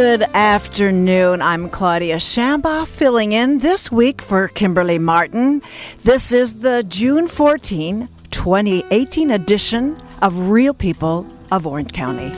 Good 0.00 0.22
afternoon. 0.32 1.42
I'm 1.42 1.68
Claudia 1.68 2.18
Shamba 2.18 2.86
filling 2.86 3.32
in 3.32 3.58
this 3.58 3.90
week 3.90 4.22
for 4.22 4.46
Kimberly 4.46 4.96
Martin. 4.96 5.60
This 6.04 6.30
is 6.30 6.60
the 6.60 6.84
June 6.84 7.26
14, 7.26 8.08
2018 8.30 9.30
edition 9.32 9.96
of 10.22 10.50
Real 10.50 10.72
People 10.72 11.28
of 11.50 11.66
Orange 11.66 11.92
County. 11.92 12.30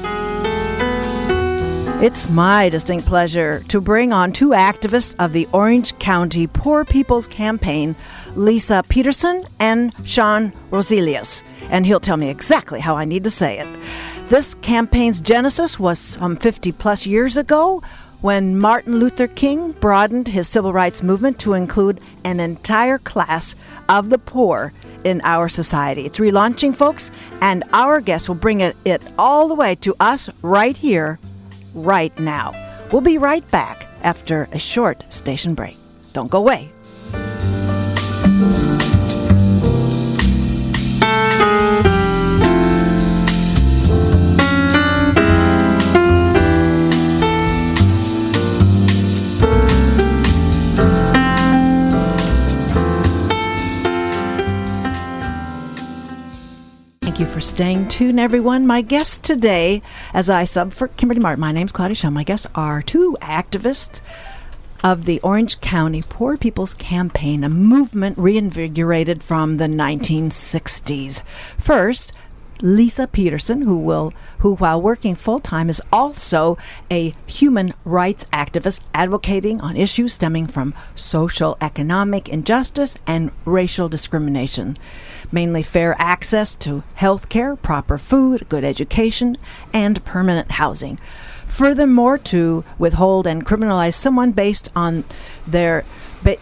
It's 2.03 2.31
my 2.31 2.71
distinct 2.71 3.05
pleasure 3.05 3.63
to 3.69 3.79
bring 3.79 4.11
on 4.11 4.33
two 4.33 4.53
activists 4.53 5.15
of 5.19 5.35
the 5.35 5.47
Orange 5.53 5.99
County 5.99 6.47
Poor 6.47 6.87
People's 6.87 7.27
Campaign, 7.27 7.95
Lisa 8.37 8.83
Pedersen 8.89 9.43
and 9.59 9.93
Shawn 10.09 10.53
Roselius, 10.71 11.43
and 11.69 11.85
he'll 11.85 12.01
tell 12.01 12.17
me 12.17 12.31
exactly 12.31 12.81
how 12.81 12.97
I 12.97 13.05
need 13.05 13.25
to 13.25 13.31
say 13.31 13.59
it. 13.59 13.69
This 14.31 14.55
campaign's 14.55 15.21
genesis 15.21 15.77
was 15.77 15.99
some 15.99 16.37
50 16.37 16.71
plus 16.71 17.05
years 17.05 17.37
ago 17.37 17.83
when 18.21 18.57
Martin 18.57 19.01
Luther 19.01 19.27
King 19.27 19.73
broadened 19.73 20.29
his 20.29 20.47
civil 20.47 20.73
rights 20.73 21.03
movement 21.03 21.41
to 21.41 21.55
include 21.55 22.01
an 22.23 22.39
entire 22.39 22.99
class 22.99 23.57
of 23.89 24.09
the 24.09 24.19
poor 24.19 24.73
in 25.03 25.21
our 25.25 25.49
society. 25.49 26.07
It's 26.07 26.21
relaunching, 26.21 26.77
folks, 26.77 27.11
and 27.41 27.65
our 27.73 28.01
guest 28.01 28.29
will 28.29 28.37
bring 28.37 28.61
it, 28.61 28.77
it 28.85 29.03
all 29.19 29.49
the 29.49 29.57
way 29.57 29.75
to 29.75 29.97
us 29.99 30.31
right 30.43 30.77
here, 30.77 31.19
right 31.75 32.17
now. 32.21 32.55
We'll 32.93 33.01
be 33.01 33.19
right 33.19 33.51
back 33.51 33.89
after 34.05 34.49
a 34.53 34.61
short 34.61 35.13
station 35.13 35.55
break. 35.55 35.77
Don't 36.13 36.31
go 36.31 36.39
away. 36.39 36.71
You 57.21 57.27
for 57.27 57.41
staying 57.41 57.87
tuned, 57.87 58.19
everyone. 58.19 58.67
My 58.67 58.81
guests 58.81 59.19
today, 59.19 59.83
as 60.15 60.31
I 60.31 60.45
sub 60.45 60.73
for 60.73 60.89
Kimberly 60.89 61.21
Martin, 61.21 61.41
my 61.41 61.53
name's 61.53 61.71
Claudia 61.71 61.95
Shaw. 61.95 62.09
My 62.09 62.25
guests 62.25 62.47
are 62.55 62.81
two 62.81 63.19
activists 63.21 64.01
of 64.83 65.05
the 65.05 65.21
Orange 65.21 65.61
County 65.61 66.03
Poor 66.03 66.39
People's 66.39 66.73
Campaign, 66.73 67.45
a 67.45 67.51
movement 67.51 68.17
reinvigorated 68.17 69.23
from 69.23 69.59
the 69.59 69.67
1960s. 69.67 71.23
First, 71.59 72.15
Lisa 72.63 73.07
Pedersen, 73.07 73.63
who 73.63 73.77
will 73.77 74.13
who 74.39 74.55
while 74.55 74.81
working 74.81 75.15
full 75.15 75.41
time 75.41 75.69
is 75.69 75.83
also 75.93 76.57
a 76.91 77.15
human 77.27 77.75
rights 77.85 78.25
activist 78.33 78.83
advocating 78.95 79.61
on 79.61 79.77
issues 79.77 80.15
stemming 80.15 80.47
from 80.47 80.75
social 80.95 81.57
economic 81.61 82.29
injustice 82.29 82.97
and 83.07 83.31
racial 83.45 83.89
discrimination 83.89 84.77
mainly 85.33 85.63
fair 85.63 85.95
access 85.99 86.55
to 86.57 86.83
health 86.95 87.29
care, 87.29 87.57
proper 87.57 87.99
food, 87.99 88.49
good 88.49 88.65
education, 88.65 89.37
and 89.73 90.05
permanent 90.05 90.53
housing. 90.53 90.99
Furthermore, 91.47 92.19
to 92.19 92.65
withhold 92.79 93.27
and 93.27 93.45
criminalize 93.45 93.95
someone 93.95 94.33
based 94.33 94.71
on 94.77 95.05
their 95.47 95.85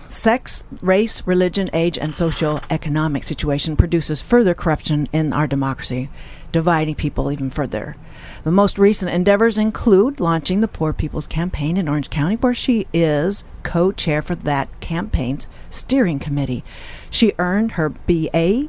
sex, 0.07 0.65
race, 0.81 1.23
religion, 1.27 1.71
age, 1.73 1.99
and 1.99 2.15
social 2.15 2.61
economic 2.71 3.23
situation 3.23 3.77
produces 3.77 4.21
further 4.21 4.55
corruption 4.55 5.09
in 5.13 5.33
our 5.33 5.47
democracy, 5.47 6.09
dividing 6.53 6.95
people 6.95 7.31
even 7.31 7.51
further. 7.51 7.97
The 8.45 8.51
most 8.51 8.79
recent 8.79 9.13
endeavors 9.13 9.59
include 9.59 10.21
launching 10.21 10.61
the 10.61 10.69
Poor 10.69 10.93
People's 10.93 11.27
Campaign 11.27 11.77
in 11.77 11.89
Orange 11.89 12.11
County, 12.11 12.37
where 12.37 12.55
she 12.55 12.87
is 12.93 13.45
co 13.63 13.93
chair 13.93 14.23
for 14.23 14.35
that 14.35 14.69
campaign's 14.81 15.47
steering 15.71 16.19
committee. 16.19 16.65
She 17.11 17.33
earned 17.39 17.73
her 17.73 17.91
BA 17.91 18.69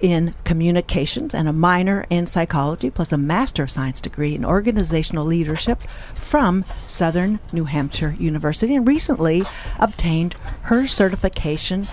in 0.00 0.34
communications 0.44 1.34
and 1.34 1.48
a 1.48 1.52
minor 1.52 2.06
in 2.10 2.26
psychology, 2.26 2.90
plus 2.90 3.12
a 3.12 3.18
Master 3.18 3.64
of 3.64 3.70
Science 3.70 4.00
degree 4.00 4.34
in 4.34 4.44
organizational 4.44 5.24
leadership 5.24 5.82
from 6.14 6.64
Southern 6.86 7.40
New 7.52 7.64
Hampshire 7.64 8.14
University, 8.18 8.74
and 8.74 8.86
recently 8.86 9.42
obtained 9.78 10.34
her 10.62 10.86
certification 10.86 11.86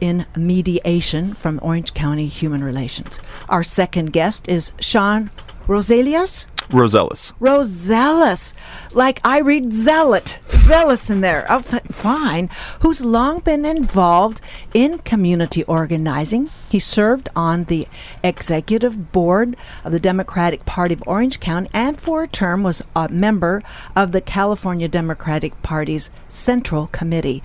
in 0.00 0.26
mediation 0.36 1.32
from 1.34 1.60
Orange 1.62 1.94
County 1.94 2.26
Human 2.26 2.64
Relations. 2.64 3.20
Our 3.48 3.62
second 3.62 4.12
guest 4.12 4.48
is 4.48 4.72
Shawn 4.80 5.30
Roselius. 5.68 6.46
Rosellus. 6.70 7.32
Rosellus. 7.40 8.54
Like 8.92 9.20
I 9.24 9.38
read 9.38 9.72
zealot, 9.72 10.38
zealous 10.48 11.10
in 11.10 11.20
there. 11.20 11.46
Oh, 11.48 11.60
fine. 11.60 12.48
Who's 12.80 13.04
long 13.04 13.40
been 13.40 13.64
involved 13.64 14.40
in 14.74 14.98
community 14.98 15.64
organizing. 15.64 16.50
He 16.68 16.78
served 16.78 17.28
on 17.34 17.64
the 17.64 17.86
executive 18.22 19.12
board 19.12 19.56
of 19.84 19.92
the 19.92 20.00
Democratic 20.00 20.64
Party 20.64 20.94
of 20.94 21.02
Orange 21.06 21.40
County 21.40 21.70
and 21.72 22.00
for 22.00 22.22
a 22.22 22.28
term 22.28 22.62
was 22.62 22.82
a 22.94 23.08
member 23.08 23.62
of 23.94 24.12
the 24.12 24.20
California 24.20 24.88
Democratic 24.88 25.62
Party's 25.62 26.10
Central 26.28 26.86
Committee. 26.88 27.42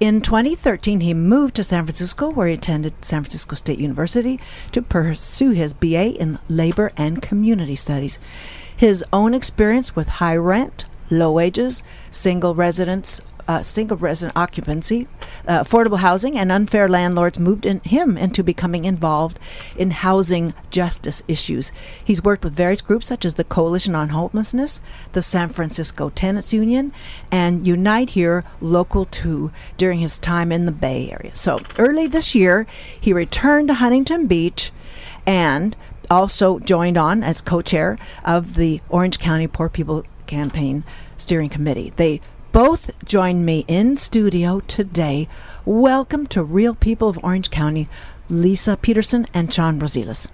In 0.00 0.20
2013, 0.20 1.00
he 1.00 1.14
moved 1.14 1.56
to 1.56 1.64
San 1.64 1.84
Francisco, 1.84 2.30
where 2.30 2.48
he 2.48 2.54
attended 2.54 3.04
San 3.04 3.22
Francisco 3.22 3.56
State 3.56 3.78
University 3.78 4.38
to 4.72 4.82
pursue 4.82 5.50
his 5.50 5.72
BA 5.72 6.14
in 6.20 6.38
Labor 6.48 6.92
and 6.96 7.20
Community 7.20 7.76
Studies. 7.76 8.18
His 8.78 9.04
own 9.12 9.34
experience 9.34 9.96
with 9.96 10.06
high 10.06 10.36
rent, 10.36 10.84
low 11.10 11.32
wages, 11.32 11.82
single 12.12 12.54
residence 12.54 13.20
uh, 13.48 13.62
single 13.62 13.96
resident 13.96 14.36
occupancy, 14.36 15.08
uh, 15.48 15.64
affordable 15.64 15.98
housing, 15.98 16.38
and 16.38 16.52
unfair 16.52 16.86
landlords 16.86 17.38
moved 17.38 17.64
in 17.64 17.80
him 17.80 18.18
into 18.18 18.44
becoming 18.44 18.84
involved 18.84 19.38
in 19.76 19.90
housing 19.90 20.52
justice 20.70 21.22
issues. 21.26 21.72
He's 22.04 22.22
worked 22.22 22.44
with 22.44 22.52
various 22.52 22.82
groups 22.82 23.06
such 23.06 23.24
as 23.24 23.34
the 23.36 23.44
Coalition 23.44 23.94
on 23.94 24.10
Homelessness, 24.10 24.82
the 25.12 25.22
San 25.22 25.48
Francisco 25.48 26.10
Tenants 26.10 26.52
Union, 26.52 26.92
and 27.32 27.66
Unite 27.66 28.10
Here 28.10 28.44
Local 28.60 29.06
2 29.06 29.50
during 29.78 30.00
his 30.00 30.18
time 30.18 30.52
in 30.52 30.66
the 30.66 30.72
Bay 30.72 31.10
Area. 31.10 31.34
So 31.34 31.60
early 31.78 32.06
this 32.06 32.34
year, 32.34 32.66
he 33.00 33.14
returned 33.14 33.68
to 33.68 33.74
Huntington 33.74 34.26
Beach 34.26 34.70
and 35.26 35.74
also 36.10 36.58
joined 36.58 36.96
on 36.98 37.22
as 37.22 37.40
co-chair 37.40 37.98
of 38.24 38.54
the 38.54 38.80
Orange 38.88 39.18
County 39.18 39.46
Poor 39.46 39.68
People 39.68 40.04
Campaign 40.26 40.84
Steering 41.16 41.48
Committee. 41.48 41.92
They 41.96 42.20
both 42.52 42.90
join 43.04 43.44
me 43.44 43.64
in 43.68 43.96
studio 43.96 44.60
today. 44.60 45.28
Welcome 45.64 46.26
to 46.28 46.42
Real 46.42 46.74
People 46.74 47.08
of 47.08 47.18
Orange 47.22 47.50
County, 47.50 47.88
Lisa 48.28 48.76
Pedersen 48.76 49.26
and 49.34 49.52
Shawn 49.52 49.78
Roselius. 49.78 50.28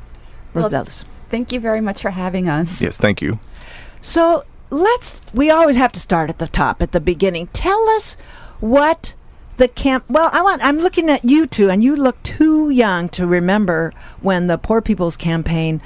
Roselius. 0.54 1.04
Well, 1.04 1.12
thank 1.30 1.52
you 1.52 1.60
very 1.60 1.80
much 1.80 2.02
for 2.02 2.10
having 2.10 2.48
us. 2.48 2.80
Yes, 2.80 2.96
thank 2.96 3.20
you. 3.20 3.38
So 4.00 4.44
let's, 4.70 5.20
we 5.32 5.50
always 5.50 5.76
have 5.76 5.92
to 5.92 6.00
start 6.00 6.30
at 6.30 6.38
the 6.38 6.48
top, 6.48 6.82
at 6.82 6.92
the 6.92 7.00
beginning. 7.00 7.48
Tell 7.48 7.88
us 7.90 8.16
what 8.60 9.14
the 9.56 9.68
camp 9.68 10.04
well 10.08 10.30
i 10.32 10.42
want 10.42 10.64
i'm 10.64 10.78
looking 10.78 11.08
at 11.08 11.24
you 11.24 11.46
two 11.46 11.70
and 11.70 11.82
you 11.82 11.94
look 11.94 12.20
too 12.22 12.70
young 12.70 13.08
to 13.08 13.26
remember 13.26 13.92
when 14.20 14.46
the 14.46 14.58
poor 14.58 14.80
people's 14.80 15.16
campaign 15.16 15.80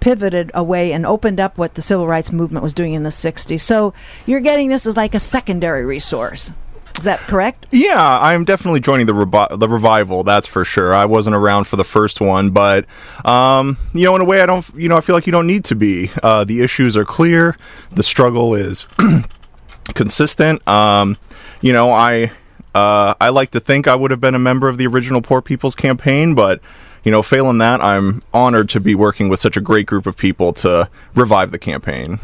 pivoted 0.00 0.50
away 0.54 0.92
and 0.92 1.06
opened 1.06 1.40
up 1.40 1.56
what 1.56 1.74
the 1.74 1.82
civil 1.82 2.06
rights 2.06 2.32
movement 2.32 2.62
was 2.62 2.74
doing 2.74 2.92
in 2.92 3.02
the 3.02 3.10
60s 3.10 3.60
so 3.60 3.94
you're 4.26 4.40
getting 4.40 4.68
this 4.68 4.86
as 4.86 4.96
like 4.96 5.14
a 5.14 5.20
secondary 5.20 5.84
resource 5.84 6.50
is 6.98 7.04
that 7.04 7.18
correct? 7.18 7.66
Yeah, 7.72 8.20
I'm 8.20 8.44
definitely 8.44 8.78
joining 8.78 9.06
the 9.06 9.56
the 9.56 9.68
revival. 9.68 10.22
That's 10.22 10.46
for 10.46 10.64
sure. 10.64 10.94
I 10.94 11.06
wasn't 11.06 11.34
around 11.34 11.64
for 11.64 11.74
the 11.74 11.84
first 11.84 12.20
one, 12.20 12.50
but 12.50 12.86
um, 13.24 13.76
you 13.92 14.04
know, 14.04 14.14
in 14.14 14.22
a 14.22 14.24
way, 14.24 14.40
I 14.40 14.46
don't. 14.46 14.64
You 14.76 14.88
know, 14.88 14.96
I 14.96 15.00
feel 15.00 15.16
like 15.16 15.26
you 15.26 15.32
don't 15.32 15.48
need 15.48 15.64
to 15.66 15.74
be. 15.74 16.12
Uh, 16.22 16.44
the 16.44 16.60
issues 16.62 16.96
are 16.96 17.04
clear. 17.04 17.56
The 17.90 18.04
struggle 18.04 18.54
is 18.54 18.86
consistent. 19.94 20.66
Um, 20.68 21.16
you 21.60 21.72
know, 21.72 21.90
I 21.90 22.30
uh, 22.74 23.14
I 23.20 23.28
like 23.28 23.52
to 23.52 23.60
think 23.60 23.86
I 23.86 23.94
would 23.94 24.10
have 24.10 24.20
been 24.20 24.34
a 24.34 24.38
member 24.38 24.68
of 24.68 24.78
the 24.78 24.86
original 24.86 25.22
Poor 25.22 25.40
People's 25.40 25.74
Campaign, 25.74 26.34
but 26.34 26.60
you 27.04 27.10
know, 27.10 27.22
failing 27.22 27.58
that, 27.58 27.82
I'm 27.82 28.22
honored 28.32 28.70
to 28.70 28.80
be 28.80 28.94
working 28.94 29.28
with 29.28 29.38
such 29.38 29.56
a 29.56 29.60
great 29.60 29.86
group 29.86 30.06
of 30.06 30.16
people 30.16 30.52
to 30.54 30.88
revive 31.14 31.50
the 31.50 31.58
campaign. 31.58 32.18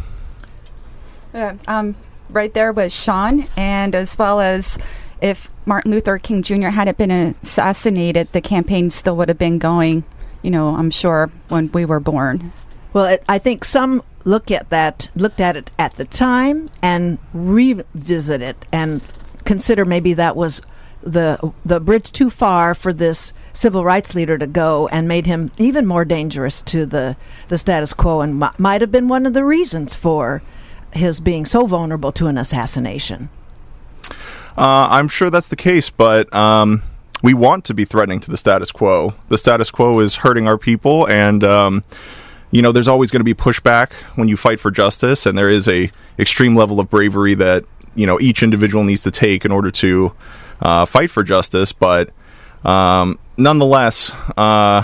Yeah, 1.34 1.56
um, 1.68 1.96
right 2.30 2.52
there 2.52 2.72
was 2.72 2.92
Shawn, 2.94 3.46
and 3.56 3.94
as 3.94 4.18
well 4.18 4.40
as 4.40 4.78
if 5.20 5.50
Martin 5.66 5.90
Luther 5.90 6.18
King 6.18 6.42
Jr. 6.42 6.68
hadn't 6.68 6.96
been 6.96 7.10
assassinated, 7.10 8.32
the 8.32 8.40
campaign 8.40 8.90
still 8.90 9.16
would 9.16 9.28
have 9.28 9.38
been 9.38 9.58
going. 9.58 10.04
You 10.42 10.50
know, 10.50 10.74
I'm 10.74 10.90
sure 10.90 11.30
when 11.48 11.70
we 11.72 11.84
were 11.84 12.00
born. 12.00 12.52
Well, 12.94 13.04
it, 13.04 13.24
I 13.28 13.38
think 13.38 13.64
some 13.64 14.02
look 14.24 14.50
at 14.50 14.70
that, 14.70 15.10
looked 15.14 15.40
at 15.40 15.56
it 15.56 15.70
at 15.78 15.92
the 15.92 16.06
time, 16.06 16.70
and 16.82 17.18
revisit 17.34 18.40
it 18.40 18.64
and 18.72 19.02
consider 19.50 19.84
maybe 19.84 20.12
that 20.12 20.36
was 20.36 20.62
the 21.02 21.52
the 21.64 21.80
bridge 21.80 22.12
too 22.12 22.30
far 22.30 22.72
for 22.72 22.92
this 22.92 23.34
civil 23.52 23.82
rights 23.82 24.14
leader 24.14 24.38
to 24.38 24.46
go 24.46 24.86
and 24.92 25.08
made 25.08 25.26
him 25.26 25.50
even 25.58 25.84
more 25.84 26.04
dangerous 26.04 26.62
to 26.62 26.86
the 26.86 27.16
the 27.48 27.58
status 27.58 27.92
quo 27.92 28.20
and 28.20 28.40
m- 28.40 28.52
might 28.58 28.80
have 28.80 28.92
been 28.92 29.08
one 29.08 29.26
of 29.26 29.32
the 29.32 29.44
reasons 29.44 29.92
for 29.92 30.40
his 30.92 31.18
being 31.18 31.44
so 31.44 31.66
vulnerable 31.66 32.12
to 32.12 32.28
an 32.28 32.38
assassination. 32.38 33.28
Uh, 34.56 34.86
I'm 34.88 35.08
sure 35.08 35.30
that's 35.30 35.48
the 35.48 35.56
case, 35.56 35.90
but 35.90 36.32
um, 36.32 36.82
we 37.20 37.34
want 37.34 37.64
to 37.64 37.74
be 37.74 37.84
threatening 37.84 38.20
to 38.20 38.30
the 38.30 38.36
status 38.36 38.70
quo. 38.70 39.14
The 39.30 39.38
status 39.38 39.72
quo 39.72 39.98
is 39.98 40.14
hurting 40.14 40.46
our 40.46 40.58
people, 40.58 41.08
and 41.08 41.42
um, 41.42 41.82
you 42.52 42.62
know, 42.62 42.70
there's 42.70 42.88
always 42.88 43.10
going 43.10 43.20
to 43.20 43.24
be 43.24 43.34
pushback 43.34 43.90
when 44.14 44.28
you 44.28 44.36
fight 44.36 44.60
for 44.60 44.70
justice, 44.70 45.26
and 45.26 45.36
there 45.36 45.50
is 45.50 45.66
a 45.66 45.90
extreme 46.20 46.54
level 46.54 46.78
of 46.78 46.88
bravery 46.88 47.34
that 47.34 47.64
you 47.94 48.06
know 48.06 48.20
each 48.20 48.42
individual 48.42 48.84
needs 48.84 49.02
to 49.02 49.10
take 49.10 49.44
in 49.44 49.52
order 49.52 49.70
to 49.70 50.12
uh, 50.60 50.84
fight 50.84 51.10
for 51.10 51.22
justice. 51.22 51.72
But 51.72 52.10
um, 52.64 53.18
nonetheless, 53.36 54.12
uh, 54.36 54.82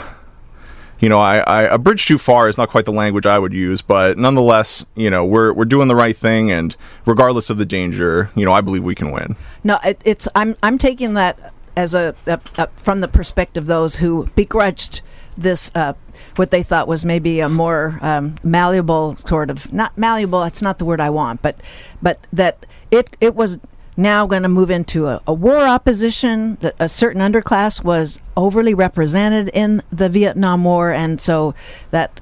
you 1.00 1.08
know, 1.08 1.18
I, 1.18 1.38
I, 1.38 1.62
a 1.74 1.78
bridge 1.78 2.06
too 2.06 2.18
far 2.18 2.48
is 2.48 2.56
not 2.56 2.70
quite 2.70 2.86
the 2.86 2.92
language 2.92 3.26
I 3.26 3.38
would 3.38 3.52
use, 3.52 3.82
but 3.82 4.16
nonetheless, 4.16 4.84
you 4.94 5.10
know, 5.10 5.24
we're 5.24 5.52
we're 5.52 5.66
doing 5.66 5.88
the 5.88 5.96
right 5.96 6.16
thing, 6.16 6.50
and 6.50 6.74
regardless 7.04 7.50
of 7.50 7.58
the 7.58 7.66
danger, 7.66 8.30
you 8.34 8.44
know, 8.44 8.52
I 8.52 8.60
believe 8.60 8.82
we 8.82 8.94
can 8.94 9.10
win. 9.10 9.36
No, 9.62 9.78
it, 9.84 10.00
it's 10.04 10.26
I'm 10.34 10.56
I'm 10.62 10.78
taking 10.78 11.14
that 11.14 11.52
as 11.76 11.94
a, 11.94 12.14
a, 12.26 12.40
a 12.56 12.68
from 12.76 13.00
the 13.00 13.08
perspective 13.08 13.64
of 13.64 13.68
those 13.68 13.96
who 13.96 14.26
begrudged 14.34 15.02
this 15.36 15.70
uh, 15.74 15.94
what 16.36 16.50
they 16.50 16.62
thought 16.62 16.88
was 16.88 17.04
maybe 17.04 17.40
a 17.40 17.48
more 17.48 17.98
um, 18.02 18.36
malleable 18.42 19.16
sort 19.16 19.50
of 19.50 19.72
not 19.72 19.96
malleable. 19.96 20.40
That's 20.42 20.62
not 20.62 20.78
the 20.78 20.84
word 20.84 21.00
I 21.00 21.10
want, 21.10 21.42
but 21.42 21.60
but 22.02 22.26
that 22.32 22.66
it 22.90 23.16
it 23.20 23.34
was 23.34 23.58
now 23.96 24.26
going 24.26 24.42
to 24.42 24.48
move 24.48 24.70
into 24.70 25.06
a, 25.06 25.22
a 25.26 25.32
war 25.32 25.66
opposition. 25.66 26.56
That 26.56 26.74
a 26.78 26.88
certain 26.88 27.20
underclass 27.20 27.82
was 27.82 28.18
overly 28.36 28.74
represented 28.74 29.50
in 29.54 29.82
the 29.90 30.08
Vietnam 30.08 30.64
War, 30.64 30.90
and 30.90 31.20
so 31.20 31.54
that 31.90 32.20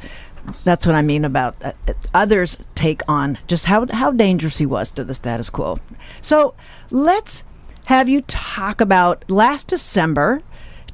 that's 0.64 0.86
what 0.86 0.94
I 0.94 1.02
mean 1.02 1.24
about 1.24 1.56
uh, 1.64 1.72
others' 2.12 2.58
take 2.74 3.02
on 3.08 3.38
just 3.46 3.66
how 3.66 3.86
how 3.90 4.10
dangerous 4.10 4.58
he 4.58 4.66
was 4.66 4.90
to 4.92 5.04
the 5.04 5.14
status 5.14 5.50
quo. 5.50 5.80
So 6.20 6.54
let's 6.90 7.44
have 7.84 8.08
you 8.08 8.22
talk 8.22 8.80
about 8.80 9.28
last 9.30 9.68
December. 9.68 10.42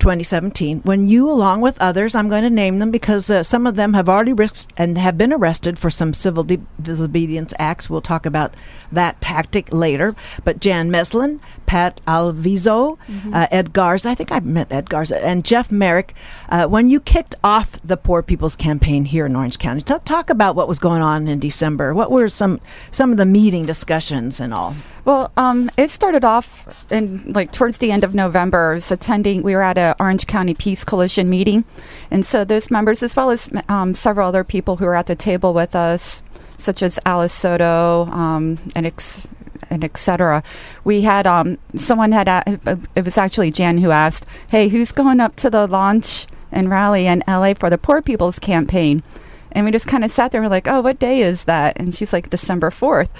2017, 0.00 0.80
when 0.80 1.08
you, 1.08 1.30
along 1.30 1.60
with 1.60 1.80
others, 1.80 2.14
I'm 2.14 2.28
going 2.28 2.42
to 2.42 2.50
name 2.50 2.78
them 2.78 2.90
because 2.90 3.30
uh, 3.30 3.42
some 3.42 3.66
of 3.66 3.76
them 3.76 3.94
have 3.94 4.08
already 4.08 4.32
risked 4.32 4.72
and 4.76 4.98
have 4.98 5.16
been 5.16 5.32
arrested 5.32 5.78
for 5.78 5.90
some 5.90 6.12
civil 6.12 6.42
de- 6.42 6.60
disobedience 6.80 7.54
acts. 7.58 7.88
We'll 7.88 8.00
talk 8.00 8.26
about 8.26 8.54
that 8.90 9.20
tactic 9.20 9.72
later. 9.72 10.16
But 10.44 10.60
Jan 10.60 10.90
Meslin, 10.90 11.40
Pat 11.66 12.00
Alviso, 12.06 12.98
mm-hmm. 13.06 13.34
uh, 13.34 13.46
Ed 13.50 13.72
Garza, 13.72 14.08
I 14.08 14.14
think 14.14 14.32
I 14.32 14.40
met 14.40 14.72
Ed 14.72 14.90
Garza, 14.90 15.24
and 15.24 15.44
Jeff 15.44 15.70
Merrick, 15.70 16.14
uh, 16.48 16.66
when 16.66 16.88
you 16.88 16.98
kicked 16.98 17.36
off 17.44 17.80
the 17.84 17.96
Poor 17.96 18.22
People's 18.22 18.56
Campaign 18.56 19.04
here 19.04 19.26
in 19.26 19.36
Orange 19.36 19.58
County, 19.58 19.82
t- 19.82 19.94
talk 20.04 20.30
about 20.30 20.56
what 20.56 20.66
was 20.66 20.78
going 20.78 21.02
on 21.02 21.28
in 21.28 21.38
December. 21.38 21.94
What 21.94 22.10
were 22.10 22.28
some 22.28 22.60
some 22.90 23.12
of 23.12 23.18
the 23.18 23.26
meeting 23.26 23.66
discussions 23.66 24.40
and 24.40 24.52
all? 24.52 24.74
Well, 25.04 25.32
um, 25.36 25.70
it 25.76 25.90
started 25.90 26.24
off 26.24 26.84
in 26.90 27.32
like 27.32 27.52
towards 27.52 27.78
the 27.78 27.90
end 27.90 28.04
of 28.04 28.14
November. 28.14 28.72
I 28.72 28.74
was 28.74 28.90
attending. 28.92 29.42
We 29.42 29.54
were 29.54 29.62
at 29.62 29.78
a 29.78 29.96
Orange 29.98 30.26
County 30.26 30.54
Peace 30.54 30.84
Coalition 30.84 31.28
meeting, 31.30 31.64
and 32.10 32.24
so 32.24 32.44
those 32.44 32.70
members, 32.70 33.02
as 33.02 33.16
well 33.16 33.30
as 33.30 33.48
um, 33.68 33.94
several 33.94 34.28
other 34.28 34.44
people 34.44 34.76
who 34.76 34.84
were 34.84 34.94
at 34.94 35.06
the 35.06 35.14
table 35.16 35.54
with 35.54 35.74
us, 35.74 36.22
such 36.58 36.82
as 36.82 36.98
Alice 37.06 37.32
Soto 37.32 38.06
um, 38.06 38.58
and 38.76 38.86
ex- 38.86 39.26
and 39.70 39.84
etc. 39.84 40.42
We 40.84 41.02
had 41.02 41.26
um, 41.26 41.58
someone 41.76 42.12
had 42.12 42.28
a- 42.28 42.78
it 42.94 43.04
was 43.04 43.16
actually 43.16 43.50
Jan 43.50 43.78
who 43.78 43.90
asked, 43.90 44.26
"Hey, 44.50 44.68
who's 44.68 44.92
going 44.92 45.20
up 45.20 45.34
to 45.36 45.48
the 45.50 45.66
launch 45.66 46.26
and 46.52 46.68
rally 46.68 47.06
in 47.06 47.22
LA 47.26 47.54
for 47.54 47.70
the 47.70 47.78
Poor 47.78 48.02
People's 48.02 48.38
Campaign?" 48.38 49.02
And 49.52 49.66
we 49.66 49.72
just 49.72 49.86
kind 49.86 50.04
of 50.04 50.10
sat 50.10 50.32
there. 50.32 50.42
We're 50.42 50.48
like, 50.48 50.68
"Oh, 50.68 50.80
what 50.80 50.98
day 50.98 51.22
is 51.22 51.44
that?" 51.44 51.78
And 51.78 51.94
she's 51.94 52.12
like, 52.12 52.30
"December 52.30 52.70
4th. 52.70 53.10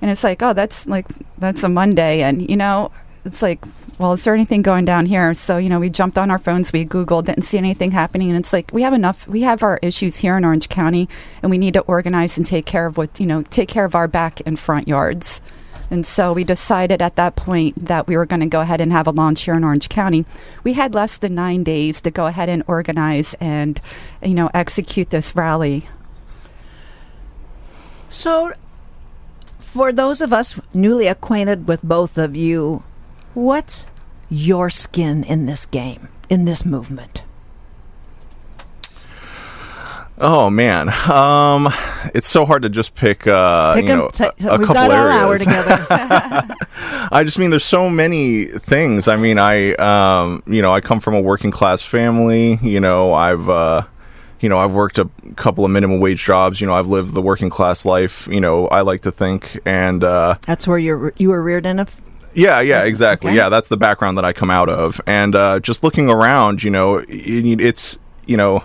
And 0.00 0.10
it's 0.10 0.24
like, 0.24 0.42
"Oh, 0.42 0.52
that's 0.52 0.86
like 0.86 1.06
that's 1.38 1.62
a 1.62 1.68
Monday." 1.68 2.22
And 2.22 2.48
you 2.48 2.56
know, 2.56 2.90
it's 3.24 3.42
like, 3.42 3.64
well, 3.98 4.14
is 4.14 4.24
there 4.24 4.34
anything 4.34 4.62
going 4.62 4.86
down 4.86 5.04
here? 5.04 5.34
So, 5.34 5.58
you 5.58 5.68
know, 5.68 5.78
we 5.78 5.90
jumped 5.90 6.16
on 6.16 6.30
our 6.30 6.38
phones, 6.38 6.72
we 6.72 6.86
Googled, 6.86 7.26
didn't 7.26 7.42
see 7.42 7.58
anything 7.58 7.90
happening. 7.90 8.30
And 8.30 8.38
it's 8.38 8.52
like, 8.52 8.72
we 8.72 8.80
have 8.80 8.94
enough, 8.94 9.28
we 9.28 9.42
have 9.42 9.62
our 9.62 9.78
issues 9.82 10.16
here 10.16 10.38
in 10.38 10.44
Orange 10.44 10.70
County, 10.70 11.06
and 11.42 11.50
we 11.50 11.58
need 11.58 11.74
to 11.74 11.80
organize 11.80 12.38
and 12.38 12.46
take 12.46 12.64
care 12.64 12.86
of 12.86 12.96
what, 12.96 13.20
you 13.20 13.26
know, 13.26 13.42
take 13.42 13.68
care 13.68 13.84
of 13.84 13.94
our 13.94 14.08
back 14.08 14.40
and 14.46 14.58
front 14.58 14.88
yards. 14.88 15.42
And 15.90 16.06
so 16.06 16.32
we 16.32 16.44
decided 16.44 17.02
at 17.02 17.16
that 17.16 17.34
point 17.34 17.74
that 17.86 18.06
we 18.06 18.16
were 18.16 18.26
going 18.26 18.40
to 18.40 18.46
go 18.46 18.60
ahead 18.60 18.80
and 18.80 18.92
have 18.92 19.08
a 19.08 19.10
launch 19.10 19.42
here 19.42 19.54
in 19.54 19.64
Orange 19.64 19.88
County. 19.88 20.24
We 20.62 20.74
had 20.74 20.94
less 20.94 21.18
than 21.18 21.34
nine 21.34 21.64
days 21.64 22.00
to 22.02 22.10
go 22.12 22.26
ahead 22.26 22.48
and 22.48 22.62
organize 22.68 23.34
and, 23.34 23.80
you 24.22 24.34
know, 24.34 24.50
execute 24.54 25.10
this 25.10 25.34
rally. 25.34 25.88
So, 28.08 28.52
for 29.58 29.92
those 29.92 30.20
of 30.20 30.32
us 30.32 30.60
newly 30.72 31.06
acquainted 31.06 31.66
with 31.66 31.82
both 31.82 32.18
of 32.18 32.36
you, 32.36 32.84
what's 33.34 33.86
your 34.28 34.70
skin 34.70 35.24
in 35.24 35.46
this 35.46 35.66
game, 35.66 36.08
in 36.28 36.44
this 36.44 36.64
movement? 36.64 37.24
Oh 40.22 40.50
man, 40.50 40.90
um, 41.10 41.72
it's 42.14 42.28
so 42.28 42.44
hard 42.44 42.62
to 42.62 42.68
just 42.68 42.94
pick, 42.94 43.26
uh, 43.26 43.74
pick 43.74 43.84
you 43.86 43.96
know, 43.96 44.08
t- 44.10 44.24
a, 44.24 44.26
a 44.26 44.58
we've 44.58 44.66
couple 44.66 44.74
got 44.74 44.90
areas. 44.90 45.16
Hour 45.16 45.38
together. 45.38 45.86
I 47.10 47.22
just 47.24 47.38
mean 47.38 47.48
there's 47.48 47.64
so 47.64 47.88
many 47.88 48.44
things. 48.44 49.08
I 49.08 49.16
mean, 49.16 49.38
I, 49.38 49.72
um, 49.76 50.42
you 50.46 50.60
know, 50.60 50.74
I 50.74 50.82
come 50.82 51.00
from 51.00 51.14
a 51.14 51.22
working 51.22 51.50
class 51.50 51.80
family. 51.80 52.58
You 52.60 52.80
know, 52.80 53.14
I've, 53.14 53.48
uh, 53.48 53.84
you 54.40 54.50
know, 54.50 54.58
I've 54.58 54.74
worked 54.74 54.98
a 54.98 55.08
couple 55.36 55.64
of 55.64 55.70
minimum 55.70 56.00
wage 56.00 56.22
jobs. 56.22 56.60
You 56.60 56.66
know, 56.66 56.74
I've 56.74 56.88
lived 56.88 57.14
the 57.14 57.22
working 57.22 57.48
class 57.48 57.86
life. 57.86 58.28
You 58.30 58.42
know, 58.42 58.68
I 58.68 58.82
like 58.82 59.00
to 59.02 59.10
think, 59.10 59.58
and 59.64 60.04
uh, 60.04 60.36
that's 60.42 60.68
where 60.68 60.78
you 60.78 61.12
you 61.16 61.30
were 61.30 61.42
reared 61.42 61.64
in. 61.64 61.78
A 61.78 61.82
f- 61.82 62.00
yeah, 62.34 62.60
yeah, 62.60 62.84
exactly. 62.84 63.30
Okay. 63.30 63.38
Yeah, 63.38 63.48
that's 63.48 63.68
the 63.68 63.78
background 63.78 64.18
that 64.18 64.26
I 64.26 64.34
come 64.34 64.50
out 64.50 64.68
of, 64.68 65.00
and 65.06 65.34
uh, 65.34 65.60
just 65.60 65.82
looking 65.82 66.10
around, 66.10 66.62
you 66.62 66.70
know, 66.70 66.98
it, 66.98 67.08
it's 67.60 67.98
you 68.26 68.36
know 68.36 68.62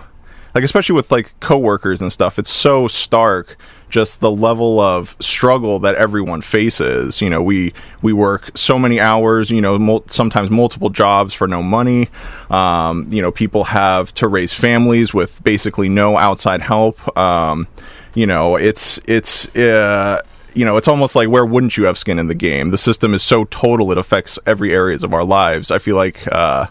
like 0.56 0.64
especially 0.64 0.94
with 0.94 1.12
like 1.12 1.38
coworkers 1.38 2.00
and 2.00 2.10
stuff 2.10 2.38
it's 2.38 2.48
so 2.48 2.88
stark 2.88 3.58
just 3.90 4.20
the 4.20 4.30
level 4.30 4.80
of 4.80 5.14
struggle 5.20 5.78
that 5.78 5.94
everyone 5.96 6.40
faces 6.40 7.20
you 7.20 7.28
know 7.28 7.42
we 7.42 7.74
we 8.00 8.10
work 8.10 8.50
so 8.54 8.78
many 8.78 8.98
hours 8.98 9.50
you 9.50 9.60
know 9.60 9.78
mul- 9.78 10.04
sometimes 10.06 10.48
multiple 10.48 10.88
jobs 10.88 11.34
for 11.34 11.46
no 11.46 11.62
money 11.62 12.08
um, 12.48 13.06
you 13.12 13.20
know 13.20 13.30
people 13.30 13.64
have 13.64 14.14
to 14.14 14.26
raise 14.26 14.54
families 14.54 15.12
with 15.12 15.44
basically 15.44 15.90
no 15.90 16.16
outside 16.16 16.62
help 16.62 16.96
um, 17.18 17.68
you 18.14 18.26
know 18.26 18.56
it's 18.56 18.98
it's 19.06 19.54
uh, 19.56 20.22
you 20.54 20.64
know, 20.64 20.78
it's 20.78 20.88
almost 20.88 21.14
like 21.14 21.28
where 21.28 21.44
wouldn't 21.44 21.76
you 21.76 21.84
have 21.84 21.98
skin 21.98 22.18
in 22.18 22.28
the 22.28 22.34
game? 22.34 22.70
The 22.70 22.78
system 22.78 23.12
is 23.12 23.22
so 23.22 23.44
total; 23.44 23.92
it 23.92 23.98
affects 23.98 24.38
every 24.46 24.72
areas 24.72 25.04
of 25.04 25.12
our 25.12 25.22
lives. 25.22 25.70
I 25.70 25.76
feel 25.76 25.96
like, 25.96 26.26
uh, 26.32 26.68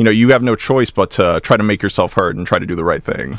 you 0.00 0.04
know, 0.04 0.10
you 0.10 0.30
have 0.30 0.42
no 0.42 0.56
choice 0.56 0.88
but 0.88 1.10
to 1.10 1.40
try 1.42 1.58
to 1.58 1.62
make 1.62 1.82
yourself 1.82 2.14
heard 2.14 2.34
and 2.34 2.46
try 2.46 2.58
to 2.58 2.64
do 2.64 2.74
the 2.74 2.84
right 2.84 3.04
thing. 3.04 3.38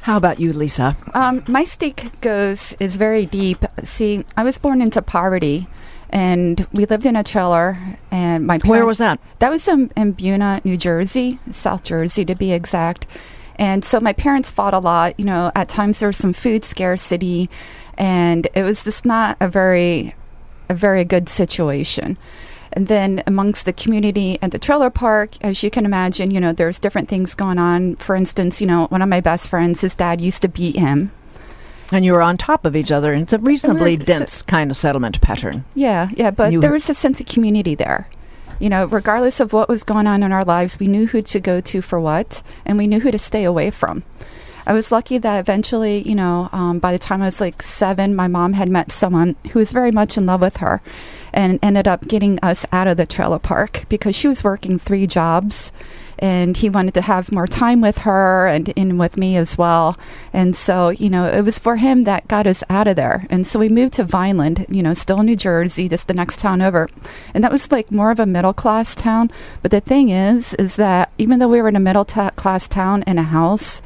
How 0.00 0.16
about 0.16 0.40
you, 0.40 0.54
Lisa? 0.54 0.96
Um, 1.12 1.44
my 1.46 1.64
stake 1.64 2.18
goes 2.22 2.74
is 2.80 2.96
very 2.96 3.26
deep. 3.26 3.62
See, 3.84 4.24
I 4.38 4.42
was 4.42 4.56
born 4.56 4.80
into 4.80 5.02
poverty, 5.02 5.66
and 6.08 6.66
we 6.72 6.86
lived 6.86 7.04
in 7.04 7.14
a 7.14 7.22
trailer. 7.22 7.76
And 8.10 8.46
my 8.46 8.54
parents, 8.54 8.68
Where 8.70 8.86
was 8.86 8.96
that? 8.96 9.20
That 9.40 9.50
was 9.50 9.68
in, 9.68 9.92
in 9.98 10.12
Buena, 10.12 10.62
New 10.64 10.78
Jersey, 10.78 11.38
South 11.50 11.84
Jersey 11.84 12.24
to 12.24 12.34
be 12.34 12.52
exact. 12.52 13.06
And 13.56 13.84
so 13.84 14.00
my 14.00 14.14
parents 14.14 14.50
fought 14.50 14.72
a 14.72 14.78
lot. 14.78 15.20
You 15.20 15.26
know, 15.26 15.52
at 15.54 15.68
times 15.68 15.98
there 15.98 16.08
was 16.08 16.16
some 16.16 16.32
food 16.32 16.64
scarcity, 16.64 17.50
and 17.98 18.48
it 18.54 18.62
was 18.62 18.82
just 18.82 19.04
not 19.04 19.36
a 19.40 19.48
very, 19.48 20.14
a 20.70 20.74
very 20.74 21.04
good 21.04 21.28
situation. 21.28 22.16
And 22.72 22.86
then 22.86 23.22
amongst 23.26 23.64
the 23.64 23.72
community 23.72 24.38
at 24.40 24.52
the 24.52 24.58
trailer 24.58 24.90
park, 24.90 25.30
as 25.42 25.62
you 25.62 25.70
can 25.70 25.84
imagine, 25.84 26.30
you 26.30 26.40
know, 26.40 26.52
there's 26.52 26.78
different 26.78 27.08
things 27.08 27.34
going 27.34 27.58
on. 27.58 27.96
For 27.96 28.14
instance, 28.14 28.60
you 28.60 28.66
know, 28.66 28.86
one 28.86 29.02
of 29.02 29.08
my 29.08 29.20
best 29.20 29.48
friends, 29.48 29.80
his 29.80 29.94
dad 29.94 30.20
used 30.20 30.42
to 30.42 30.48
beat 30.48 30.76
him. 30.76 31.10
And 31.92 32.04
you 32.04 32.12
were 32.12 32.22
on 32.22 32.36
top 32.36 32.64
of 32.64 32.76
each 32.76 32.92
other, 32.92 33.12
and 33.12 33.22
it's 33.22 33.32
a 33.32 33.38
reasonably 33.38 33.96
we're- 33.96 34.04
dense 34.04 34.42
kind 34.42 34.70
of 34.70 34.76
settlement 34.76 35.20
pattern. 35.20 35.64
Yeah, 35.74 36.10
yeah, 36.14 36.30
but 36.30 36.60
there 36.60 36.70
was 36.70 36.88
a 36.88 36.94
sense 36.94 37.20
of 37.20 37.26
community 37.26 37.74
there. 37.74 38.08
You 38.60 38.68
know, 38.68 38.84
regardless 38.84 39.40
of 39.40 39.52
what 39.52 39.68
was 39.68 39.82
going 39.82 40.06
on 40.06 40.22
in 40.22 40.32
our 40.32 40.44
lives, 40.44 40.78
we 40.78 40.86
knew 40.86 41.06
who 41.06 41.22
to 41.22 41.40
go 41.40 41.60
to 41.62 41.82
for 41.82 41.98
what, 41.98 42.42
and 42.64 42.78
we 42.78 42.86
knew 42.86 43.00
who 43.00 43.10
to 43.10 43.18
stay 43.18 43.42
away 43.42 43.70
from. 43.70 44.04
I 44.66 44.72
was 44.72 44.92
lucky 44.92 45.18
that 45.18 45.40
eventually, 45.40 46.02
you 46.08 46.14
know, 46.14 46.48
um, 46.52 46.78
by 46.78 46.92
the 46.92 46.98
time 46.98 47.22
I 47.22 47.26
was 47.26 47.40
like 47.40 47.62
seven, 47.62 48.14
my 48.14 48.28
mom 48.28 48.52
had 48.54 48.68
met 48.68 48.92
someone 48.92 49.36
who 49.52 49.58
was 49.58 49.72
very 49.72 49.90
much 49.90 50.16
in 50.16 50.26
love 50.26 50.40
with 50.40 50.58
her 50.58 50.80
and 51.32 51.58
ended 51.62 51.86
up 51.86 52.08
getting 52.08 52.38
us 52.40 52.66
out 52.72 52.88
of 52.88 52.96
the 52.96 53.06
trailer 53.06 53.38
park 53.38 53.84
because 53.88 54.16
she 54.16 54.28
was 54.28 54.44
working 54.44 54.78
three 54.78 55.06
jobs 55.06 55.72
and 56.20 56.58
he 56.58 56.68
wanted 56.68 56.92
to 56.94 57.00
have 57.00 57.32
more 57.32 57.46
time 57.46 57.80
with 57.80 57.98
her 57.98 58.46
and 58.46 58.68
in 58.70 58.98
with 58.98 59.16
me 59.16 59.36
as 59.36 59.56
well. 59.56 59.98
And 60.32 60.54
so, 60.54 60.90
you 60.90 61.08
know, 61.08 61.24
it 61.24 61.42
was 61.42 61.58
for 61.58 61.76
him 61.76 62.04
that 62.04 62.28
got 62.28 62.46
us 62.46 62.62
out 62.68 62.86
of 62.86 62.96
there. 62.96 63.26
And 63.30 63.46
so 63.46 63.58
we 63.58 63.70
moved 63.70 63.94
to 63.94 64.04
Vineland, 64.04 64.66
you 64.68 64.82
know, 64.82 64.92
still 64.92 65.22
New 65.22 65.36
Jersey, 65.36 65.88
just 65.88 66.08
the 66.08 66.14
next 66.14 66.38
town 66.38 66.60
over. 66.60 66.88
And 67.32 67.42
that 67.42 67.52
was 67.52 67.72
like 67.72 67.90
more 67.90 68.10
of 68.10 68.20
a 68.20 68.26
middle 68.26 68.52
class 68.52 68.94
town. 68.94 69.30
But 69.62 69.70
the 69.70 69.80
thing 69.80 70.10
is, 70.10 70.52
is 70.54 70.76
that 70.76 71.10
even 71.16 71.38
though 71.38 71.48
we 71.48 71.62
were 71.62 71.68
in 71.68 71.76
a 71.76 71.80
middle 71.80 72.04
ta- 72.04 72.30
class 72.30 72.68
town 72.68 73.02
in 73.06 73.16
a 73.16 73.22
house, 73.22 73.80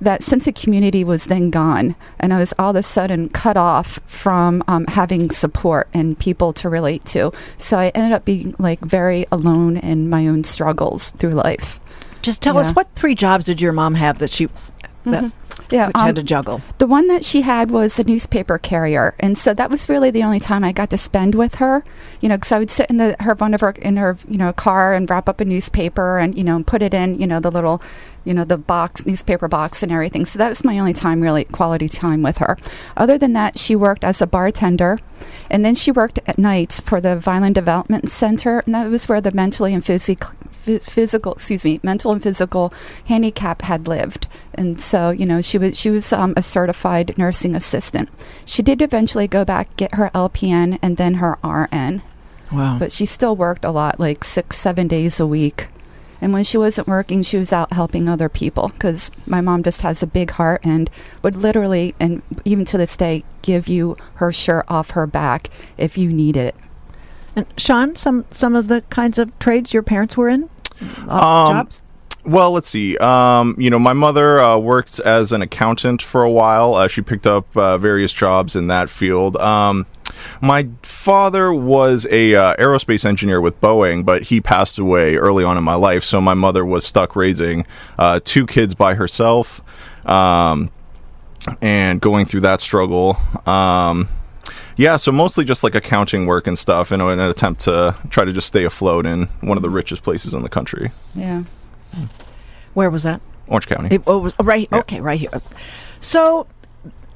that 0.00 0.22
sense 0.22 0.46
of 0.46 0.54
community 0.54 1.02
was 1.04 1.26
then 1.26 1.50
gone, 1.50 1.96
and 2.20 2.32
I 2.32 2.38
was 2.38 2.54
all 2.58 2.70
of 2.70 2.76
a 2.76 2.82
sudden 2.82 3.28
cut 3.28 3.56
off 3.56 3.98
from 4.06 4.62
um, 4.68 4.86
having 4.86 5.30
support 5.30 5.88
and 5.92 6.18
people 6.18 6.52
to 6.54 6.68
relate 6.68 7.04
to. 7.06 7.32
So 7.56 7.78
I 7.78 7.88
ended 7.88 8.12
up 8.12 8.24
being 8.24 8.54
like 8.58 8.80
very 8.80 9.26
alone 9.32 9.76
in 9.76 10.08
my 10.08 10.26
own 10.28 10.44
struggles 10.44 11.10
through 11.10 11.32
life. 11.32 11.80
Just 12.22 12.42
tell 12.42 12.54
Yeah. 12.54 12.60
us 12.62 12.70
what 12.72 12.88
three 12.94 13.14
jobs 13.14 13.44
did 13.44 13.60
your 13.60 13.72
mom 13.72 13.94
have 13.94 14.18
that 14.18 14.30
she 14.30 14.46
that 15.04 15.24
Mhm. 15.24 15.32
Yeah, 15.70 15.88
which 15.88 15.96
um, 15.96 16.06
had 16.06 16.16
to 16.16 16.22
juggle? 16.22 16.60
The 16.78 16.86
one 16.86 17.08
that 17.08 17.24
she 17.24 17.42
had 17.42 17.70
was 17.70 17.98
a 17.98 18.04
newspaper 18.04 18.58
carrier, 18.58 19.14
and 19.20 19.36
so 19.36 19.52
that 19.54 19.70
was 19.70 19.88
really 19.88 20.10
the 20.10 20.22
only 20.22 20.40
time 20.40 20.64
I 20.64 20.72
got 20.72 20.88
to 20.90 20.98
spend 20.98 21.34
with 21.34 21.56
her. 21.56 21.84
You 22.20 22.28
know, 22.28 22.36
because 22.36 22.52
I 22.52 22.58
would 22.58 22.70
sit 22.70 22.88
in 22.88 22.96
the 22.96 23.16
her 23.20 23.34
one 23.34 23.52
of 23.54 23.60
her 23.60 23.70
in 23.70 23.96
her 23.96 24.16
you 24.28 24.38
know 24.38 24.52
car 24.52 24.94
and 24.94 25.08
wrap 25.10 25.28
up 25.28 25.40
a 25.40 25.44
newspaper 25.44 26.18
and 26.18 26.36
you 26.36 26.44
know 26.44 26.62
put 26.62 26.80
it 26.82 26.94
in 26.94 27.18
you 27.20 27.26
know 27.26 27.38
the 27.40 27.50
little 27.50 27.82
you 28.28 28.34
know 28.34 28.44
the 28.44 28.58
box 28.58 29.04
newspaper 29.06 29.48
box 29.48 29.82
and 29.82 29.90
everything. 29.90 30.24
So 30.26 30.38
that 30.38 30.50
was 30.50 30.62
my 30.62 30.78
only 30.78 30.92
time 30.92 31.20
really 31.20 31.44
quality 31.44 31.88
time 31.88 32.22
with 32.22 32.38
her. 32.38 32.56
Other 32.96 33.16
than 33.18 33.32
that, 33.32 33.58
she 33.58 33.74
worked 33.74 34.04
as 34.04 34.20
a 34.22 34.26
bartender, 34.26 34.98
and 35.50 35.64
then 35.64 35.74
she 35.74 35.90
worked 35.90 36.20
at 36.26 36.38
nights 36.38 36.78
for 36.78 37.00
the 37.00 37.16
Vineland 37.16 37.54
Development 37.54 38.10
Center, 38.10 38.60
and 38.66 38.74
that 38.74 38.88
was 38.90 39.08
where 39.08 39.20
the 39.20 39.32
mentally 39.32 39.72
and 39.74 39.84
physical 39.84 40.34
physical 40.82 41.32
excuse 41.32 41.64
me 41.64 41.80
mental 41.82 42.12
and 42.12 42.22
physical 42.22 42.74
handicap 43.06 43.62
had 43.62 43.88
lived 43.88 44.26
and 44.52 44.78
so 44.78 45.08
you 45.08 45.24
know 45.24 45.40
she 45.40 45.56
was 45.56 45.78
she 45.78 45.88
was 45.88 46.12
um, 46.12 46.34
a 46.36 46.42
certified 46.42 47.16
nursing 47.16 47.54
assistant 47.54 48.06
she 48.44 48.62
did 48.62 48.82
eventually 48.82 49.26
go 49.26 49.46
back 49.46 49.74
get 49.76 49.94
her 49.94 50.10
lpn 50.14 50.78
and 50.82 50.98
then 50.98 51.14
her 51.14 51.38
rn 51.42 52.02
Wow. 52.52 52.76
but 52.78 52.92
she 52.92 53.06
still 53.06 53.34
worked 53.34 53.64
a 53.64 53.70
lot 53.70 53.98
like 53.98 54.22
six 54.24 54.58
seven 54.58 54.88
days 54.88 55.18
a 55.18 55.26
week 55.26 55.68
and 56.20 56.32
when 56.32 56.44
she 56.44 56.56
wasn't 56.58 56.86
working 56.88 57.22
she 57.22 57.36
was 57.36 57.52
out 57.52 57.72
helping 57.72 58.08
other 58.08 58.28
people 58.28 58.68
because 58.68 59.10
my 59.26 59.40
mom 59.40 59.62
just 59.62 59.82
has 59.82 60.02
a 60.02 60.06
big 60.06 60.32
heart 60.32 60.60
and 60.64 60.90
would 61.22 61.36
literally 61.36 61.94
and 62.00 62.22
even 62.44 62.64
to 62.64 62.78
this 62.78 62.96
day 62.96 63.24
give 63.42 63.68
you 63.68 63.96
her 64.14 64.32
shirt 64.32 64.64
off 64.68 64.90
her 64.90 65.06
back 65.06 65.48
if 65.76 65.96
you 65.96 66.12
needed 66.12 66.46
it 66.46 66.54
and 67.38 67.46
Shawn, 67.56 67.94
some 67.94 68.24
some 68.30 68.56
of 68.56 68.66
the 68.66 68.82
kinds 68.90 69.16
of 69.16 69.36
trades 69.38 69.72
your 69.72 69.84
parents 69.84 70.16
were 70.16 70.28
in, 70.28 70.50
uh, 71.06 71.12
Um, 71.12 71.52
jobs. 71.54 71.80
Well, 72.24 72.50
let's 72.50 72.68
see. 72.68 72.98
Um, 72.98 73.54
you 73.58 73.70
know, 73.70 73.78
my 73.78 73.92
mother 73.92 74.40
uh, 74.40 74.58
worked 74.58 74.98
as 75.00 75.30
an 75.32 75.40
accountant 75.40 76.02
for 76.02 76.24
a 76.24 76.30
while. 76.30 76.74
Uh, 76.74 76.88
she 76.88 77.00
picked 77.00 77.26
up 77.26 77.56
uh, 77.56 77.78
various 77.78 78.12
jobs 78.12 78.56
in 78.56 78.66
that 78.66 78.90
field. 78.90 79.36
Um, 79.36 79.86
my 80.40 80.68
father 80.82 81.52
was 81.52 82.06
a 82.10 82.34
uh, 82.34 82.56
aerospace 82.56 83.04
engineer 83.04 83.40
with 83.40 83.60
Boeing, 83.60 84.04
but 84.04 84.24
he 84.24 84.40
passed 84.40 84.78
away 84.78 85.16
early 85.16 85.44
on 85.44 85.56
in 85.56 85.64
my 85.64 85.74
life. 85.74 86.04
So 86.04 86.20
my 86.20 86.34
mother 86.34 86.64
was 86.64 86.84
stuck 86.84 87.16
raising 87.16 87.66
uh, 87.98 88.20
two 88.24 88.46
kids 88.46 88.74
by 88.74 88.94
herself, 88.94 89.60
um, 90.06 90.70
and 91.60 92.00
going 92.00 92.26
through 92.26 92.40
that 92.40 92.60
struggle. 92.60 93.16
Um, 93.46 94.08
yeah, 94.76 94.96
so 94.96 95.10
mostly 95.10 95.44
just 95.44 95.64
like 95.64 95.74
accounting 95.74 96.26
work 96.26 96.46
and 96.46 96.56
stuff, 96.56 96.92
in, 96.92 97.00
an 97.00 97.18
attempt 97.18 97.62
to 97.62 97.96
try 98.10 98.24
to 98.24 98.32
just 98.32 98.46
stay 98.46 98.64
afloat 98.64 99.06
in 99.06 99.24
one 99.40 99.56
of 99.56 99.62
the 99.62 99.70
richest 99.70 100.02
places 100.04 100.34
in 100.34 100.42
the 100.42 100.48
country, 100.48 100.92
yeah 101.14 101.42
Where 102.74 102.88
was 102.88 103.02
that? 103.02 103.20
Orange 103.48 103.66
County. 103.66 103.94
It, 103.96 104.02
oh, 104.06 104.18
it 104.18 104.22
was 104.22 104.34
right. 104.38 104.68
Yeah. 104.70 104.78
Okay, 104.78 105.00
right 105.00 105.18
here. 105.18 105.30
So 106.00 106.46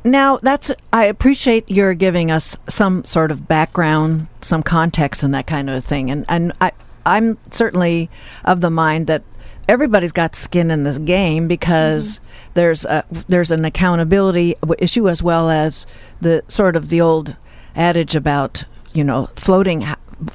now 0.04 0.38
that's. 0.38 0.70
I 0.92 1.04
appreciate 1.04 1.70
your 1.70 1.94
giving 1.94 2.30
us 2.30 2.56
some 2.68 3.04
sort 3.04 3.30
of 3.30 3.48
background, 3.48 4.26
some 4.40 4.62
context, 4.62 5.22
and 5.22 5.34
that 5.34 5.46
kind 5.46 5.70
of 5.70 5.84
thing. 5.84 6.10
And 6.10 6.24
and 6.28 6.52
I 6.60 6.72
I'm 7.06 7.38
certainly 7.50 8.10
of 8.44 8.60
the 8.60 8.70
mind 8.70 9.06
that 9.06 9.22
everybody's 9.68 10.12
got 10.12 10.36
skin 10.36 10.70
in 10.70 10.84
this 10.84 10.98
game 10.98 11.48
because 11.48 12.20
there's 12.54 12.84
a 12.84 13.04
there's 13.28 13.50
an 13.50 13.64
accountability 13.64 14.56
issue 14.78 15.08
as 15.08 15.22
well 15.22 15.50
as 15.50 15.86
the 16.20 16.42
sort 16.48 16.76
of 16.76 16.88
the 16.88 17.00
old 17.00 17.36
adage 17.74 18.14
about 18.14 18.64
you 18.92 19.04
know 19.04 19.30
floating 19.36 19.84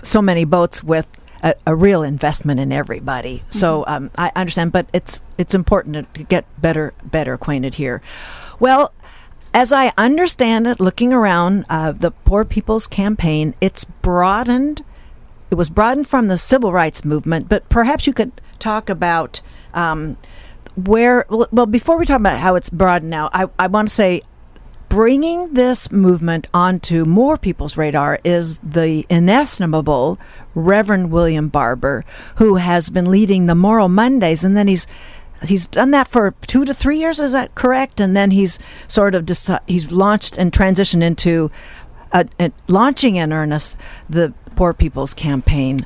so 0.02 0.22
many 0.22 0.44
boats 0.44 0.84
with 0.84 1.08
a, 1.44 1.54
a 1.66 1.76
real 1.76 2.04
investment 2.04 2.60
in 2.60 2.72
everybody. 2.72 3.44
So 3.50 3.84
um, 3.88 4.10
I 4.18 4.32
understand, 4.36 4.72
but 4.72 4.88
it's 4.94 5.22
it's 5.38 5.54
important 5.54 5.94
to, 5.94 6.04
to 6.20 6.24
get 6.24 6.46
better 6.62 6.94
better 7.04 7.34
acquainted 7.34 7.76
here. 7.76 8.02
Well, 8.60 8.92
as 9.58 9.74
I 9.74 9.92
understand 9.98 10.68
it, 10.68 10.80
looking 10.80 11.12
around 11.12 11.66
uh, 11.68 11.92
the 11.92 12.12
Poor 12.12 12.46
People's 12.46 12.86
Campaign, 12.86 13.56
it's 13.60 13.86
broadened. 13.86 14.86
It 15.50 15.56
was 15.56 15.72
broadened 15.72 16.08
from 16.08 16.28
the 16.28 16.38
civil 16.38 16.72
rights 16.72 17.04
movement, 17.04 17.50
but 17.50 17.68
perhaps 17.68 18.06
you 18.06 18.14
could 18.14 18.40
talk 18.60 18.88
about 18.88 19.42
um, 19.74 20.16
where. 20.76 21.26
Well, 21.28 21.66
before 21.66 21.98
we 21.98 22.06
talk 22.06 22.20
about 22.20 22.38
how 22.38 22.54
it's 22.54 22.70
broadened 22.70 23.10
now, 23.10 23.32
I, 23.34 23.50
I 23.58 23.66
want 23.66 23.88
to 23.88 23.96
say 23.96 24.22
bringing 24.90 25.56
this 25.56 25.92
movement 25.92 26.48
onto 26.54 27.04
more 27.04 27.36
people's 27.36 27.78
radar 27.78 28.20
is 28.24 28.60
the 28.60 29.08
inestimable 29.10 30.20
Reverend 30.54 31.10
William 31.10 31.48
Barber, 31.48 32.06
who 32.36 32.58
has 32.58 32.92
been 32.92 33.10
leading 33.10 33.48
the 33.48 33.56
Moral 33.56 33.90
Mondays, 33.90 34.44
and 34.44 34.56
then 34.56 34.68
he's 34.68 34.86
he's 35.44 35.67
done 35.67 35.91
that 35.91 36.08
for 36.08 36.34
two 36.48 36.65
to 36.65 36.74
three 36.74 36.98
years. 36.98 37.20
Is 37.20 37.32
that 37.32 37.56
correct? 37.56 38.00
And 38.00 38.15
then 38.15 38.32
he's 38.32 38.60
sort 38.88 39.15
of 39.15 39.25
deci- 39.25 39.60
he's 39.67 39.91
launched 39.91 40.38
and 40.38 40.51
transitioned 40.51 41.03
into 41.03 41.51
uh, 42.12 42.25
uh, 42.39 42.50
launching 42.67 43.15
in 43.15 43.34
earnest 43.34 43.77
the 44.10 44.34
Poor 44.56 44.74
People's 44.74 45.13
Campaign. 45.13 45.77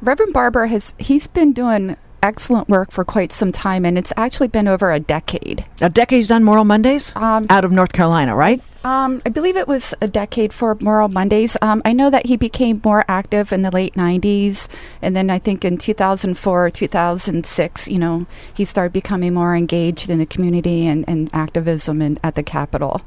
Reverend 0.00 0.32
Barber 0.32 0.66
has 0.66 0.94
he's 0.98 1.26
been 1.26 1.52
doing 1.52 1.96
excellent 2.22 2.68
work 2.68 2.90
for 2.90 3.04
quite 3.04 3.32
some 3.32 3.52
time, 3.52 3.84
and 3.84 3.98
it's 3.98 4.12
actually 4.16 4.48
been 4.48 4.68
over 4.68 4.92
a 4.92 5.00
decade. 5.00 5.64
A 5.80 5.90
decade's 5.90 6.28
done 6.28 6.44
Moral 6.44 6.64
Mondays 6.64 7.14
Um, 7.16 7.46
out 7.50 7.64
of 7.64 7.72
North 7.72 7.92
Carolina, 7.92 8.34
right? 8.36 8.60
Um, 8.84 9.22
I 9.24 9.28
believe 9.28 9.56
it 9.56 9.68
was 9.68 9.94
a 10.00 10.08
decade 10.08 10.52
for 10.52 10.76
Moral 10.80 11.08
Mondays. 11.08 11.56
Um, 11.62 11.82
I 11.84 11.92
know 11.92 12.10
that 12.10 12.26
he 12.26 12.36
became 12.36 12.80
more 12.84 13.04
active 13.06 13.52
in 13.52 13.62
the 13.62 13.70
late 13.70 13.94
90s, 13.94 14.68
and 15.00 15.14
then 15.14 15.30
I 15.30 15.38
think 15.38 15.64
in 15.64 15.78
2004 15.78 16.66
or 16.66 16.70
2006, 16.70 17.88
you 17.88 17.98
know, 17.98 18.26
he 18.52 18.64
started 18.64 18.92
becoming 18.92 19.34
more 19.34 19.54
engaged 19.54 20.10
in 20.10 20.18
the 20.18 20.26
community 20.26 20.86
and, 20.86 21.04
and 21.08 21.30
activism 21.32 22.02
in, 22.02 22.18
at 22.24 22.34
the 22.34 22.42
Capitol. 22.42 23.00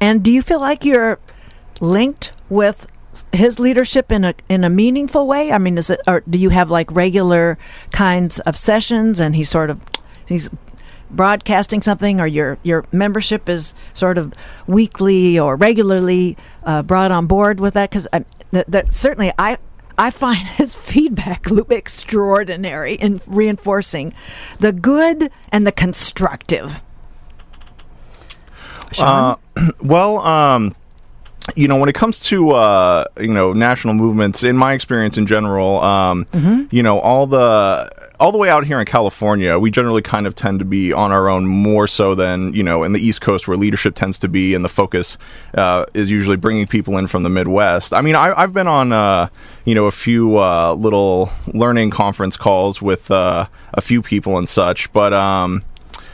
And 0.00 0.22
do 0.22 0.30
you 0.32 0.42
feel 0.42 0.60
like 0.60 0.84
you're 0.84 1.18
linked 1.80 2.32
with 2.48 2.86
his 3.32 3.58
leadership 3.58 4.12
in 4.12 4.24
a 4.24 4.34
in 4.48 4.64
a 4.64 4.70
meaningful 4.70 5.26
way? 5.26 5.52
I 5.52 5.58
mean, 5.58 5.78
is 5.78 5.90
it 5.90 6.00
or 6.06 6.22
do 6.28 6.38
you 6.38 6.50
have 6.50 6.70
like 6.70 6.90
regular 6.90 7.58
kinds 7.92 8.40
of 8.40 8.56
sessions 8.56 9.20
and 9.20 9.36
he's 9.36 9.50
sort 9.50 9.70
of 9.70 9.80
he's 10.26 10.50
broadcasting 11.10 11.82
something 11.82 12.20
or 12.20 12.26
your 12.26 12.58
your 12.62 12.84
membership 12.92 13.48
is 13.48 13.74
sort 13.94 14.18
of 14.18 14.34
weekly 14.66 15.38
or 15.38 15.56
regularly 15.56 16.36
uh, 16.64 16.82
brought 16.82 17.10
on 17.10 17.26
board 17.26 17.60
with 17.60 17.74
that 17.74 17.90
because 17.90 18.08
that, 18.12 18.70
that 18.70 18.92
certainly 18.92 19.32
I 19.38 19.58
I 19.98 20.10
find 20.10 20.46
his 20.46 20.74
feedback 20.74 21.50
loop 21.50 21.72
extraordinary 21.72 22.94
in 22.94 23.20
reinforcing 23.26 24.14
the 24.58 24.72
good 24.72 25.30
and 25.50 25.66
the 25.66 25.72
constructive. 25.72 26.82
Uh, 28.98 29.36
well, 29.80 30.18
um, 30.18 30.76
you 31.54 31.68
know, 31.68 31.76
when 31.76 31.88
it 31.88 31.94
comes 31.94 32.18
to 32.20 32.50
uh, 32.50 33.04
you 33.20 33.32
know 33.32 33.52
national 33.52 33.94
movements, 33.94 34.42
in 34.42 34.56
my 34.56 34.72
experience 34.72 35.16
in 35.16 35.26
general, 35.26 35.80
um, 35.80 36.26
you 36.70 36.82
know, 36.82 36.98
all 36.98 37.26
the 37.26 37.90
all 38.18 38.32
the 38.32 38.38
way 38.38 38.48
out 38.48 38.64
here 38.64 38.80
in 38.80 38.86
California, 38.86 39.58
we 39.58 39.70
generally 39.70 40.02
kind 40.02 40.26
of 40.26 40.34
tend 40.34 40.58
to 40.58 40.64
be 40.64 40.92
on 40.92 41.12
our 41.12 41.28
own 41.28 41.46
more 41.46 41.86
so 41.86 42.14
than 42.14 42.52
you 42.52 42.62
know 42.62 42.82
in 42.82 42.92
the 42.92 43.00
East 43.00 43.20
Coast, 43.20 43.46
where 43.46 43.56
leadership 43.56 43.94
tends 43.94 44.18
to 44.20 44.28
be, 44.28 44.54
and 44.54 44.64
the 44.64 44.68
focus 44.68 45.18
uh, 45.54 45.84
is 45.94 46.10
usually 46.10 46.36
bringing 46.36 46.66
people 46.66 46.98
in 46.98 47.06
from 47.06 47.22
the 47.22 47.30
Midwest. 47.30 47.92
I 47.92 48.00
mean, 48.00 48.16
I, 48.16 48.32
I've 48.36 48.52
been 48.52 48.68
on 48.68 48.92
uh, 48.92 49.28
you 49.64 49.74
know 49.74 49.86
a 49.86 49.92
few 49.92 50.38
uh, 50.38 50.74
little 50.74 51.30
learning 51.54 51.90
conference 51.90 52.36
calls 52.36 52.82
with 52.82 53.10
uh, 53.10 53.46
a 53.74 53.80
few 53.80 54.02
people 54.02 54.36
and 54.38 54.48
such, 54.48 54.92
but. 54.92 55.12
Um, 55.12 55.62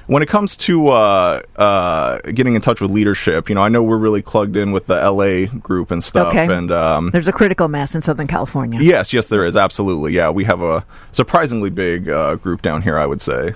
when 0.06 0.22
it 0.22 0.28
comes 0.28 0.56
to 0.58 0.88
uh, 0.88 1.42
uh, 1.56 2.18
getting 2.32 2.54
in 2.54 2.60
touch 2.60 2.80
with 2.80 2.90
leadership, 2.90 3.48
you 3.48 3.54
know, 3.54 3.62
I 3.62 3.68
know 3.68 3.82
we're 3.82 3.96
really 3.98 4.22
plugged 4.22 4.56
in 4.56 4.72
with 4.72 4.86
the 4.86 4.96
LA 4.96 5.46
group 5.58 5.90
and 5.90 6.02
stuff. 6.02 6.28
Okay. 6.28 6.52
And 6.52 6.70
um, 6.72 7.10
There's 7.10 7.28
a 7.28 7.32
critical 7.32 7.68
mass 7.68 7.94
in 7.94 8.02
Southern 8.02 8.26
California. 8.26 8.80
yes, 8.80 9.12
yes, 9.12 9.28
there 9.28 9.44
is 9.44 9.56
absolutely. 9.56 10.12
Yeah, 10.12 10.30
we 10.30 10.44
have 10.44 10.60
a 10.62 10.84
surprisingly 11.12 11.70
big 11.70 12.08
uh, 12.08 12.36
group 12.36 12.62
down 12.62 12.82
here. 12.82 12.98
I 12.98 13.06
would 13.06 13.20
say. 13.22 13.54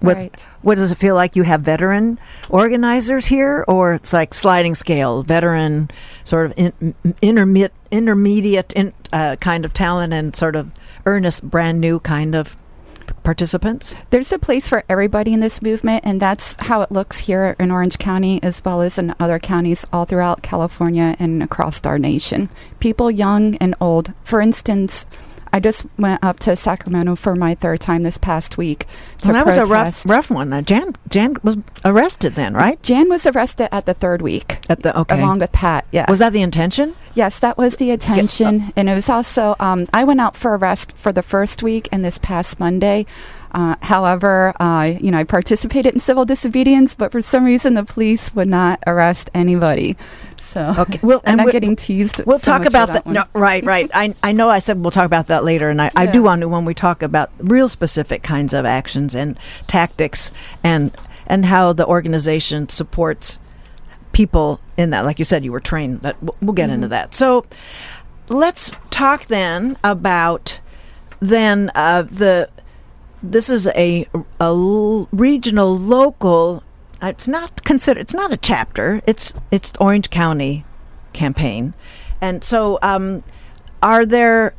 With 0.00 0.16
Right. 0.16 0.48
what 0.62 0.76
does 0.78 0.92
it 0.92 0.94
feel 0.94 1.16
like? 1.16 1.34
You 1.34 1.42
have 1.42 1.62
veteran 1.62 2.20
organizers 2.50 3.26
here, 3.26 3.64
or 3.66 3.94
it's 3.94 4.12
like 4.12 4.32
sliding 4.32 4.76
scale, 4.76 5.24
veteran 5.24 5.90
sort 6.22 6.46
of 6.46 6.54
in, 6.56 6.94
intermediate, 7.20 7.72
intermediate 7.90 8.72
in, 8.74 8.92
uh, 9.12 9.34
kind 9.40 9.64
of 9.64 9.74
talent, 9.74 10.12
and 10.12 10.36
sort 10.36 10.54
of 10.54 10.70
earnest, 11.04 11.42
brand 11.42 11.80
new 11.80 11.98
kind 11.98 12.36
of 12.36 12.56
participants. 13.22 13.94
There's 14.10 14.32
a 14.32 14.38
place 14.38 14.68
for 14.68 14.84
everybody 14.88 15.32
in 15.32 15.40
this 15.40 15.62
movement, 15.62 16.04
and 16.04 16.20
that's 16.20 16.54
how 16.60 16.82
it 16.82 16.92
looks 16.92 17.18
here 17.20 17.56
in 17.58 17.70
Orange 17.70 17.98
County 17.98 18.42
as 18.42 18.64
well 18.64 18.80
as 18.80 18.98
in 18.98 19.14
other 19.20 19.38
counties 19.38 19.86
all 19.92 20.04
throughout 20.04 20.42
California 20.42 21.16
and 21.18 21.42
across 21.42 21.84
our 21.84 21.98
nation. 21.98 22.48
People 22.80 23.10
young 23.10 23.56
and 23.56 23.74
old. 23.80 24.12
For 24.24 24.40
instance, 24.40 25.06
I 25.52 25.60
just 25.60 25.86
went 25.98 26.22
up 26.22 26.38
to 26.40 26.56
Sacramento 26.56 27.16
for 27.16 27.34
my 27.36 27.54
third 27.54 27.80
time 27.80 28.02
this 28.02 28.18
past 28.18 28.56
week 28.58 28.86
to 29.22 29.28
Well, 29.28 29.34
that 29.34 29.44
protest. 29.44 29.60
was 29.60 29.68
a 29.68 29.72
rough, 29.72 30.06
rough 30.06 30.30
one. 30.30 30.52
Uh, 30.52 30.62
Jan, 30.62 30.94
Jan 31.08 31.36
was 31.42 31.58
arrested 31.84 32.34
then, 32.34 32.54
right? 32.54 32.82
Jan 32.82 33.08
was 33.08 33.26
arrested 33.26 33.72
at 33.74 33.86
the 33.86 33.94
third 33.94 34.22
week, 34.22 34.58
At 34.68 34.82
the 34.82 34.98
okay. 35.00 35.18
along 35.20 35.38
with 35.40 35.52
Pat. 35.52 35.84
Yeah, 35.92 36.10
was 36.10 36.18
that 36.20 36.32
the 36.32 36.42
intention? 36.42 36.94
yes, 37.14 37.38
that 37.40 37.58
was 37.58 37.76
the 37.76 37.90
attention, 37.90 38.72
and 38.76 38.88
it 38.88 38.94
was 38.94 39.08
also. 39.08 39.56
Um, 39.58 39.86
I 39.92 40.04
went 40.04 40.20
out 40.20 40.36
for 40.36 40.56
arrest 40.56 40.92
for 40.92 41.12
the 41.12 41.22
first 41.22 41.62
week 41.62 41.88
and 41.90 42.04
this 42.04 42.18
past 42.18 42.60
Monday. 42.60 43.06
Uh, 43.52 43.76
however, 43.82 44.52
uh, 44.60 44.94
you 45.00 45.10
know, 45.10 45.18
I 45.18 45.24
participated 45.24 45.94
in 45.94 46.00
civil 46.00 46.24
disobedience, 46.24 46.94
but 46.94 47.12
for 47.12 47.22
some 47.22 47.44
reason 47.44 47.74
the 47.74 47.84
police 47.84 48.34
would 48.34 48.48
not 48.48 48.82
arrest 48.86 49.30
anybody. 49.34 49.96
So, 50.36 50.74
Okay, 50.78 50.98
well, 51.06 51.20
I'm 51.24 51.30
and 51.32 51.36
not 51.38 51.46
we- 51.46 51.52
getting 51.52 51.74
teased. 51.76 52.20
We'll 52.26 52.38
so 52.38 52.52
talk 52.52 52.66
about 52.66 52.88
that. 52.88 53.04
that. 53.04 53.10
No, 53.10 53.24
right, 53.34 53.64
right. 53.64 53.90
I 53.94 54.14
I 54.22 54.32
know 54.32 54.50
I 54.50 54.58
said 54.58 54.80
we'll 54.80 54.90
talk 54.90 55.06
about 55.06 55.28
that 55.28 55.44
later, 55.44 55.70
and 55.70 55.80
I, 55.80 55.90
I 55.96 56.06
do 56.06 56.22
want 56.22 56.42
to 56.42 56.48
when 56.48 56.64
we 56.64 56.74
talk 56.74 57.02
about 57.02 57.30
real 57.38 57.68
specific 57.68 58.22
kinds 58.22 58.52
of 58.52 58.64
actions 58.64 59.14
and 59.14 59.38
tactics 59.66 60.30
and 60.62 60.94
and 61.26 61.46
how 61.46 61.72
the 61.72 61.86
organization 61.86 62.68
supports 62.68 63.38
people 64.12 64.60
in 64.76 64.90
that. 64.90 65.04
Like 65.04 65.18
you 65.18 65.24
said, 65.24 65.44
you 65.44 65.52
were 65.52 65.60
trained. 65.60 66.00
That 66.02 66.16
we'll, 66.42 66.52
get 66.54 66.70
into 66.70 66.86
Mm-hmm. 66.86 66.90
that. 66.90 67.14
So 67.14 67.44
let's 68.28 68.72
talk 68.90 69.26
then 69.26 69.76
about 69.84 70.60
then 71.20 71.70
uh, 71.74 72.02
the 72.02 72.48
this 73.22 73.50
is 73.50 73.66
a, 73.68 74.06
a 74.40 75.06
regional 75.12 75.76
local 75.76 76.62
it's 77.00 77.28
not 77.28 77.64
considered 77.64 78.00
it's 78.00 78.14
not 78.14 78.32
a 78.32 78.36
chapter 78.36 79.00
it's 79.06 79.34
it's 79.50 79.72
orange 79.80 80.10
county 80.10 80.64
campaign. 81.12 81.74
And 82.20 82.42
so 82.42 82.78
um 82.82 83.22
are 83.82 84.04
there 84.04 84.54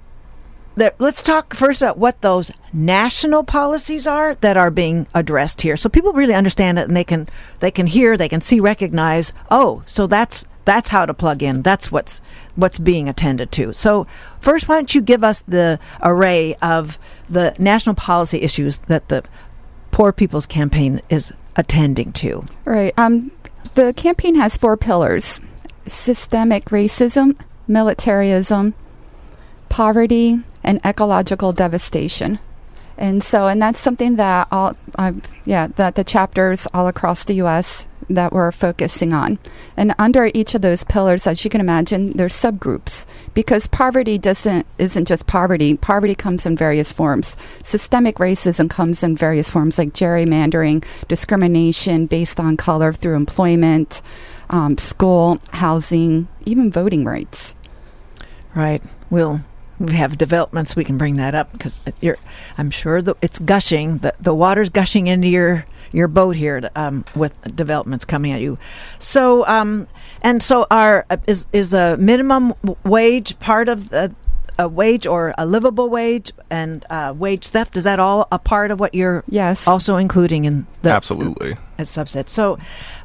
there 0.75 0.93
let's 0.99 1.21
talk 1.21 1.53
first 1.53 1.81
about 1.81 1.97
what 1.97 2.21
those 2.21 2.51
national 2.71 3.43
policies 3.43 4.07
are 4.07 4.35
that 4.35 4.55
are 4.55 4.71
being 4.71 5.07
addressed 5.13 5.61
here 5.61 5.75
so 5.75 5.89
people 5.89 6.13
really 6.13 6.33
understand 6.33 6.79
it 6.79 6.87
and 6.87 6.95
they 6.95 7.03
can 7.03 7.27
they 7.59 7.71
can 7.71 7.87
hear 7.87 8.15
they 8.15 8.29
can 8.29 8.39
see 8.39 8.59
recognize 8.59 9.33
oh 9.51 9.83
so 9.85 10.07
that's 10.07 10.45
that's 10.69 10.89
how 10.89 11.05
to 11.05 11.13
plug 11.13 11.41
in 11.41 11.61
that's 11.63 11.91
what's 11.91 12.21
what's 12.55 12.77
being 12.77 13.09
attended 13.09 13.51
to 13.51 13.73
so 13.73 14.05
first 14.39 14.67
why 14.67 14.75
don't 14.75 14.93
you 14.93 15.01
give 15.01 15.23
us 15.23 15.41
the 15.41 15.79
array 16.01 16.55
of 16.61 16.99
the 17.29 17.55
national 17.57 17.95
policy 17.95 18.41
issues 18.41 18.77
that 18.79 19.07
the 19.09 19.23
poor 19.91 20.11
people's 20.11 20.45
campaign 20.45 21.01
is 21.09 21.33
attending 21.55 22.11
to 22.13 22.45
Right. 22.65 22.93
Um, 22.97 23.31
the 23.73 23.93
campaign 23.93 24.35
has 24.35 24.55
four 24.55 24.77
pillars 24.77 25.41
systemic 25.87 26.65
racism, 26.65 27.35
militarism, 27.67 28.75
poverty, 29.67 30.39
and 30.63 30.79
ecological 30.85 31.51
devastation. 31.51 32.37
And 32.97 33.23
so, 33.23 33.47
and 33.47 33.61
that's 33.61 33.79
something 33.79 34.17
that 34.17 34.47
all, 34.51 34.75
um, 34.95 35.23
yeah, 35.45 35.67
that 35.77 35.95
the 35.95 36.03
chapters 36.03 36.67
all 36.73 36.87
across 36.87 37.23
the 37.23 37.33
U.S. 37.35 37.87
that 38.09 38.33
we're 38.33 38.51
focusing 38.51 39.13
on. 39.13 39.39
And 39.77 39.93
under 39.97 40.29
each 40.33 40.55
of 40.55 40.61
those 40.61 40.83
pillars, 40.83 41.27
as 41.27 41.43
you 41.43 41.49
can 41.49 41.61
imagine, 41.61 42.13
there's 42.13 42.33
subgroups 42.33 43.05
because 43.33 43.67
poverty 43.67 44.17
doesn't 44.17 44.65
isn't 44.77 45.05
just 45.05 45.27
poverty. 45.27 45.75
Poverty 45.75 46.15
comes 46.15 46.45
in 46.45 46.57
various 46.57 46.91
forms. 46.91 47.37
Systemic 47.63 48.15
racism 48.15 48.69
comes 48.69 49.03
in 49.03 49.15
various 49.15 49.49
forms, 49.49 49.77
like 49.77 49.93
gerrymandering, 49.93 50.83
discrimination 51.07 52.05
based 52.05 52.39
on 52.39 52.57
color 52.57 52.91
through 52.91 53.15
employment, 53.15 54.01
um, 54.49 54.77
school, 54.77 55.39
housing, 55.51 56.27
even 56.45 56.71
voting 56.71 57.05
rights. 57.05 57.55
Right. 58.55 58.81
We'll 59.09 59.41
we 59.79 59.93
have 59.93 60.17
developments. 60.17 60.75
We 60.75 60.83
can 60.83 60.97
bring 60.97 61.15
that 61.15 61.33
up 61.33 61.51
because 61.53 61.79
you're. 62.01 62.17
I'm 62.57 62.69
sure 62.69 63.01
that 63.01 63.15
it's 63.21 63.39
gushing. 63.39 63.99
The 63.99 64.13
the 64.19 64.33
water's 64.33 64.69
gushing 64.69 65.07
into 65.07 65.27
your 65.27 65.65
your 65.91 66.07
boat 66.07 66.35
here 66.35 66.61
to, 66.61 66.71
um, 66.75 67.05
with 67.15 67.37
developments 67.55 68.05
coming 68.05 68.31
at 68.31 68.41
you. 68.41 68.57
So 68.99 69.45
um 69.47 69.87
and 70.21 70.43
so 70.43 70.65
our 70.69 71.05
uh, 71.09 71.17
is 71.27 71.47
is 71.53 71.69
the 71.71 71.97
minimum 71.99 72.53
wage 72.83 73.37
part 73.39 73.69
of 73.69 73.89
the 73.89 74.13
a 74.57 74.67
wage 74.67 75.07
or 75.07 75.33
a 75.37 75.45
livable 75.45 75.89
wage 75.89 76.33
and 76.49 76.85
uh, 76.89 77.13
wage 77.17 77.47
theft 77.47 77.77
is 77.77 77.85
that 77.85 77.97
all 77.97 78.27
a 78.29 78.37
part 78.37 78.71
of 78.71 78.79
what 78.79 78.93
you're 78.93 79.23
Yes. 79.29 79.65
also 79.65 79.95
including 79.95 80.43
in 80.43 80.67
the 80.81 80.89
Absolutely. 80.89 81.55
as 81.77 81.89
subset. 81.89 82.27
So, 82.27 82.57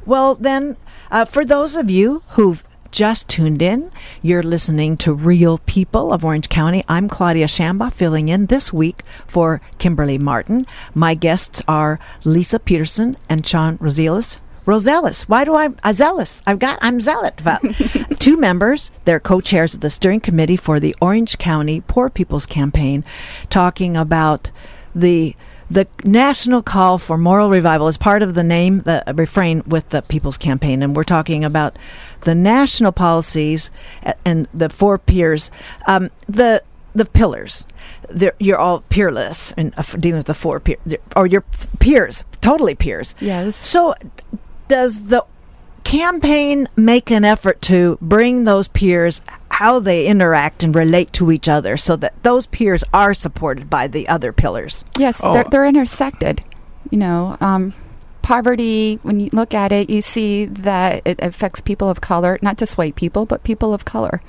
well, 0.05 0.35
then, 0.35 0.75
uh, 1.11 1.23
for 1.23 1.45
those 1.45 1.77
of 1.77 1.89
you 1.89 2.23
who've 2.31 2.61
just 2.95 3.27
tuned 3.27 3.61
in, 3.61 3.91
you're 4.21 4.41
listening 4.41 4.95
to 4.95 5.13
Real 5.13 5.57
People 5.65 6.13
of 6.13 6.23
Orange 6.23 6.47
County. 6.47 6.81
I'm 6.87 7.09
Claudia 7.09 7.45
Shamba, 7.45 7.91
filling 7.91 8.29
in 8.29 8.45
this 8.45 8.71
week 8.71 9.01
for 9.27 9.59
Kimberly 9.79 10.17
Martin. 10.17 10.65
My 10.93 11.13
guests 11.13 11.61
are 11.67 11.99
Lisa 12.23 12.57
Pedersen 12.57 13.17
and 13.27 13.45
Shawn 13.45 13.77
Roselis. 13.79 14.37
Roselis. 14.65 15.23
Why 15.23 15.43
do 15.43 15.55
I 15.55 15.71
uh, 15.83 15.91
zealous? 15.91 16.41
I've 16.47 16.59
got 16.59 16.79
I'm 16.81 17.01
zealot 17.01 17.41
about 17.41 17.61
two 18.19 18.37
members. 18.37 18.91
They're 19.03 19.19
co-chairs 19.19 19.75
of 19.75 19.81
the 19.81 19.89
steering 19.89 20.21
committee 20.21 20.55
for 20.55 20.79
the 20.79 20.95
Orange 21.01 21.37
County 21.37 21.81
Poor 21.81 22.09
People's 22.09 22.45
Campaign, 22.45 23.03
talking 23.49 23.97
about 23.97 24.51
the 24.95 25.35
the 25.69 25.87
national 26.03 26.61
call 26.61 26.97
for 26.97 27.17
moral 27.17 27.49
revival 27.49 27.87
is 27.87 27.97
part 27.97 28.21
of 28.21 28.33
the 28.33 28.43
name, 28.43 28.81
the 28.81 29.03
refrain 29.15 29.63
with 29.65 29.89
the 29.89 30.01
People's 30.03 30.37
Campaign, 30.37 30.83
and 30.83 30.95
we're 30.95 31.03
talking 31.03 31.43
about 31.43 31.77
the 32.21 32.35
national 32.35 32.91
policies 32.91 33.71
and 34.23 34.47
the 34.53 34.69
four 34.69 34.97
peers, 34.97 35.49
um, 35.87 36.09
the 36.27 36.61
the 36.93 37.05
pillars. 37.05 37.65
They're, 38.09 38.33
you're 38.39 38.57
all 38.57 38.81
peerless 38.89 39.53
and 39.57 39.73
uh, 39.77 39.83
dealing 39.99 40.17
with 40.17 40.27
the 40.27 40.33
four 40.33 40.59
peer, 40.59 40.77
or 41.15 41.27
your 41.27 41.41
peers, 41.79 42.23
totally 42.41 42.75
peers. 42.75 43.15
Yes. 43.19 43.55
So, 43.55 43.95
does 44.67 45.07
the 45.07 45.25
campaign 45.83 46.67
make 46.75 47.11
an 47.11 47.23
effort 47.23 47.61
to 47.63 47.97
bring 48.01 48.43
those 48.43 48.67
peers 48.67 49.21
how 49.59 49.79
they 49.79 50.05
interact 50.05 50.63
and 50.63 50.75
relate 50.75 51.13
to 51.13 51.31
each 51.31 51.47
other 51.47 51.77
so 51.77 51.95
that 51.95 52.13
those 52.23 52.45
peers 52.47 52.83
are 52.93 53.13
supported 53.13 53.69
by 53.69 53.87
the 53.87 54.07
other 54.07 54.33
pillars? 54.33 54.83
Yes, 54.97 55.21
Oh. 55.23 55.33
they're, 55.33 55.43
they're 55.45 55.65
intersected. 55.65 56.43
You 56.91 56.97
know, 56.99 57.37
um, 57.41 57.73
poverty, 58.21 58.99
when 59.03 59.19
you 59.19 59.29
look 59.31 59.53
at 59.53 59.71
it, 59.71 59.89
you 59.89 60.01
see 60.01 60.45
that 60.45 61.01
it 61.05 61.19
affects 61.21 61.61
people 61.61 61.89
of 61.89 62.01
color, 62.01 62.37
not 62.41 62.57
just 62.57 62.77
white 62.77 62.95
people, 62.95 63.25
but 63.25 63.43
people 63.43 63.73
of 63.73 63.85
color. 63.85 64.21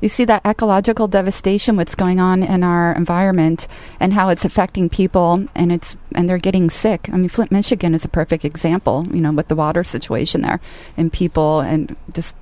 You 0.00 0.08
see 0.08 0.24
that 0.26 0.44
ecological 0.44 1.08
devastation, 1.08 1.76
what's 1.76 1.94
going 1.94 2.20
on 2.20 2.42
in 2.42 2.62
our 2.62 2.92
environment, 2.92 3.66
and 4.00 4.12
how 4.12 4.28
it's 4.28 4.44
affecting 4.44 4.90
people, 4.90 5.46
and 5.54 5.72
it's 5.72 5.96
and 6.14 6.28
they're 6.28 6.36
getting 6.36 6.68
sick. 6.68 7.08
I 7.10 7.16
mean, 7.16 7.30
Flint, 7.30 7.50
Michigan 7.50 7.94
is 7.94 8.04
a 8.04 8.08
perfect 8.08 8.44
example. 8.44 9.06
You 9.14 9.22
know, 9.22 9.32
with 9.32 9.48
the 9.48 9.54
water 9.54 9.82
situation 9.82 10.42
there, 10.42 10.60
and 10.96 11.10
people, 11.10 11.60
and 11.60 11.96
just 12.12 12.36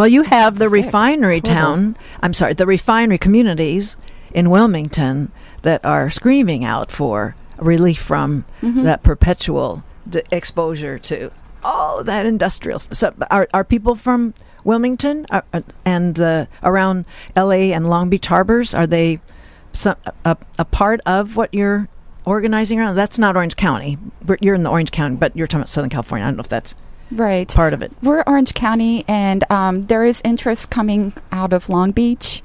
Well, 0.00 0.08
you 0.08 0.22
have 0.22 0.56
the 0.56 0.64
Sick. 0.64 0.72
refinery 0.72 1.42
town. 1.42 1.94
I'm 2.22 2.32
sorry, 2.32 2.54
the 2.54 2.64
refinery 2.64 3.18
communities 3.18 3.96
in 4.32 4.48
Wilmington 4.48 5.30
that 5.60 5.84
are 5.84 6.08
screaming 6.08 6.64
out 6.64 6.90
for 6.90 7.34
relief 7.58 8.00
from 8.00 8.46
Mhm. 8.62 8.84
that 8.84 9.02
perpetual 9.02 9.82
d- 10.08 10.22
exposure 10.32 10.98
to 11.00 11.30
all 11.62 12.02
that 12.02 12.24
industrial. 12.24 12.80
So, 12.80 13.12
are 13.30 13.46
are 13.52 13.62
people 13.62 13.94
from 13.94 14.32
Wilmington 14.64 15.26
uh, 15.30 15.42
uh, 15.52 15.60
and 15.84 16.18
uh, 16.18 16.46
around 16.62 17.04
L.A. 17.36 17.70
and 17.74 17.86
Long 17.90 18.08
Beach 18.08 18.28
harbors? 18.28 18.72
Are 18.74 18.86
they 18.86 19.20
some, 19.74 19.96
a, 20.24 20.34
a 20.58 20.64
part 20.64 21.02
of 21.04 21.36
what 21.36 21.52
you're 21.52 21.88
organizing 22.24 22.80
around? 22.80 22.94
That's 22.94 23.18
not 23.18 23.36
Orange 23.36 23.56
County. 23.56 23.98
You're 24.40 24.54
in 24.54 24.62
the 24.62 24.70
Orange 24.70 24.92
County, 24.92 25.16
but 25.16 25.36
you're 25.36 25.46
talking 25.46 25.60
about 25.60 25.68
Southern 25.68 25.90
California. 25.90 26.24
I 26.24 26.30
don't 26.30 26.38
know 26.38 26.40
if 26.44 26.48
that's 26.48 26.74
right. 27.10 27.48
part 27.48 27.72
of 27.72 27.82
it. 27.82 27.92
We're 28.02 28.22
Orange 28.26 28.54
County, 28.54 29.04
and 29.08 29.44
um, 29.50 29.86
there 29.86 30.04
is 30.04 30.20
interest 30.24 30.70
coming 30.70 31.12
out 31.32 31.52
of 31.52 31.68
Long 31.68 31.92
Beach 31.92 32.42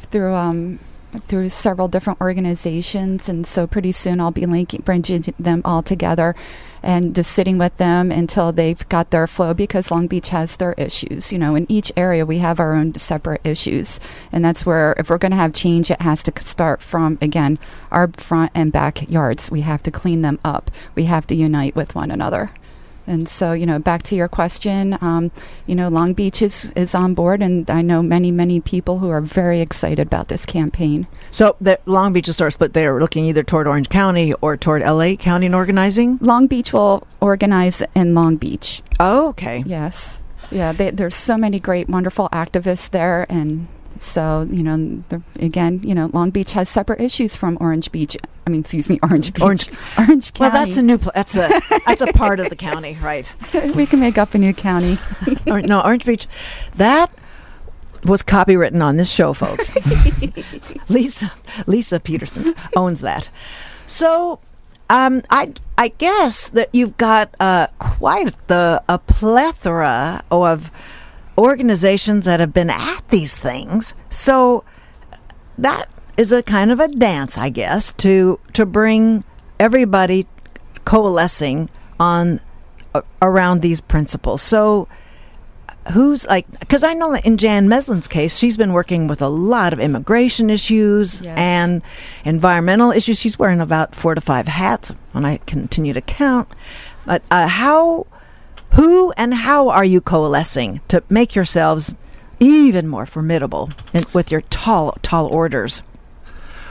through 0.00 0.34
um, 0.34 0.78
through 1.20 1.48
several 1.48 1.88
different 1.88 2.20
organizations, 2.20 3.28
and 3.28 3.46
so 3.46 3.66
pretty 3.66 3.92
soon 3.92 4.20
I'll 4.20 4.30
be 4.30 4.46
linking, 4.46 4.82
bringing 4.82 5.22
them 5.38 5.62
all 5.64 5.82
together, 5.82 6.34
and 6.82 7.14
just 7.14 7.32
sitting 7.32 7.58
with 7.58 7.76
them 7.76 8.12
until 8.12 8.52
they've 8.52 8.88
got 8.88 9.10
their 9.10 9.26
flow 9.26 9.54
because 9.54 9.90
Long 9.90 10.06
Beach 10.06 10.28
has 10.28 10.56
their 10.56 10.74
issues. 10.74 11.32
You 11.32 11.38
know, 11.38 11.54
in 11.54 11.70
each 11.70 11.92
area 11.96 12.26
we 12.26 12.38
have 12.38 12.60
our 12.60 12.74
own 12.74 12.98
separate 12.98 13.44
issues, 13.44 14.00
and 14.32 14.44
that's 14.44 14.66
where 14.66 14.94
if 14.98 15.10
we're 15.10 15.18
going 15.18 15.32
to 15.32 15.36
have 15.36 15.54
change, 15.54 15.90
it 15.90 16.00
has 16.00 16.22
to 16.24 16.32
start 16.42 16.82
from 16.82 17.18
again 17.20 17.58
our 17.90 18.08
front 18.08 18.52
and 18.54 18.72
backyards. 18.72 19.50
We 19.50 19.62
have 19.62 19.82
to 19.84 19.90
clean 19.90 20.22
them 20.22 20.38
up. 20.44 20.70
We 20.94 21.04
have 21.04 21.26
to 21.28 21.34
unite 21.34 21.76
with 21.76 21.94
one 21.94 22.10
another. 22.10 22.50
And 23.06 23.28
so, 23.28 23.52
you 23.52 23.66
know, 23.66 23.78
back 23.78 24.02
to 24.04 24.16
your 24.16 24.28
question, 24.28 24.98
um, 25.00 25.30
you 25.66 25.74
know, 25.74 25.88
Long 25.88 26.12
Beach 26.12 26.42
is, 26.42 26.72
is 26.76 26.94
on 26.94 27.14
board, 27.14 27.42
and 27.42 27.70
I 27.70 27.82
know 27.82 28.02
many, 28.02 28.30
many 28.30 28.60
people 28.60 28.98
who 28.98 29.10
are 29.10 29.20
very 29.20 29.60
excited 29.60 30.06
about 30.06 30.28
this 30.28 30.44
campaign. 30.46 31.06
So 31.30 31.56
the 31.60 31.78
Long 31.86 32.12
Beach 32.12 32.28
is 32.28 32.36
sort 32.36 32.48
of 32.48 32.52
split. 32.54 32.72
They 32.72 32.86
are 32.86 33.00
looking 33.00 33.24
either 33.26 33.42
toward 33.42 33.66
Orange 33.66 33.88
County 33.88 34.32
or 34.34 34.56
toward 34.56 34.82
LA 34.82 35.14
County 35.14 35.46
in 35.46 35.54
organizing. 35.54 36.18
Long 36.20 36.46
Beach 36.46 36.72
will 36.72 37.06
organize 37.20 37.82
in 37.94 38.14
Long 38.14 38.36
Beach. 38.36 38.82
Oh, 38.98 39.28
okay. 39.28 39.62
Yes. 39.66 40.20
Yeah, 40.50 40.72
they, 40.72 40.90
there's 40.90 41.14
so 41.16 41.36
many 41.36 41.58
great, 41.58 41.88
wonderful 41.88 42.28
activists 42.32 42.90
there, 42.90 43.26
and 43.28 43.66
So, 44.00 44.46
you 44.50 44.62
know, 44.62 45.02
the, 45.08 45.22
again, 45.40 45.80
you 45.82 45.94
know, 45.94 46.10
Long 46.12 46.30
Beach 46.30 46.52
has 46.52 46.68
separate 46.68 47.00
issues 47.00 47.36
from 47.36 47.56
Orange 47.60 47.90
Beach. 47.92 48.16
I 48.46 48.50
mean, 48.50 48.60
excuse 48.60 48.88
me, 48.88 48.98
Orange 49.02 49.32
Beach. 49.32 49.42
Orange- 49.42 49.70
Orange 49.98 50.32
Well, 50.38 50.50
County. 50.50 50.64
that's 50.64 50.76
a 50.78 50.82
new. 50.82 50.98
Pl- 50.98 51.12
that's 51.14 51.36
a 51.36 51.60
that's 51.86 52.00
a 52.02 52.12
part 52.12 52.38
of 52.40 52.48
the 52.48 52.56
county, 52.56 52.96
right? 53.02 53.30
we 53.74 53.86
can 53.86 53.98
make 54.00 54.18
up 54.18 54.34
a 54.34 54.38
new 54.38 54.52
county. 54.54 54.98
Or, 55.46 55.60
no, 55.60 55.80
Orange 55.80 56.04
Beach. 56.04 56.26
That 56.76 57.12
was 58.04 58.22
copywritten 58.22 58.82
on 58.84 58.96
this 58.96 59.10
show, 59.10 59.32
folks. 59.32 59.74
Lisa 60.88 61.32
Lisa 61.66 61.98
Pedersen 62.00 62.54
owns 62.76 63.00
that. 63.00 63.30
So, 63.86 64.38
um, 64.90 65.22
I 65.30 65.52
I 65.78 65.88
guess 65.88 66.48
that 66.50 66.68
you've 66.72 66.96
got 66.96 67.34
uh, 67.40 67.66
quite 67.78 68.34
the 68.48 68.82
a 68.88 68.98
plethora 68.98 70.22
of 70.30 70.70
organizations 71.38 72.24
that 72.24 72.40
have 72.40 72.52
been 72.52 72.70
at 72.70 73.08
these 73.10 73.36
things. 73.36 73.94
So 74.10 74.64
that 75.58 75.88
is 76.16 76.32
a 76.32 76.42
kind 76.42 76.70
of 76.70 76.80
a 76.80 76.88
dance, 76.88 77.36
I 77.38 77.50
guess, 77.50 77.92
to 77.94 78.38
to 78.54 78.64
bring 78.66 79.24
everybody 79.60 80.26
coalescing 80.84 81.68
on 81.98 82.40
uh, 82.94 83.02
around 83.20 83.60
these 83.62 83.80
principles. 83.80 84.42
So 84.42 84.88
who's 85.92 86.26
like 86.26 86.46
because 86.58 86.82
I 86.82 86.94
know 86.94 87.12
that 87.12 87.24
in 87.26 87.36
Jan 87.36 87.68
Meslin's 87.68 88.08
case, 88.08 88.36
she's 88.36 88.56
been 88.56 88.72
working 88.72 89.06
with 89.06 89.22
a 89.22 89.28
lot 89.28 89.72
of 89.72 89.78
immigration 89.78 90.50
issues 90.50 91.20
Yes. 91.20 91.38
and 91.38 91.82
environmental 92.24 92.90
issues. 92.92 93.20
She's 93.20 93.38
wearing 93.38 93.60
about 93.60 93.94
four 93.94 94.14
to 94.14 94.20
five 94.20 94.48
hats 94.48 94.92
when 95.12 95.24
I 95.24 95.38
continue 95.46 95.92
to 95.92 96.00
count. 96.00 96.48
But 97.04 97.22
uh, 97.30 97.46
how, 97.46 98.06
who, 98.76 99.12
and 99.16 99.32
how 99.32 99.70
are 99.70 99.84
you 99.84 100.00
coalescing 100.00 100.80
to 100.88 101.02
make 101.08 101.34
yourselves 101.34 101.94
even 102.38 102.86
more 102.86 103.06
formidable 103.06 103.70
in, 103.92 104.02
with 104.12 104.30
your 104.30 104.42
tall, 104.42 104.96
tall 105.02 105.26
orders? 105.26 105.82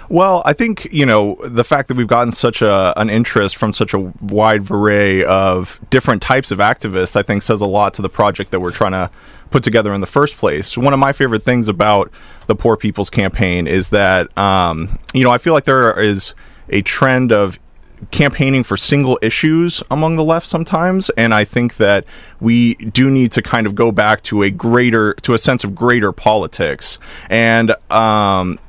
Well, 0.07 0.43
I 0.45 0.53
think 0.53 0.85
you 0.91 1.05
know 1.05 1.35
the 1.43 1.63
fact 1.63 1.87
that 1.87 1.97
we've 1.97 2.07
gotten 2.07 2.31
such 2.31 2.61
a 2.61 2.93
an 2.95 3.09
interest 3.09 3.55
from 3.57 3.73
such 3.73 3.93
a 3.93 3.99
wide 3.99 4.69
array 4.69 5.23
of 5.23 5.79
different 5.89 6.21
types 6.21 6.51
of 6.51 6.59
activists, 6.59 7.15
I 7.15 7.23
think, 7.23 7.41
says 7.41 7.59
a 7.59 7.65
lot 7.65 7.95
to 7.95 8.03
the 8.03 8.09
project 8.09 8.51
that 8.51 8.59
we're 8.59 8.71
trying 8.71 8.91
to 8.91 9.09
put 9.49 9.63
together 9.63 9.93
in 9.93 10.01
the 10.01 10.07
first 10.07 10.37
place. 10.37 10.77
One 10.77 10.93
of 10.93 10.99
my 10.99 11.11
favorite 11.11 11.41
things 11.41 11.67
about 11.67 12.11
the 12.45 12.55
Poor 12.55 12.77
People's 12.77 13.09
Campaign 13.09 13.65
is 13.65 13.89
that 13.89 14.35
um, 14.37 14.99
you 15.13 15.23
know 15.23 15.31
I 15.31 15.39
feel 15.39 15.53
like 15.53 15.65
there 15.65 15.99
is 15.99 16.35
a 16.69 16.83
trend 16.83 17.31
of 17.31 17.57
campaigning 18.11 18.63
for 18.63 18.77
single 18.77 19.17
issues 19.21 19.83
among 19.89 20.15
the 20.15 20.23
left 20.23 20.47
sometimes 20.47 21.09
and 21.11 21.33
i 21.33 21.43
think 21.43 21.77
that 21.77 22.05
we 22.39 22.75
do 22.75 23.09
need 23.09 23.31
to 23.31 23.41
kind 23.41 23.65
of 23.65 23.75
go 23.75 23.91
back 23.91 24.21
to 24.21 24.41
a 24.41 24.49
greater 24.49 25.13
to 25.15 25.33
a 25.33 25.37
sense 25.37 25.63
of 25.63 25.75
greater 25.75 26.11
politics 26.11 26.99
and 27.29 27.75
um 27.91 28.59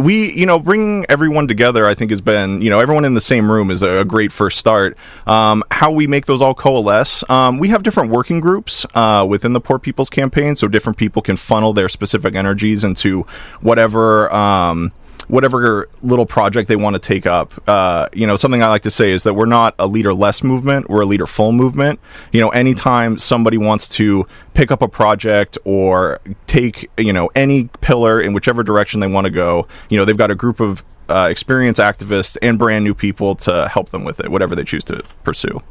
we, 0.00 0.32
you 0.32 0.46
know, 0.46 0.58
bringing 0.58 1.04
everyone 1.10 1.46
together, 1.46 1.86
I 1.86 1.94
think 1.94 2.10
has 2.10 2.22
been, 2.22 2.62
you 2.62 2.70
know, 2.70 2.80
everyone 2.80 3.04
in 3.04 3.12
the 3.12 3.20
same 3.20 3.52
room 3.52 3.70
is 3.70 3.82
a, 3.82 4.04
great 4.04 4.32
first 4.32 4.58
start. 4.58 4.96
Um, 5.26 5.62
how 5.70 5.90
we 5.90 6.06
make 6.06 6.24
those 6.24 6.40
all 6.40 6.54
coalesce, 6.54 7.22
um, 7.28 7.58
we 7.58 7.68
have 7.68 7.82
different 7.82 8.10
working 8.10 8.40
groups 8.40 8.86
uh, 8.94 9.26
within 9.28 9.52
the 9.52 9.60
Poor 9.60 9.78
People's 9.78 10.08
Campaign, 10.08 10.56
so 10.56 10.68
different 10.68 10.96
people 10.96 11.20
can 11.20 11.36
funnel 11.36 11.74
their 11.74 11.88
specific 11.88 12.34
energies 12.34 12.82
into 12.82 13.26
whatever. 13.60 14.32
Um, 14.32 14.92
whatever 15.30 15.88
little 16.02 16.26
project 16.26 16.68
they 16.68 16.76
want 16.76 16.94
to 16.94 17.00
take 17.00 17.24
up. 17.24 17.54
Uh, 17.68 18.08
you 18.12 18.26
know, 18.26 18.36
something 18.36 18.62
I 18.62 18.68
like 18.68 18.82
to 18.82 18.90
say 18.90 19.12
is 19.12 19.22
that 19.22 19.34
we're 19.34 19.46
not 19.46 19.74
a 19.78 19.86
leader 19.86 20.12
less 20.12 20.42
movement, 20.42 20.90
we're 20.90 21.02
a 21.02 21.06
leader 21.06 21.26
full 21.26 21.52
movement. 21.52 22.00
You 22.32 22.40
know, 22.40 22.48
anytime 22.50 23.16
somebody 23.16 23.56
wants 23.56 23.88
to 23.90 24.26
pick 24.54 24.70
up 24.70 24.82
a 24.82 24.88
project 24.88 25.56
or 25.64 26.20
take, 26.46 26.90
you 26.98 27.12
know, 27.12 27.30
any 27.34 27.64
pillar 27.80 28.20
in 28.20 28.32
whichever 28.32 28.62
direction 28.62 29.00
they 29.00 29.06
want 29.06 29.26
to 29.26 29.30
go, 29.30 29.68
you 29.88 29.96
know, 29.96 30.04
they've 30.04 30.16
got 30.16 30.32
a 30.32 30.34
group 30.34 30.58
of 30.58 30.84
uh, 31.08 31.28
experienced 31.30 31.80
activists 31.80 32.36
and 32.42 32.58
brand 32.58 32.84
new 32.84 32.94
people 32.94 33.34
to 33.36 33.68
help 33.68 33.90
them 33.90 34.04
with 34.04 34.20
it, 34.20 34.30
whatever 34.30 34.56
they 34.56 34.64
choose 34.64 34.84
to 34.84 35.02
pursue. 35.22 35.62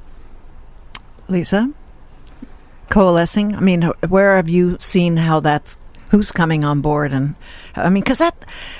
Lisa, 1.27 1.71
coalescing. 2.89 3.55
I 3.55 3.59
mean, 3.59 3.83
where 4.07 4.37
have 4.37 4.49
you 4.49 4.77
seen 4.79 5.17
how 5.17 5.41
that's 5.41 5.77
who's 6.09 6.31
coming 6.31 6.63
on 6.63 6.81
board? 6.81 7.13
And 7.13 7.35
I 7.85 7.89
mean, 7.89 8.03
because 8.03 8.19
that, 8.19 8.33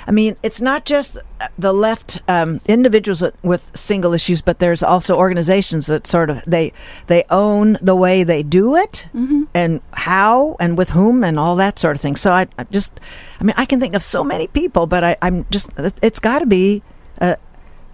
I 0.06 0.10
mean, 0.10 0.36
it's 0.42 0.60
not 0.60 0.84
just 0.84 1.16
the 1.58 1.72
left 1.72 2.20
um, 2.28 2.60
individuals 2.66 3.22
with 3.42 3.70
single 3.74 4.12
issues, 4.14 4.42
but 4.42 4.58
there's 4.58 4.82
also 4.82 5.16
organizations 5.16 5.86
that 5.86 6.06
sort 6.06 6.30
of 6.30 6.42
they 6.46 6.72
they 7.06 7.24
own 7.30 7.78
the 7.80 7.94
way 7.96 8.24
they 8.24 8.42
do 8.42 8.76
it 8.76 9.08
and 9.54 9.80
how 9.92 10.56
and 10.60 10.76
with 10.78 10.90
whom 10.90 11.24
and 11.24 11.38
all 11.38 11.56
that 11.56 11.78
sort 11.78 11.96
of 11.96 12.00
thing. 12.00 12.16
So 12.16 12.32
I, 12.32 12.46
I 12.58 12.64
just, 12.64 12.92
I 13.40 13.44
mean, 13.44 13.54
I 13.56 13.64
can 13.64 13.80
think 13.80 13.94
of 13.94 14.02
so 14.02 14.22
many 14.24 14.46
people, 14.46 14.86
but 14.86 15.02
I, 15.04 15.16
I'm 15.22 15.46
just, 15.50 15.70
it's 16.02 16.20
got 16.20 16.40
to 16.40 16.46
be 16.46 16.82
a, 17.18 17.36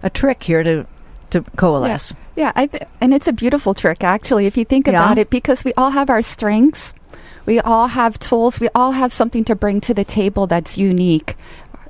a 0.03 0.09
trick 0.09 0.43
here 0.43 0.63
to 0.63 0.85
to 1.29 1.41
coalesce. 1.57 2.13
Yeah, 2.37 2.53
I 2.55 2.67
th- 2.67 2.83
and 3.01 3.13
it's 3.13 3.27
a 3.27 3.33
beautiful 3.33 3.73
trick 3.73 4.01
actually 4.01 4.45
if 4.45 4.55
you 4.55 4.63
think 4.63 4.87
Yeah. 4.87 4.93
about 5.03 5.17
it 5.17 5.29
because 5.29 5.65
we 5.65 5.73
all 5.75 5.91
have 5.91 6.09
our 6.09 6.21
strengths. 6.21 6.93
We 7.47 7.61
all 7.61 7.87
have 7.87 8.19
tools. 8.19 8.59
We 8.59 8.67
all 8.75 8.91
have 8.91 9.11
something 9.11 9.45
to 9.45 9.55
bring 9.55 9.81
to 9.81 9.93
the 9.93 10.03
table 10.03 10.45
that's 10.45 10.77
unique. 10.77 11.35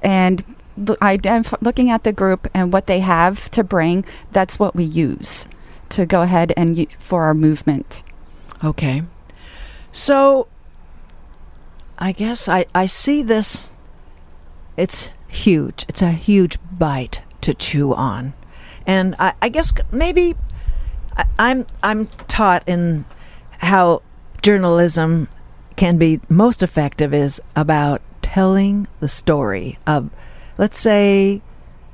And 0.04 0.43
identif- 0.78 1.62
looking 1.62 1.89
at 1.89 2.04
the 2.04 2.13
group 2.13 2.48
and 2.54 2.72
what 2.72 2.86
they 2.86 3.00
have 3.00 3.50
to 3.52 3.63
bring, 3.63 4.06
that's 4.32 4.60
what 4.60 4.76
we 4.76 4.84
use 4.84 5.48
to 5.89 6.06
go 6.06 6.22
ahead 6.22 6.54
and 6.56 6.88
for 7.00 7.24
our 7.24 7.34
movement. 7.34 8.04
Okay. 8.63 9.02
So 9.91 10.48
I 11.98 12.12
guess 12.12 12.48
I, 12.48 12.65
I 12.76 12.86
see 12.86 13.24
this 13.24 13.72
it's 14.78 15.10
huge. 15.28 15.86
It's 15.89 16.04
a 16.04 16.12
huge 16.12 16.60
bite 16.72 17.24
to 17.41 17.56
chew 17.56 17.96
on. 17.96 18.34
And 18.86 19.15
I, 19.17 19.34
I 19.41 19.50
guess 19.50 19.74
maybe 19.91 20.36
I, 21.17 21.26
I'm 21.39 21.65
I'm 21.82 22.08
taught 22.28 22.63
in 22.67 23.06
how 23.58 24.04
journalism 24.43 25.28
can 25.78 25.98
be 25.98 26.20
most 26.28 26.62
effective 26.62 27.13
is 27.13 27.42
about 27.56 28.02
telling 28.22 28.88
the 29.00 29.08
story 29.08 29.80
of 29.88 30.10
let's 30.58 30.78
say 30.78 31.42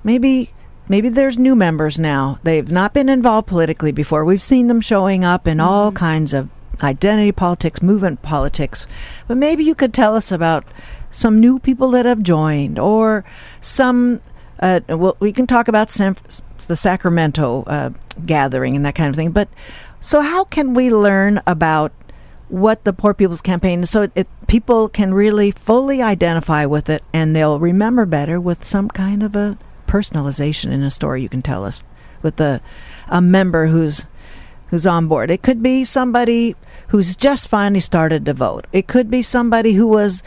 maybe 0.04 0.52
maybe 0.89 1.10
there's 1.10 1.38
new 1.38 1.56
members 1.56 2.00
now. 2.00 2.39
They've 2.43 2.69
not 2.69 2.93
been 2.93 3.10
involved 3.10 3.48
politically 3.48 3.91
before. 3.91 4.26
We've 4.26 4.41
seen 4.41 4.67
them 4.67 4.82
showing 4.82 5.24
up 5.24 5.48
in 5.48 5.60
all 5.60 5.91
kinds 5.91 6.34
of 6.34 6.50
identity 6.82 7.32
politics, 7.32 7.82
movement 7.82 8.22
politics. 8.22 8.88
But 9.28 9.38
maybe 9.38 9.63
you 9.63 9.76
could 9.76 9.93
tell 9.93 10.15
us 10.15 10.32
about 10.32 10.65
some 11.12 11.39
new 11.39 11.60
people 11.60 11.91
that 11.91 12.06
have 12.06 12.24
joined 12.24 12.80
or 12.80 13.24
some 13.62 14.22
uh, 14.60 14.80
well, 14.88 15.17
we 15.19 15.34
can 15.34 15.46
talk 15.46 15.67
about 15.67 15.91
San, 15.91 16.15
the 16.67 16.76
Sacramento 16.76 17.63
uh, 17.67 17.89
gathering 18.26 18.76
and 18.76 18.86
that 18.86 18.96
kind 18.96 19.10
of 19.10 19.15
thing. 19.15 19.32
But 19.32 19.50
so, 20.00 20.22
how 20.22 20.46
can 20.46 20.74
we 20.74 20.89
learn 20.89 21.41
about 21.46 21.91
what 22.53 22.83
the 22.83 22.93
Poor 22.93 23.15
People's 23.15 23.41
Campaign 23.41 23.81
is 23.81 23.89
so 23.89 24.03
it, 24.03 24.11
it, 24.13 24.27
people 24.45 24.87
can 24.87 25.11
really 25.11 25.49
fully 25.49 26.03
identify 26.03 26.67
with 26.67 26.87
it 26.87 27.03
and 27.11 27.35
they'll 27.35 27.59
remember 27.59 28.05
better 28.05 28.39
with 28.39 28.63
some 28.63 28.89
kind 28.89 29.23
of 29.23 29.35
a 29.35 29.57
personalization 29.87 30.71
in 30.71 30.83
a 30.83 30.91
story 30.91 31.23
you 31.23 31.29
can 31.29 31.41
tell 31.41 31.65
us 31.65 31.83
with 32.21 32.39
a, 32.39 32.61
a 33.07 33.19
member 33.19 33.67
who's 33.67 34.05
who's 34.67 34.85
on 34.85 35.07
board. 35.07 35.31
It 35.31 35.41
could 35.41 35.63
be 35.63 35.83
somebody 35.83 36.55
who's 36.89 37.15
just 37.15 37.47
finally 37.47 37.79
started 37.79 38.23
to 38.25 38.33
vote. 38.33 38.65
It 38.71 38.87
could 38.87 39.09
be 39.09 39.23
somebody 39.23 39.73
who 39.73 39.87
was 39.87 40.21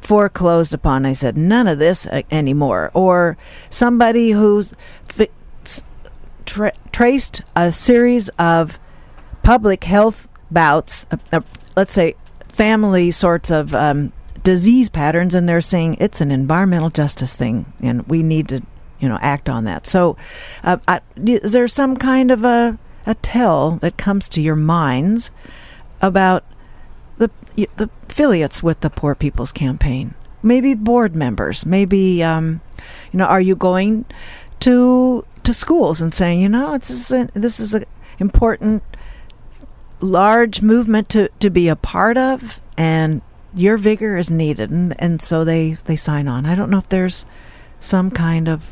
foreclosed 0.00 0.72
upon. 0.72 1.04
I 1.04 1.14
said 1.14 1.36
none 1.36 1.66
of 1.66 1.80
this 1.80 2.06
uh, 2.06 2.22
anymore, 2.30 2.92
or 2.94 3.36
somebody 3.70 4.30
who's 4.30 4.72
tra- 6.44 6.72
traced 6.92 7.42
a 7.56 7.72
series 7.72 8.28
of 8.38 8.78
public 9.42 9.82
health 9.82 10.28
bouts. 10.48 11.06
Uh, 11.10 11.16
uh, 11.32 11.40
let's 11.76 11.92
say 11.92 12.14
family 12.48 13.10
sorts 13.10 13.50
of 13.50 13.74
um, 13.74 14.12
disease 14.42 14.88
patterns, 14.88 15.34
and 15.34 15.48
they're 15.48 15.60
saying 15.60 15.96
it's 16.00 16.20
an 16.20 16.30
environmental 16.30 16.90
justice 16.90 17.34
thing, 17.34 17.72
and 17.80 18.06
we 18.08 18.22
need 18.22 18.48
to, 18.48 18.62
you 19.00 19.08
know, 19.08 19.18
act 19.20 19.48
on 19.48 19.64
that. 19.64 19.86
So, 19.86 20.16
uh, 20.62 20.78
I, 20.86 21.00
is 21.16 21.52
there 21.52 21.68
some 21.68 21.96
kind 21.96 22.30
of 22.30 22.44
a 22.44 22.78
a 23.04 23.14
tell 23.16 23.72
that 23.78 23.96
comes 23.96 24.28
to 24.28 24.40
your 24.40 24.56
minds 24.56 25.30
about 26.00 26.44
the 27.18 27.30
the 27.76 27.90
affiliates 28.08 28.62
with 28.62 28.80
the 28.80 28.90
Poor 28.90 29.14
People's 29.14 29.52
Campaign? 29.52 30.14
Maybe 30.42 30.74
board 30.74 31.14
members. 31.14 31.64
Maybe 31.64 32.22
um, 32.22 32.60
you 33.12 33.18
know, 33.18 33.26
are 33.26 33.40
you 33.40 33.56
going 33.56 34.04
to 34.60 35.24
to 35.42 35.52
schools 35.52 36.00
and 36.00 36.14
saying, 36.14 36.40
you 36.40 36.48
know, 36.48 36.78
this 36.78 36.90
is 36.90 37.10
a, 37.10 37.28
this 37.34 37.58
is 37.60 37.74
a 37.74 37.84
important 38.18 38.82
large 40.02 40.60
movement 40.60 41.08
to 41.10 41.28
to 41.40 41.48
be 41.48 41.68
a 41.68 41.76
part 41.76 42.18
of, 42.18 42.60
and 42.76 43.22
your 43.54 43.76
vigor 43.76 44.16
is 44.16 44.30
needed, 44.30 44.70
and 44.70 44.94
and 45.00 45.22
so 45.22 45.44
they 45.44 45.74
they 45.84 45.96
sign 45.96 46.28
on. 46.28 46.44
I 46.44 46.54
don't 46.54 46.70
know 46.70 46.78
if 46.78 46.88
there's 46.88 47.24
some 47.80 48.10
kind 48.10 48.48
of 48.48 48.64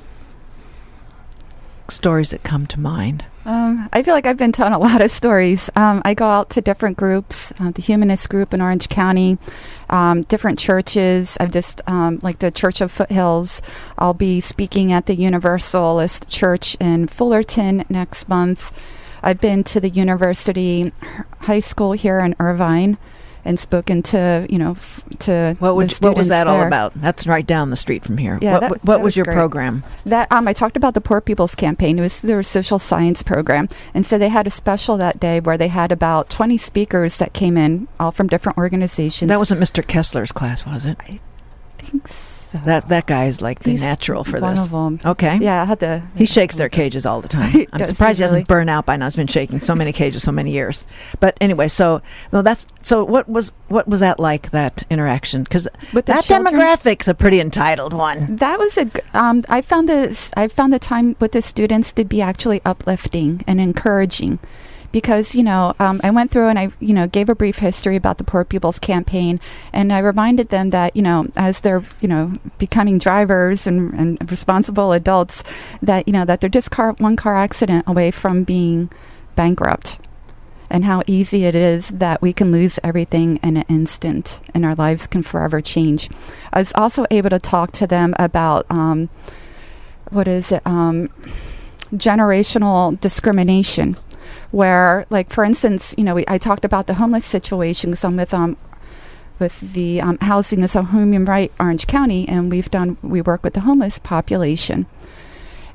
stories 1.89 2.31
that 2.31 2.43
come 2.43 2.67
to 2.69 2.79
mind. 2.79 3.25
Um, 3.45 3.89
I 3.93 4.03
feel 4.03 4.15
like 4.15 4.27
I've 4.27 4.37
been 4.37 4.53
telling 4.53 4.73
a 4.73 4.79
lot 4.89 5.03
of 5.03 5.11
stories. 5.11 5.71
Um, 5.77 6.03
I 6.05 6.15
go 6.15 6.27
out 6.27 6.51
to 6.51 6.61
different 6.61 6.97
groups, 6.97 7.53
uh, 7.59 7.71
the 7.71 7.83
Humanist 7.83 8.29
group 8.29 8.55
in 8.55 8.61
Orange 8.61 8.89
County, 8.89 9.39
um, 9.89 10.23
different 10.23 10.59
churches. 10.59 11.37
I've 11.41 11.51
just, 11.51 11.81
um, 11.89 12.21
like 12.23 12.39
the 12.39 12.51
Church 12.51 12.81
of 12.81 12.93
Foothills. 12.93 13.63
I'll 13.99 14.15
be 14.15 14.41
speaking 14.41 14.93
at 14.93 15.07
the 15.07 15.15
Universalist 15.15 16.29
Church 16.29 16.77
in 16.77 17.07
Fullerton 17.07 17.85
next 17.89 18.29
month. 18.29 18.73
I've 19.23 19.41
been 19.41 19.65
to 19.65 19.81
the 19.81 19.89
University 19.91 20.93
High 21.41 21.61
School 21.61 21.93
here 21.93 22.21
in 22.21 22.35
Irvine 22.39 22.99
and 23.43 23.59
spoken 23.59 24.03
to 24.03 24.47
you 24.51 24.59
know 24.59 24.73
f- 24.73 25.03
to 25.21 25.57
What, 25.61 25.75
would, 25.75 25.89
the 25.91 26.09
what 26.09 26.17
was 26.17 26.29
that 26.29 26.47
all 26.47 26.63
about? 26.63 26.93
That's 26.95 27.27
right 27.27 27.47
down 27.47 27.71
the 27.71 27.77
street 27.77 28.05
from 28.05 28.19
here. 28.19 28.39
Yeah, 28.43 28.53
what 28.53 28.61
that- 28.61 28.71
what, 28.71 28.83
that 28.83 28.99
was 28.99 29.03
was 29.05 29.17
your 29.17 29.25
great. 29.25 29.35
program? 29.35 29.83
That 30.05 30.31
um, 30.31 30.47
I 30.47 30.53
talked 30.53 30.77
about 30.77 30.93
the 30.93 31.01
Poor 31.01 31.21
People's 31.23 31.55
Campaign. 31.55 31.99
It 31.99 32.03
was 32.03 32.21
their 32.21 32.43
social 32.43 32.79
science 32.79 33.23
program, 33.23 33.69
and 33.95 34.05
so 34.05 34.19
they 34.19 34.29
had 34.29 34.47
a 34.47 34.51
special 34.51 34.99
that 34.99 35.19
day 35.21 35.41
where 35.41 35.57
they 35.57 35.69
had 35.69 35.91
about 35.91 36.29
twenty 36.29 36.59
speakers 36.59 37.17
that 37.17 37.33
came 37.33 37.57
in, 37.57 37.89
all 37.99 38.13
from 38.13 38.27
different 38.27 38.59
organizations. 38.59 39.31
That 39.31 39.39
wasn't 39.39 39.61
Mr. 39.63 39.83
Kessler's 39.87 40.33
class, 40.33 40.67
was 40.67 40.85
it? 40.85 40.99
I 41.09 41.21
think 41.79 42.09
so. 42.09 42.40
That 42.53 42.89
that 42.89 43.07
guy 43.07 43.27
is 43.27 43.41
like 43.41 43.61
the 43.61 43.75
natural 43.75 44.25
for 44.25 44.41
one 44.41 44.55
this. 44.55 44.67
of 44.67 44.71
them. 44.71 45.01
Okay. 45.05 45.39
Yeah, 45.41 45.63
I 45.63 45.65
had 45.65 45.81
to. 45.81 46.03
He 46.17 46.27
shakes 46.27 46.57
their 46.57 46.69
cages 46.69 47.07
all 47.07 47.21
the 47.21 47.29
time. 47.29 47.67
I'm 47.73 47.85
surprised 47.87 48.19
he 48.19 48.23
hasn't 48.23 48.49
burned 48.49 48.71
out 48.71 48.87
by 48.87 48.97
now. 48.97 49.07
He's 49.07 49.17
been 49.17 49.27
shaking 49.27 49.61
so 49.61 49.75
many 49.75 49.93
cages 49.93 50.23
so 50.23 50.33
many 50.33 50.51
years. 50.53 50.85
But 51.19 51.37
anyway, 51.41 51.69
so 51.69 52.03
no, 52.33 52.43
that's 52.43 52.67
so. 52.81 53.05
What 53.05 53.29
was 53.29 53.53
what 53.69 53.89
was 53.89 54.01
that 54.01 54.19
like? 54.19 54.51
That 54.51 54.83
interaction 54.91 55.45
because 55.45 55.69
that 55.93 56.25
children? 56.25 56.55
demographic's 56.55 57.09
a 57.09 57.15
pretty 57.15 57.41
entitled 57.41 57.93
one. 57.93 58.37
That 58.37 58.59
was 58.59 58.77
a. 58.79 58.91
Um, 59.15 59.45
I 59.49 59.63
found 59.63 59.89
this. 59.89 60.31
I 60.37 60.49
found 60.49 60.73
the 60.73 60.79
time 60.79 61.17
with 61.21 61.33
the 61.33 61.43
students 61.43 61.93
to 61.93 62.05
be 62.05 62.21
actually 62.21 62.61
uplifting 62.65 63.45
and 63.47 63.61
encouraging, 63.61 64.39
because 64.93 65.35
you 65.35 65.43
know 65.43 65.75
um, 65.79 66.01
I 66.03 66.11
went 66.11 66.31
through 66.31 66.49
and 66.49 66.59
I 66.59 66.71
you 66.81 66.93
know 66.93 67.07
gave 67.07 67.29
a 67.29 67.35
brief 67.35 67.59
history 67.59 67.97
about 67.97 68.19
the 68.19 68.25
Poor 68.25 68.45
People's 68.45 68.79
Campaign, 68.79 69.41
and 69.73 69.93
I 69.93 69.99
reminded 69.99 70.49
them 70.49 70.71
that 70.71 70.97
you 70.97 71.03
know 71.03 71.29
as 71.37 71.61
they're 71.61 71.85
you 72.01 72.09
know 72.09 72.33
becoming 72.59 72.99
drivers 72.99 73.67
and, 73.67 73.93
and 73.95 74.31
responsible 74.31 74.93
adults, 74.93 75.43
that 75.83 76.07
you 76.07 76.13
know 76.13 76.25
that 76.25 76.41
they're 76.41 76.51
just 76.51 76.71
car 76.71 76.93
one 76.93 77.17
car 77.17 77.37
accident 77.37 77.85
away 77.87 78.11
from 78.11 78.45
being 78.45 78.91
bankrupt. 79.37 79.99
And 80.73 80.85
how 80.85 81.03
easy 81.09 81.47
it 81.47 81.57
is 81.57 81.89
that 81.89 82.23
we 82.23 82.33
can 82.33 82.53
lose 82.53 82.79
everything 82.85 83.39
in 83.43 83.57
an 83.57 83.65
instant 83.69 84.41
and 84.55 84.65
our 84.65 84.77
lives 84.77 85.09
can 85.09 85.25
forever 85.25 85.61
change. 85.61 86.09
I 86.53 86.61
was 86.61 86.73
also 86.77 87.07
able 87.11 87.31
to 87.31 87.41
talk 87.41 87.73
to 87.73 87.89
them 87.89 88.15
about 88.21 88.67
um, 88.71 89.09
what 90.11 90.29
is 90.29 90.53
it, 90.53 90.63
um, 90.65 91.09
generational 91.93 93.01
discrimination, 93.01 93.97
where, 94.51 95.07
like, 95.11 95.31
for 95.31 95.45
instance, 95.45 95.95
you 95.97 96.05
know, 96.05 96.15
we, 96.15 96.25
I 96.27 96.39
talked 96.39 96.65
about 96.65 96.87
the 96.87 96.95
homeless 96.95 97.25
situation 97.25 97.91
because 97.91 98.05
I'm 98.05 98.17
with 98.17 98.35
um, 98.35 98.57
with 99.39 99.73
the 99.73 100.01
um, 100.01 100.19
housing 100.19 100.63
as 100.63 100.77
a 100.77 100.85
human 100.85 101.25
right 101.25 101.53
Orange 101.59 101.87
County, 101.87 102.29
and 102.29 102.51
we've 102.51 102.71
done 102.71 102.99
we 103.03 103.21
work 103.23 103.43
with 103.43 103.55
the 103.55 103.61
homeless 103.61 103.99
population. 103.99 104.87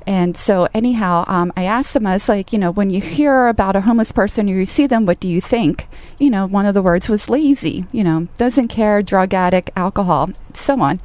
And 0.06 0.36
so, 0.36 0.68
anyhow, 0.72 1.24
um, 1.26 1.52
I 1.56 1.64
asked 1.64 1.92
them, 1.92 2.06
I 2.06 2.12
was 2.14 2.28
like, 2.28 2.52
you 2.52 2.60
know, 2.60 2.70
when 2.70 2.90
you 2.90 3.00
hear 3.00 3.48
about 3.48 3.74
a 3.74 3.80
homeless 3.80 4.12
person 4.12 4.48
or 4.48 4.52
you 4.52 4.64
see 4.64 4.86
them, 4.86 5.04
what 5.04 5.18
do 5.18 5.28
you 5.28 5.40
think? 5.40 5.88
You 6.16 6.30
know, 6.30 6.46
one 6.46 6.64
of 6.64 6.74
the 6.74 6.82
words 6.82 7.08
was 7.08 7.28
lazy, 7.28 7.86
you 7.90 8.04
know, 8.04 8.28
doesn't 8.38 8.68
care, 8.68 9.02
drug 9.02 9.34
addict, 9.34 9.70
alcohol, 9.74 10.30
so 10.54 10.80
on. 10.80 11.00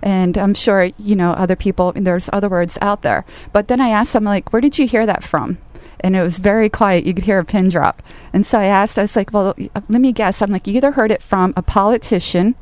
And 0.00 0.38
I'm 0.38 0.54
sure, 0.54 0.84
you 0.98 1.14
know, 1.14 1.32
other 1.32 1.56
people, 1.56 1.92
there's 1.92 2.30
other 2.32 2.48
words 2.48 2.78
out 2.80 3.02
there. 3.02 3.26
But 3.52 3.68
then 3.68 3.82
I 3.82 3.90
asked 3.90 4.14
them, 4.14 4.24
like, 4.24 4.50
where 4.50 4.62
did 4.62 4.78
you 4.78 4.86
hear 4.86 5.04
that 5.04 5.24
from? 5.24 5.58
And 6.00 6.16
it 6.16 6.22
was 6.22 6.38
very 6.38 6.68
quiet. 6.68 7.04
You 7.04 7.14
could 7.14 7.24
hear 7.24 7.38
a 7.38 7.44
pin 7.44 7.68
drop. 7.68 8.02
And 8.32 8.46
so 8.46 8.58
I 8.58 8.66
asked, 8.66 8.98
I 8.98 9.02
was 9.02 9.16
like, 9.16 9.32
well, 9.32 9.54
let 9.88 10.00
me 10.00 10.12
guess. 10.12 10.40
I'm 10.40 10.50
like, 10.50 10.66
you 10.66 10.74
either 10.74 10.92
heard 10.92 11.10
it 11.10 11.22
from 11.22 11.52
a 11.56 11.62
politician 11.62 12.54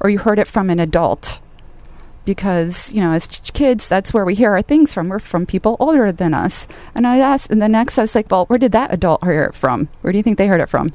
or 0.00 0.10
you 0.10 0.18
heard 0.18 0.38
it 0.38 0.48
from 0.48 0.70
an 0.70 0.80
adult 0.80 1.40
because 2.24 2.92
you 2.92 3.02
know 3.02 3.12
as 3.12 3.26
ch- 3.26 3.52
kids 3.52 3.88
that's 3.88 4.14
where 4.14 4.24
we 4.24 4.34
hear 4.34 4.52
our 4.52 4.62
things 4.62 4.94
from 4.94 5.08
we're 5.08 5.18
from 5.18 5.44
people 5.44 5.76
older 5.78 6.10
than 6.10 6.32
us 6.32 6.66
and 6.94 7.06
i 7.06 7.18
asked 7.18 7.50
and 7.50 7.60
the 7.60 7.68
next 7.68 7.98
i 7.98 8.02
was 8.02 8.14
like 8.14 8.30
well 8.30 8.46
where 8.46 8.58
did 8.58 8.72
that 8.72 8.92
adult 8.92 9.22
hear 9.24 9.44
it 9.44 9.54
from 9.54 9.88
where 10.00 10.12
do 10.12 10.18
you 10.18 10.22
think 10.22 10.38
they 10.38 10.46
heard 10.46 10.60
it 10.60 10.68
from 10.68 10.90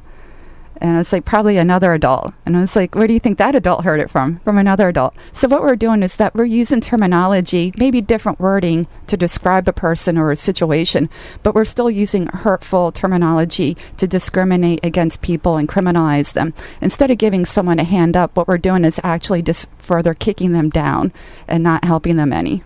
and 0.81 0.95
I 0.95 0.99
was 0.99 1.11
like, 1.11 1.25
probably 1.25 1.57
another 1.57 1.93
adult. 1.93 2.33
And 2.45 2.55
I 2.55 2.61
was 2.61 2.75
like, 2.75 2.95
where 2.95 3.07
do 3.07 3.13
you 3.13 3.19
think 3.19 3.37
that 3.37 3.55
adult 3.55 3.83
heard 3.83 3.99
it 3.99 4.09
from? 4.09 4.39
From 4.39 4.57
another 4.57 4.87
adult. 4.87 5.13
So 5.31 5.47
what 5.47 5.61
we're 5.61 5.75
doing 5.75 6.03
is 6.03 6.15
that 6.15 6.33
we're 6.33 6.45
using 6.45 6.79
terminology, 6.79 7.73
maybe 7.77 8.01
different 8.01 8.39
wording 8.39 8.87
to 9.07 9.17
describe 9.17 9.67
a 9.67 9.73
person 9.73 10.17
or 10.17 10.31
a 10.31 10.35
situation, 10.35 11.09
but 11.43 11.53
we're 11.53 11.65
still 11.65 11.91
using 11.91 12.27
hurtful 12.27 12.91
terminology 12.91 13.75
to 13.97 14.07
discriminate 14.07 14.79
against 14.83 15.21
people 15.21 15.57
and 15.57 15.67
criminalize 15.67 16.33
them. 16.33 16.53
Instead 16.81 17.11
of 17.11 17.17
giving 17.17 17.45
someone 17.45 17.79
a 17.79 17.83
hand 17.83 18.15
up, 18.15 18.35
what 18.35 18.47
we're 18.47 18.57
doing 18.57 18.85
is 18.85 19.01
actually 19.03 19.41
just 19.41 19.67
further 19.79 20.13
kicking 20.13 20.53
them 20.53 20.69
down 20.69 21.11
and 21.47 21.63
not 21.63 21.83
helping 21.83 22.15
them 22.15 22.31
any. 22.31 22.63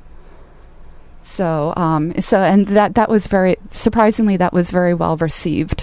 So, 1.23 1.73
um, 1.77 2.13
so, 2.19 2.39
and 2.39 2.67
that 2.67 2.95
that 2.95 3.09
was 3.09 3.27
very 3.27 3.55
surprisingly 3.69 4.35
that 4.37 4.51
was 4.51 4.69
very 4.69 4.93
well 4.93 5.15
received. 5.15 5.82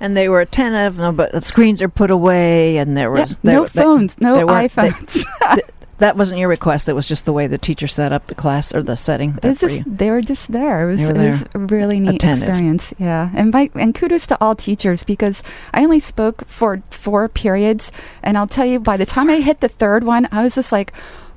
And 0.00 0.16
they 0.16 0.28
were 0.28 0.40
attentive, 0.40 0.98
no, 0.98 1.12
but 1.12 1.32
the 1.32 1.40
screens 1.40 1.80
are 1.82 1.88
put 1.88 2.10
away, 2.10 2.76
and 2.78 2.96
there 2.96 3.10
was 3.10 3.36
there- 3.42 3.54
no 3.54 3.64
they- 3.64 3.80
phones, 3.80 4.20
no 4.20 4.36
they- 4.36 4.42
iPhones. 4.68 5.24
that 5.98 6.14
wasn't 6.16 6.38
your 6.38 6.50
request. 6.50 6.88
It 6.88 6.92
was 6.92 7.06
just 7.08 7.24
the 7.24 7.32
way 7.32 7.46
the 7.46 7.56
teacher 7.56 7.86
set 7.86 8.12
up 8.12 8.26
the 8.26 8.34
class 8.34 8.74
or 8.74 8.82
the 8.82 8.96
setting. 8.96 9.38
It's 9.42 9.62
just 9.62 9.82
they 9.86 10.10
were 10.10 10.20
just 10.20 10.52
there. 10.52 10.86
It 10.90 10.92
was, 10.92 11.08
it 11.08 11.16
was 11.16 11.44
a 11.54 11.58
really 11.58 11.98
neat 12.00 12.16
Attentive. 12.16 12.48
experience. 12.50 12.92
Yeah, 12.98 13.30
and 13.34 13.50
my, 13.50 13.70
and 13.74 13.94
kudos 13.94 14.26
to 14.26 14.38
all 14.38 14.54
teachers 14.54 15.02
because 15.04 15.42
I 15.72 15.82
only 15.82 16.00
spoke 16.00 16.46
for 16.46 16.82
four 16.90 17.28
periods, 17.30 17.90
and 18.22 18.36
I'll 18.36 18.46
tell 18.46 18.66
you, 18.66 18.78
by 18.78 18.98
the 18.98 19.06
time 19.06 19.30
I 19.30 19.40
hit 19.40 19.60
the 19.60 19.68
third 19.68 20.04
one, 20.04 20.28
I 20.30 20.42
was 20.42 20.54
just 20.56 20.72
like. 20.72 20.92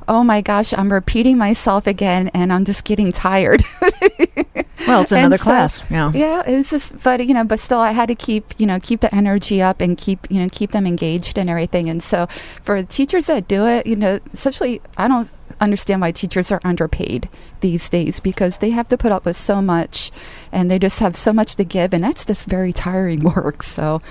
Oh 0.10 0.24
my 0.24 0.41
gosh, 0.41 0.74
I'm 0.74 0.91
repeating 0.91 1.38
myself 1.38 1.86
again 1.88 2.30
and 2.34 2.52
I'm 2.52 2.65
just 2.65 2.84
getting 2.84 3.12
tired. 3.12 3.63
Well, 4.88 5.02
it's 5.02 5.12
another 5.12 5.38
so- 5.38 5.43
class. 5.43 5.84
Yeah. 5.91 6.12
yeah, 6.15 6.41
it 6.48 6.56
was 6.56 6.69
just 6.69 7.04
but 7.04 7.26
you 7.28 7.34
know, 7.34 7.43
but 7.43 7.60
still 7.60 7.80
I 7.80 7.91
had 7.91 8.08
to 8.08 8.15
keep, 8.15 8.54
you 8.58 8.65
know, 8.65 8.80
keep 8.82 9.02
the 9.02 9.13
energy 9.13 9.62
up 9.62 9.82
and 9.82 9.98
keep, 9.98 10.26
you 10.32 10.39
know, 10.39 10.48
keep 10.50 10.72
them 10.72 10.88
engaged 10.88 11.38
and 11.38 11.50
everything. 11.50 11.89
And 11.89 12.02
so 12.02 12.28
for 12.62 12.82
teachers 12.84 13.28
that 13.28 13.48
do 13.48 13.67
it, 13.67 13.86
you 13.86 13.95
know, 13.98 14.19
especially, 14.34 14.82
I 14.98 15.08
don't 15.10 15.30
understand 15.60 16.00
why 16.02 16.12
teachers 16.12 16.52
are 16.52 16.62
underpaid 16.63 17.28
these 17.60 17.89
days 17.89 18.19
because 18.19 18.60
they 18.60 18.69
have 18.69 18.88
to 18.88 18.98
put 18.98 19.12
up 19.12 19.26
with 19.26 19.36
so 19.36 19.62
much 19.62 20.12
and 20.52 20.72
they 20.72 20.80
just 20.80 21.00
have 21.00 21.15
so 21.15 21.34
much 21.34 21.56
to 21.58 21.65
give 21.65 21.93
and 21.93 22.04
that's 22.04 22.26
just 22.26 22.48
very 22.48 22.72
tiring 22.72 23.19
work. 23.36 23.62
So 23.63 24.02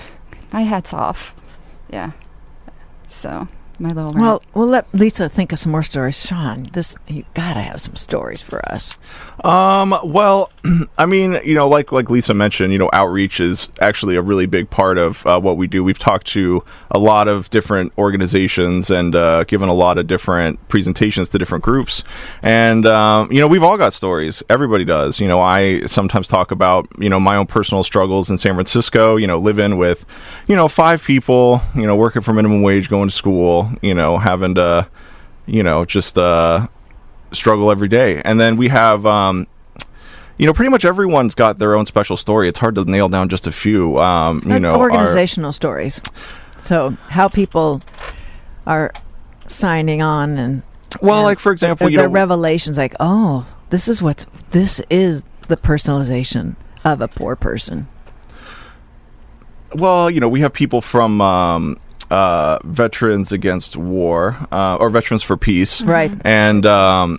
my 0.53 0.63
hat's 0.63 0.93
off. 0.93 1.35
Yeah. 1.91 2.13
So 3.09 3.49
my 3.81 3.93
little 3.93 4.13
rant. 4.13 4.23
Well, 4.23 4.43
we'll 4.55 4.67
let 4.67 4.93
Lisa 4.93 5.29
think 5.29 5.53
of 5.53 5.59
some 5.59 5.73
more 5.73 5.83
stories. 5.83 6.19
Shawn, 6.19 6.65
this 6.73 6.97
you 7.07 7.25
gotta 7.35 7.61
have 7.61 7.81
some 7.81 7.97
stories 7.97 8.43
for 8.43 8.67
us. 8.69 8.99
Um, 9.45 9.97
well, 10.05 10.51
I 10.99 11.07
mean, 11.07 11.39
you 11.45 11.55
know, 11.55 11.69
like 11.69 11.93
like 11.93 12.11
Lisa 12.11 12.35
mentioned, 12.35 12.73
you 12.73 12.79
know, 12.79 12.91
outreach 12.93 13.41
is 13.41 13.69
actually 13.81 14.17
a 14.17 14.23
really 14.23 14.47
big 14.47 14.71
part 14.71 14.99
of 14.99 15.25
uh, 15.27 15.41
what 15.41 15.57
we 15.57 15.67
do. 15.67 15.85
We've 15.85 15.99
talked 15.99 16.27
to 16.29 16.65
a 16.91 16.99
lot 16.99 17.29
of 17.29 17.51
different 17.51 17.93
organizations 17.97 18.91
and 18.91 19.15
uh, 19.15 19.45
given 19.45 19.69
a 19.69 19.75
lot 19.75 19.99
of 19.99 20.07
different 20.07 20.67
presentations 20.69 21.29
to 21.31 21.39
different 21.39 21.65
groups, 21.65 22.03
and 22.43 22.87
um, 22.87 23.31
you 23.31 23.41
know, 23.41 23.49
we've 23.49 23.63
all 23.63 23.79
got 23.79 23.93
stories. 23.93 24.43
Everybody 24.49 24.85
does. 24.85 25.21
You 25.21 25.29
know, 25.29 25.41
I 25.41 25.87
sometimes 25.87 26.29
talk 26.29 26.51
about 26.51 26.89
you 26.99 27.09
know 27.09 27.21
my 27.21 27.37
own 27.37 27.47
personal 27.47 27.85
struggles 27.85 28.31
in 28.31 28.39
San 28.39 28.55
Francisco. 28.55 29.17
You 29.17 29.27
know, 29.27 29.39
living 29.39 29.77
with 29.77 30.05
you 30.47 30.57
know 30.57 30.69
five 30.69 31.03
people. 31.03 31.61
You 31.75 31.87
know, 31.87 31.97
working 31.97 32.23
for 32.23 32.33
minimum 32.33 32.63
wage, 32.63 32.89
going 32.89 33.09
to 33.09 33.15
school. 33.15 33.68
You 33.83 33.95
know, 33.95 34.19
having 34.19 34.55
to 34.57 34.89
you 35.47 35.63
know 35.63 35.85
just 35.85 36.19
uh 36.19 36.67
struggle 37.33 37.71
every 37.71 37.89
day. 37.89 38.23
And 38.25 38.41
then 38.41 38.57
we 38.57 38.69
have, 38.69 39.05
um, 39.05 39.47
you 40.39 40.47
know, 40.47 40.53
pretty 40.55 40.71
much 40.71 40.85
everyone's 40.85 41.35
got 41.35 41.59
their 41.59 41.75
own 41.75 41.85
special 41.85 42.17
story. 42.17 42.49
It's 42.49 42.59
hard 42.59 42.75
to 42.77 42.85
nail 42.85 43.09
down 43.09 43.29
just 43.29 43.47
a 43.47 43.53
few. 43.53 43.99
Um, 44.01 44.43
you 44.47 44.59
know, 44.59 44.71
our- 44.73 44.91
organizational 44.91 45.53
stories. 45.53 46.01
So 46.61 46.97
how 47.09 47.29
people 47.29 47.83
are 48.67 48.93
signing 49.47 50.03
on 50.03 50.39
and 50.39 50.63
well, 51.03 51.19
and 51.19 51.25
like 51.25 51.39
for 51.39 51.53
example, 51.53 51.87
the, 51.87 51.93
you 51.93 51.99
their 51.99 52.09
know, 52.09 52.15
revelations 52.15 52.77
like, 52.79 52.95
oh, 52.99 53.47
this 53.71 53.89
is 53.89 54.03
what 54.03 54.27
this 54.51 54.81
is 54.91 55.23
the 55.49 55.57
personalization 55.57 56.57
of 56.85 57.01
a 57.01 57.09
poor 57.09 57.37
person. 57.37 57.89
well, 59.75 60.11
you 60.11 60.21
know, 60.21 60.29
we 60.29 60.41
have 60.41 60.53
people 60.53 60.81
from 60.81 61.21
um, 61.21 61.79
uh, 62.11 62.59
Veterans 62.65 63.33
Against 63.33 63.77
War 63.77 64.37
uh, 64.51 64.77
or 64.77 64.91
Veterans 64.91 65.23
for 65.23 65.37
Peace, 65.37 65.83
Right. 65.83 66.13
and 66.25 66.65
um, 66.67 67.19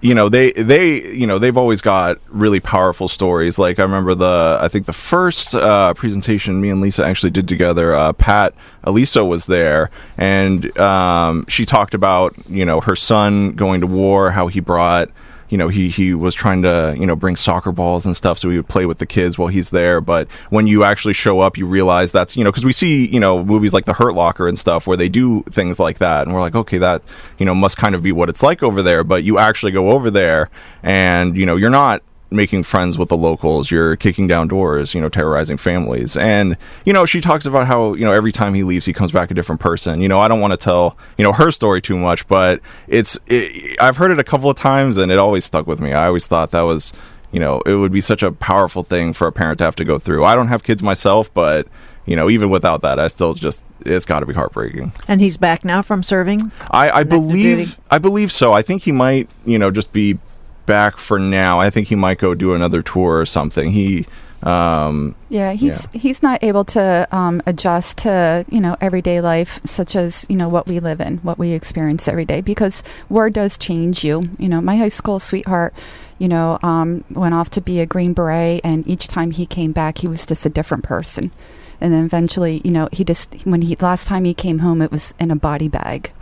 you 0.00 0.14
know 0.14 0.28
they 0.28 0.52
they 0.52 1.12
you 1.12 1.26
know 1.26 1.38
they've 1.38 1.56
always 1.56 1.80
got 1.80 2.18
really 2.28 2.60
powerful 2.60 3.08
stories. 3.08 3.58
Like 3.58 3.78
i 3.78 3.82
remember 3.82 4.14
the 4.14 4.58
i 4.60 4.68
think 4.68 4.86
the 4.86 4.92
first 4.92 5.54
uh, 5.54 5.92
presentation 5.94 6.60
me 6.60 6.70
and 6.70 6.80
lisa 6.80 7.04
actually 7.04 7.30
did 7.30 7.48
together 7.48 7.94
uh, 7.94 8.12
Pat 8.12 8.54
Alviso 8.84 9.26
was 9.28 9.46
there. 9.46 9.90
And 10.16 10.76
um, 10.78 11.44
she 11.48 11.64
talked 11.66 11.94
about 11.94 12.34
you 12.48 12.64
know 12.64 12.80
her 12.80 12.94
son 12.96 13.52
going 13.52 13.80
to 13.80 13.86
war 13.86 14.30
how 14.30 14.46
he 14.48 14.60
brought 14.60 15.10
you 15.48 15.56
know, 15.58 15.68
he 15.68 15.88
he 15.88 16.14
was 16.14 16.34
trying 16.34 16.62
to 16.62 16.94
you 16.98 17.06
know 17.06 17.16
bring 17.16 17.36
soccer 17.36 17.72
balls 17.72 18.06
and 18.06 18.16
stuff, 18.16 18.38
so 18.38 18.50
he 18.50 18.56
would 18.56 18.68
play 18.68 18.86
with 18.86 18.98
the 18.98 19.06
kids 19.06 19.38
while 19.38 19.48
he's 19.48 19.70
there. 19.70 20.00
But 20.00 20.28
when 20.50 20.66
you 20.66 20.84
actually 20.84 21.14
show 21.14 21.40
up, 21.40 21.56
you 21.56 21.66
realize 21.66 22.12
that's 22.12 22.36
you 22.36 22.44
know 22.44 22.50
because 22.50 22.64
we 22.64 22.72
see 22.72 23.06
you 23.06 23.20
know 23.20 23.44
movies 23.44 23.72
like 23.72 23.84
The 23.84 23.94
Hurt 23.94 24.14
Locker 24.14 24.48
and 24.48 24.58
stuff 24.58 24.86
where 24.86 24.96
they 24.96 25.08
do 25.08 25.42
things 25.44 25.78
like 25.78 25.98
that, 25.98 26.26
and 26.26 26.34
we're 26.34 26.40
like, 26.40 26.54
okay, 26.54 26.78
that 26.78 27.02
you 27.38 27.46
know 27.46 27.54
must 27.54 27.76
kind 27.76 27.94
of 27.94 28.02
be 28.02 28.12
what 28.12 28.28
it's 28.28 28.42
like 28.42 28.62
over 28.62 28.82
there. 28.82 29.04
But 29.04 29.24
you 29.24 29.38
actually 29.38 29.72
go 29.72 29.90
over 29.90 30.10
there, 30.10 30.50
and 30.82 31.36
you 31.36 31.46
know 31.46 31.56
you're 31.56 31.70
not 31.70 32.02
making 32.30 32.62
friends 32.62 32.98
with 32.98 33.08
the 33.08 33.16
locals. 33.16 33.70
You're 33.70 33.96
kicking 33.96 34.26
down 34.26 34.48
doors, 34.48 34.94
you 34.94 35.00
know, 35.00 35.08
terrorizing 35.08 35.56
families. 35.56 36.16
And, 36.16 36.56
you 36.84 36.92
know, 36.92 37.06
she 37.06 37.20
talks 37.20 37.46
about 37.46 37.66
how, 37.66 37.94
you 37.94 38.04
know, 38.04 38.12
every 38.12 38.32
time 38.32 38.54
he 38.54 38.62
leaves, 38.62 38.84
he 38.84 38.92
comes 38.92 39.12
back 39.12 39.30
a 39.30 39.34
different 39.34 39.60
person. 39.60 40.00
You 40.00 40.08
know, 40.08 40.18
I 40.18 40.28
don't 40.28 40.40
want 40.40 40.52
to 40.52 40.56
tell, 40.56 40.98
you 41.16 41.24
know, 41.24 41.32
her 41.32 41.50
story 41.50 41.80
too 41.80 41.96
much, 41.96 42.28
but 42.28 42.60
it's, 42.86 43.18
it, 43.26 43.80
I've 43.80 43.96
heard 43.96 44.10
it 44.10 44.18
a 44.18 44.24
couple 44.24 44.50
of 44.50 44.56
times 44.56 44.96
and 44.96 45.10
it 45.10 45.18
always 45.18 45.44
stuck 45.44 45.66
with 45.66 45.80
me. 45.80 45.92
I 45.92 46.06
always 46.06 46.26
thought 46.26 46.50
that 46.50 46.62
was, 46.62 46.92
you 47.32 47.40
know, 47.40 47.60
it 47.62 47.74
would 47.74 47.92
be 47.92 48.00
such 48.00 48.22
a 48.22 48.32
powerful 48.32 48.82
thing 48.82 49.12
for 49.12 49.26
a 49.26 49.32
parent 49.32 49.58
to 49.58 49.64
have 49.64 49.76
to 49.76 49.84
go 49.84 49.98
through. 49.98 50.24
I 50.24 50.34
don't 50.34 50.48
have 50.48 50.62
kids 50.62 50.82
myself, 50.82 51.32
but, 51.32 51.66
you 52.04 52.16
know, 52.16 52.30
even 52.30 52.50
without 52.50 52.82
that, 52.82 52.98
I 52.98 53.08
still 53.08 53.34
just, 53.34 53.64
it's 53.80 54.04
got 54.04 54.20
to 54.20 54.26
be 54.26 54.34
heartbreaking. 54.34 54.92
And 55.06 55.20
he's 55.20 55.36
back 55.36 55.64
now 55.64 55.82
from 55.82 56.02
serving? 56.02 56.52
I, 56.70 56.90
I 56.90 57.04
believe, 57.04 57.78
I 57.90 57.98
believe 57.98 58.32
so. 58.32 58.52
I 58.52 58.62
think 58.62 58.82
he 58.82 58.92
might, 58.92 59.28
you 59.44 59.58
know, 59.58 59.70
just 59.70 59.92
be 59.92 60.18
back 60.68 60.98
for 60.98 61.18
now. 61.18 61.58
I 61.58 61.70
think 61.70 61.88
he 61.88 61.96
might 61.96 62.18
go 62.18 62.34
do 62.34 62.52
another 62.52 62.82
tour 62.82 63.18
or 63.18 63.26
something. 63.26 63.72
He, 63.72 64.06
um, 64.42 65.16
Yeah, 65.30 65.52
he's 65.54 65.88
he's 65.92 66.22
not 66.22 66.44
able 66.44 66.64
to 66.66 67.08
um, 67.10 67.42
adjust 67.46 67.98
to 67.98 68.44
you 68.48 68.60
know 68.60 68.76
everyday 68.80 69.20
life, 69.20 69.60
such 69.64 69.96
as 69.96 70.24
you 70.28 70.36
know 70.36 70.48
what 70.48 70.68
we 70.68 70.78
live 70.78 71.00
in, 71.00 71.18
what 71.18 71.38
we 71.38 71.52
experience 71.52 72.06
every 72.06 72.24
day, 72.24 72.40
because 72.40 72.84
war 73.08 73.30
does 73.30 73.58
change 73.58 74.04
you. 74.04 74.28
You 74.38 74.48
know, 74.48 74.60
my 74.60 74.76
high 74.76 74.90
school 74.90 75.18
sweetheart, 75.18 75.74
you 76.18 76.28
know, 76.28 76.58
um, 76.62 77.02
went 77.10 77.34
off 77.34 77.50
to 77.50 77.60
be 77.60 77.80
a 77.80 77.86
Green 77.86 78.12
Beret, 78.12 78.60
and 78.62 78.86
each 78.86 79.08
time 79.08 79.32
he 79.32 79.46
came 79.46 79.72
back, 79.72 79.98
he 79.98 80.06
was 80.06 80.24
just 80.26 80.46
a 80.46 80.50
different 80.50 80.84
person. 80.84 81.32
And 81.80 81.92
then 81.92 82.04
eventually, 82.04 82.60
you 82.62 82.70
know, 82.70 82.88
he 82.92 83.04
just 83.04 83.34
when 83.46 83.62
he 83.62 83.74
last 83.80 84.06
time 84.06 84.24
he 84.24 84.34
came 84.34 84.60
home, 84.60 84.82
it 84.82 84.92
was 84.92 85.14
in 85.18 85.30
a 85.30 85.36
body 85.36 85.68
bag. 85.68 86.12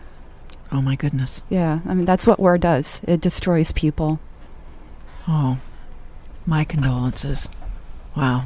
Oh, 0.73 0.83
my 0.83 0.97
goodness. 0.97 1.43
Yeah, 1.49 1.81
I 1.87 1.95
mean 1.95 2.07
that's 2.07 2.27
what 2.27 2.41
war 2.41 2.59
does. 2.59 3.01
It 3.07 3.21
destroys 3.21 3.73
people. 3.73 4.21
Oh, 5.29 5.59
my 6.47 6.65
condolences. 6.65 7.49
Wow. 8.17 8.45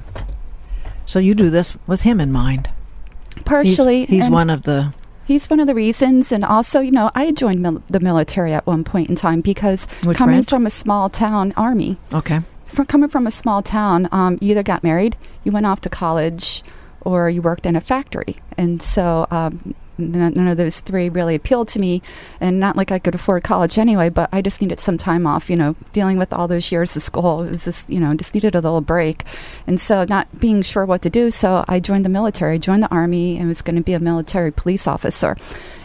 So 1.05 1.19
you 1.19 1.35
do 1.35 1.51
this 1.51 1.77
with 1.87 2.03
him 2.03 2.21
in 2.21 2.33
mind. 2.33 2.69
He's- 3.35 3.45
Partially, 3.45 4.05
He's, 4.07 4.25
and- 4.27 4.35
one 4.35 4.51
of 4.51 4.63
the. 4.63 4.93
He's 5.25 5.49
one 5.49 5.61
of 5.61 5.69
the 5.69 5.75
reasons, 5.77 6.33
and 6.33 6.45
also, 6.45 6.81
you 6.81 6.91
know, 6.91 7.11
I 7.15 7.31
joined 7.31 7.61
mil- 7.63 7.83
the 7.89 8.01
military 8.01 8.53
at 8.53 8.67
one 8.67 8.83
point 8.83 9.09
in 9.09 9.15
time 9.15 9.41
because 9.43 9.87
Which 10.05 10.17
coming 10.19 10.37
branch? 10.37 10.51
from 10.51 10.67
a 10.67 10.71
small 10.71 11.09
town 11.09 11.53
army, 11.57 11.99
Okay. 12.13 12.41
from 12.67 12.87
coming 12.87 13.09
from 13.09 13.29
a 13.29 13.31
small 13.31 13.63
town, 13.63 14.09
um, 14.11 14.39
you 14.41 14.51
either 14.51 14.65
got 14.65 14.83
married, 14.83 15.17
you 15.45 15.53
went 15.53 15.67
off 15.67 15.81
to 15.83 15.89
college, 15.89 16.65
or 17.03 17.31
you 17.31 17.43
worked 17.43 17.65
in 17.65 17.77
a 17.77 17.81
factory, 17.81 18.37
and 18.59 18.83
so 18.83 19.29
um, 19.31 19.75
none, 20.01 20.49
of 20.49 20.57
those 20.57 20.81
three 20.81 21.09
really 21.09 21.35
appealed 21.35 21.69
to 21.69 21.79
me. 21.79 22.03
And 22.41 22.59
not 22.59 22.77
like 22.77 22.91
I 22.91 22.99
could 22.99 23.15
afford 23.15 23.43
college 23.43 23.79
anyway, 23.79 24.09
but 24.09 24.29
I 24.33 24.43
just 24.43 24.61
needed 24.61 24.81
some 24.81 24.99
time 24.99 25.27
off. 25.27 25.51
You 25.51 25.57
know, 25.57 25.77
dealing 25.93 26.19
with 26.19 26.33
all 26.33 26.49
those 26.49 26.73
years 26.73 26.97
of 26.97 27.03
school, 27.03 27.43
it 27.43 27.51
was 27.51 27.65
just 27.65 27.91
you 27.91 28.01
know 28.01 28.15
just 28.15 28.35
needed 28.35 28.55
a 28.55 28.61
little 28.61 28.81
break, 28.81 29.25
and 29.67 29.81
so 29.81 30.05
not 30.05 30.41
being 30.41 30.63
sure 30.63 30.85
what 30.85 31.03
to 31.03 31.11
do, 31.11 31.31
so 31.31 31.65
I 31.69 31.81
joined 31.81 32.05
the 32.05 32.11
military. 32.11 32.59
Joined 32.59 32.83
the 32.83 32.95
army 32.95 33.39
and 33.39 33.49
was 33.49 33.63
going 33.63 33.77
to 33.77 33.83
be 33.83 33.93
a 33.93 34.01
military 34.01 34.51
police 34.51 34.87
officer. 34.87 35.37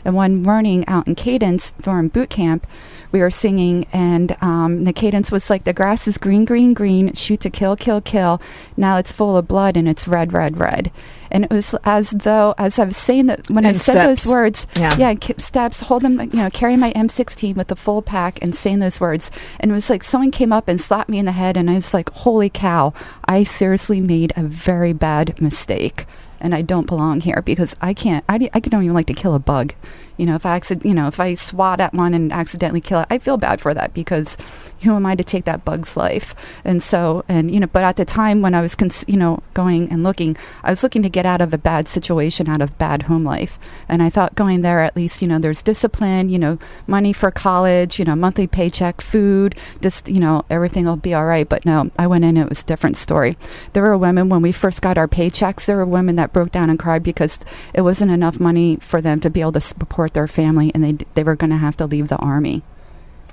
And 0.04 0.16
one 0.16 0.44
morning 0.44 0.88
out 0.88 1.08
in 1.08 1.16
Cadence 1.16 1.72
during 1.72 2.10
boot 2.10 2.30
camp, 2.30 2.68
we 3.16 3.22
were 3.22 3.32
singing, 3.32 3.88
and 3.94 4.36
um, 4.42 4.84
the 4.84 4.92
cadence 4.92 5.32
was 5.32 5.50
like, 5.50 5.64
The 5.64 5.72
grass 5.72 6.06
is 6.06 6.18
green, 6.18 6.44
green, 6.44 6.74
green, 6.74 7.14
shoot 7.14 7.40
to 7.42 7.50
kill, 7.50 7.78
kill, 7.78 8.02
kill. 8.02 8.42
Now 8.76 8.98
it's 8.98 9.12
full 9.12 9.38
of 9.38 9.48
blood 9.48 9.78
and 9.78 9.88
it's 9.88 10.06
red, 10.06 10.34
red, 10.34 10.58
red. 10.58 10.92
And 11.32 11.44
it 11.46 11.52
was 11.52 11.76
as 11.84 12.12
though, 12.12 12.54
as 12.58 12.78
I 12.80 12.86
was 12.86 12.98
saying 12.98 13.26
that, 13.28 13.50
when 13.50 13.66
I 13.66 13.70
And 13.70 13.78
said 13.82 13.94
steps. 13.94 14.24
those 14.26 14.32
words, 14.32 14.68
Yeah. 14.76 14.96
yeah, 14.98 15.14
steps, 15.38 15.82
hold 15.82 16.04
them, 16.04 16.20
you 16.22 16.38
know, 16.38 16.50
carry 16.50 16.76
my 16.78 16.92
M16 16.94 17.56
with 17.56 17.68
the 17.68 17.76
full 17.76 18.02
pack 18.02 18.40
and 18.42 18.56
saying 18.56 18.80
those 18.80 19.00
words. 19.02 19.32
And 19.60 19.72
it 19.72 19.74
was 19.74 19.90
like 19.90 20.04
someone 20.04 20.32
came 20.32 20.54
up 20.54 20.68
and 20.68 20.80
slapped 20.80 21.10
me 21.10 21.20
in 21.20 21.26
the 21.26 21.32
head, 21.32 21.58
and 21.58 21.70
I 21.70 21.76
was 21.76 21.94
like, 21.94 22.10
Holy 22.12 22.50
cow, 22.50 22.94
I 23.26 23.44
seriously 23.44 24.02
made 24.02 24.34
a 24.36 24.44
very 24.44 24.94
bad 24.94 25.42
mistake. 25.42 26.06
And 26.40 26.54
I 26.54 26.62
don't 26.62 26.86
belong 26.86 27.22
here 27.22 27.42
because 27.44 27.76
I 27.82 27.94
can't. 27.94 28.24
I, 28.30 28.50
I 28.54 28.60
don't 28.60 28.84
even 28.84 28.94
like 28.94 29.08
to 29.08 29.14
kill 29.14 29.34
a 29.34 29.40
bug. 29.40 29.74
You 30.18 30.26
know, 30.28 30.36
if 30.36 30.46
I 30.46 30.56
accident, 30.56 30.86
you 30.86 30.94
know, 30.94 31.08
if 31.08 31.20
I 31.20 31.34
swat 31.34 31.80
at 31.80 31.94
one 31.94 32.14
and 32.14 32.32
accidentally 32.32 32.82
kill 32.82 33.00
it, 33.00 33.08
I 33.10 33.18
feel 33.18 33.38
bad 33.38 33.62
for 33.62 33.74
that 33.74 33.94
because 33.94 34.38
who 34.86 34.96
am 34.96 35.06
I 35.06 35.16
to 35.16 35.24
take 35.24 35.46
that 35.46 35.66
bug's 35.66 35.98
life? 35.98 36.34
And 36.64 36.82
so, 36.82 37.26
and 37.28 37.52
you 37.52 37.60
know, 37.60 37.68
but 37.68 37.84
at 37.84 37.98
the 37.98 38.06
time 38.06 38.42
when 38.42 38.54
I 38.54 38.62
was, 38.62 38.76
cons- 38.76 39.06
you 39.08 39.18
know, 39.18 39.44
going 39.54 39.92
and 39.92 40.04
looking, 40.04 40.38
I 40.64 40.70
was 40.70 40.84
looking 40.84 41.04
to 41.04 41.10
get 41.10 41.26
out 41.26 41.42
of 41.42 41.54
a 41.54 41.58
bad 41.58 41.88
situation, 41.88 42.48
out 42.48 42.62
of 42.62 42.78
bad 42.78 43.04
home 43.04 43.24
life, 43.24 43.60
and 43.90 44.02
I 44.02 44.10
thought 44.10 44.36
going 44.36 44.62
there 44.62 44.80
at 44.80 44.96
least, 44.96 45.22
you 45.22 45.28
know, 45.28 45.40
there's 45.40 45.62
discipline, 45.62 46.30
you 46.30 46.40
know, 46.40 46.58
money 46.88 47.12
for 47.14 47.32
college, 47.32 48.00
you 48.00 48.06
know, 48.06 48.16
monthly 48.16 48.48
paycheck, 48.48 49.02
food, 49.02 49.56
just 49.82 50.08
you 50.08 50.20
know, 50.20 50.46
everything 50.50 50.86
will 50.86 50.96
be 50.96 51.14
all 51.14 51.26
right. 51.26 51.48
But 51.48 51.66
no, 51.66 51.92
I 51.98 52.08
went 52.08 52.26
in, 52.26 52.38
it 52.38 52.50
was 52.50 52.62
a 52.62 52.66
different 52.66 52.98
story. 52.98 53.38
There 53.74 53.84
were 53.84 53.98
women 53.98 54.30
when 54.30 54.42
we 54.42 54.52
first 54.52 54.82
got 54.82 54.98
our 54.98 55.08
paychecks. 55.08 55.66
There 55.66 55.78
were 55.78 55.86
women 55.86 56.16
that 56.16 56.34
broke 56.34 56.52
down 56.52 56.70
and 56.70 56.80
cried 56.80 57.04
because 57.04 57.40
it 57.74 57.82
wasn't 57.82 58.12
enough 58.12 58.40
money 58.40 58.78
for 58.78 59.02
them 59.02 59.20
to 59.22 59.30
be 59.30 59.42
able 59.42 59.54
to 59.54 59.62
support 59.62 60.14
their 60.14 60.28
family, 60.28 60.72
and 60.74 60.84
they 60.84 61.06
they 61.16 61.24
were 61.24 61.36
going 61.36 61.50
to 61.50 61.58
have 61.58 61.78
to 61.78 61.86
leave 61.86 62.08
the 62.08 62.18
army. 62.18 62.64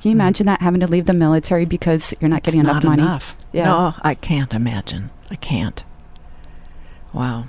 Can 0.03 0.11
you 0.11 0.17
imagine 0.17 0.47
that 0.47 0.61
having 0.61 0.81
to 0.81 0.89
leave 0.89 1.07
the 1.07 1.13
military 1.13 1.65
because 1.65 2.13
you're 2.19 2.29
not 2.29 2.39
It's 2.39 2.47
getting 2.47 2.61
enough 2.61 2.83
not 2.83 2.85
money? 2.85 3.03
enough. 3.03 3.37
Yeah. 3.53 3.67
No, 3.67 3.95
I 4.03 4.15
can't 4.17 4.53
imagine. 4.53 5.11
I 5.31 5.37
can't. 5.37 5.85
Wow. 7.13 7.45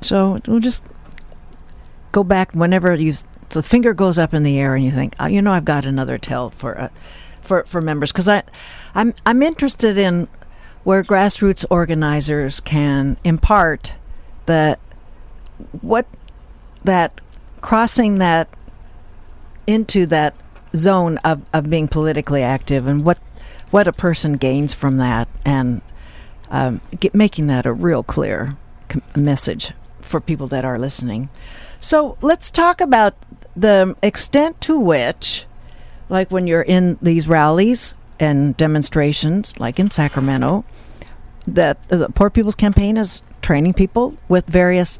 So 0.00 0.40
we'll 0.46 0.60
just 0.60 0.84
go 2.12 2.24
back 2.24 2.52
whenever 2.54 2.94
you 2.94 3.12
the 3.50 3.62
finger 3.62 3.92
goes 3.92 4.16
up 4.16 4.32
in 4.32 4.42
the 4.42 4.58
air 4.58 4.74
and 4.74 4.82
you 4.82 4.90
think, 4.90 5.14
oh, 5.20 5.26
you 5.26 5.42
know, 5.42 5.52
I've 5.52 5.66
got 5.66 5.84
another 5.84 6.16
tell 6.16 6.48
for 6.48 6.80
uh, 6.80 6.88
for 7.42 7.64
for 7.64 7.82
members 7.82 8.10
because 8.10 8.26
I 8.28 8.42
I'm 8.94 9.12
I'm 9.26 9.42
interested 9.42 9.98
in 9.98 10.28
where 10.84 11.02
grassroots 11.02 11.66
organizers 11.68 12.60
can 12.60 13.18
impart 13.22 13.96
that 14.46 14.78
what 15.82 16.06
that 16.84 17.20
crossing 17.60 18.16
that 18.18 18.48
into 19.68 20.06
that 20.06 20.34
zone 20.74 21.18
of, 21.18 21.42
of 21.52 21.68
being 21.68 21.86
politically 21.86 22.42
active 22.42 22.86
and 22.86 23.04
what 23.04 23.18
what 23.70 23.86
a 23.86 23.92
person 23.92 24.32
gains 24.32 24.72
from 24.72 24.96
that 24.96 25.28
and 25.44 25.82
um, 26.50 26.80
get, 26.98 27.14
making 27.14 27.46
that 27.48 27.66
a 27.66 27.72
real 27.72 28.02
clear 28.02 28.56
com- 28.88 29.02
message 29.14 29.72
for 30.00 30.20
people 30.20 30.46
that 30.48 30.64
are 30.64 30.78
listening. 30.78 31.28
So 31.78 32.16
let's 32.22 32.50
talk 32.50 32.80
about 32.80 33.14
the 33.54 33.94
extent 34.02 34.58
to 34.62 34.80
which, 34.80 35.44
like 36.08 36.30
when 36.30 36.46
you're 36.46 36.62
in 36.62 36.98
these 37.02 37.28
rallies 37.28 37.94
and 38.18 38.56
demonstrations, 38.56 39.52
like 39.60 39.78
in 39.78 39.90
Sacramento, 39.90 40.64
that 41.46 41.86
the 41.88 42.08
Poor 42.08 42.30
People's 42.30 42.54
Campaign 42.54 42.96
is 42.96 43.20
training 43.42 43.74
people 43.74 44.16
with 44.28 44.46
various 44.46 44.98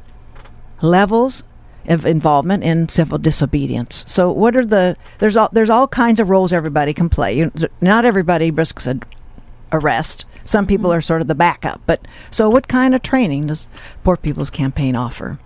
levels 0.81 1.43
of 1.89 2.05
involvement 2.05 2.63
in 2.63 2.87
civil 2.87 3.17
disobedience. 3.17 4.05
So, 4.07 4.31
what 4.31 4.55
are 4.55 4.65
the 4.65 4.95
there's 5.17 5.35
all 5.35 5.49
there's 5.51 5.69
all 5.69 5.87
kinds 5.87 6.19
of 6.19 6.29
roles 6.29 6.53
everybody 6.53 6.93
can 6.93 7.09
play. 7.09 7.33
You, 7.33 7.51
not 7.81 8.05
everybody 8.05 8.51
risks 8.51 8.87
a 8.87 8.99
arrest. 9.71 10.25
Some 10.43 10.65
people 10.65 10.91
are 10.91 11.01
sort 11.01 11.21
of 11.21 11.27
the 11.27 11.35
backup. 11.35 11.81
But 11.85 12.07
so, 12.31 12.49
what 12.49 12.67
kind 12.67 12.95
of 12.95 13.01
training 13.01 13.47
does 13.47 13.67
Poor 14.03 14.17
People's 14.17 14.49
Campaign 14.49 14.95
offer? 14.95 15.39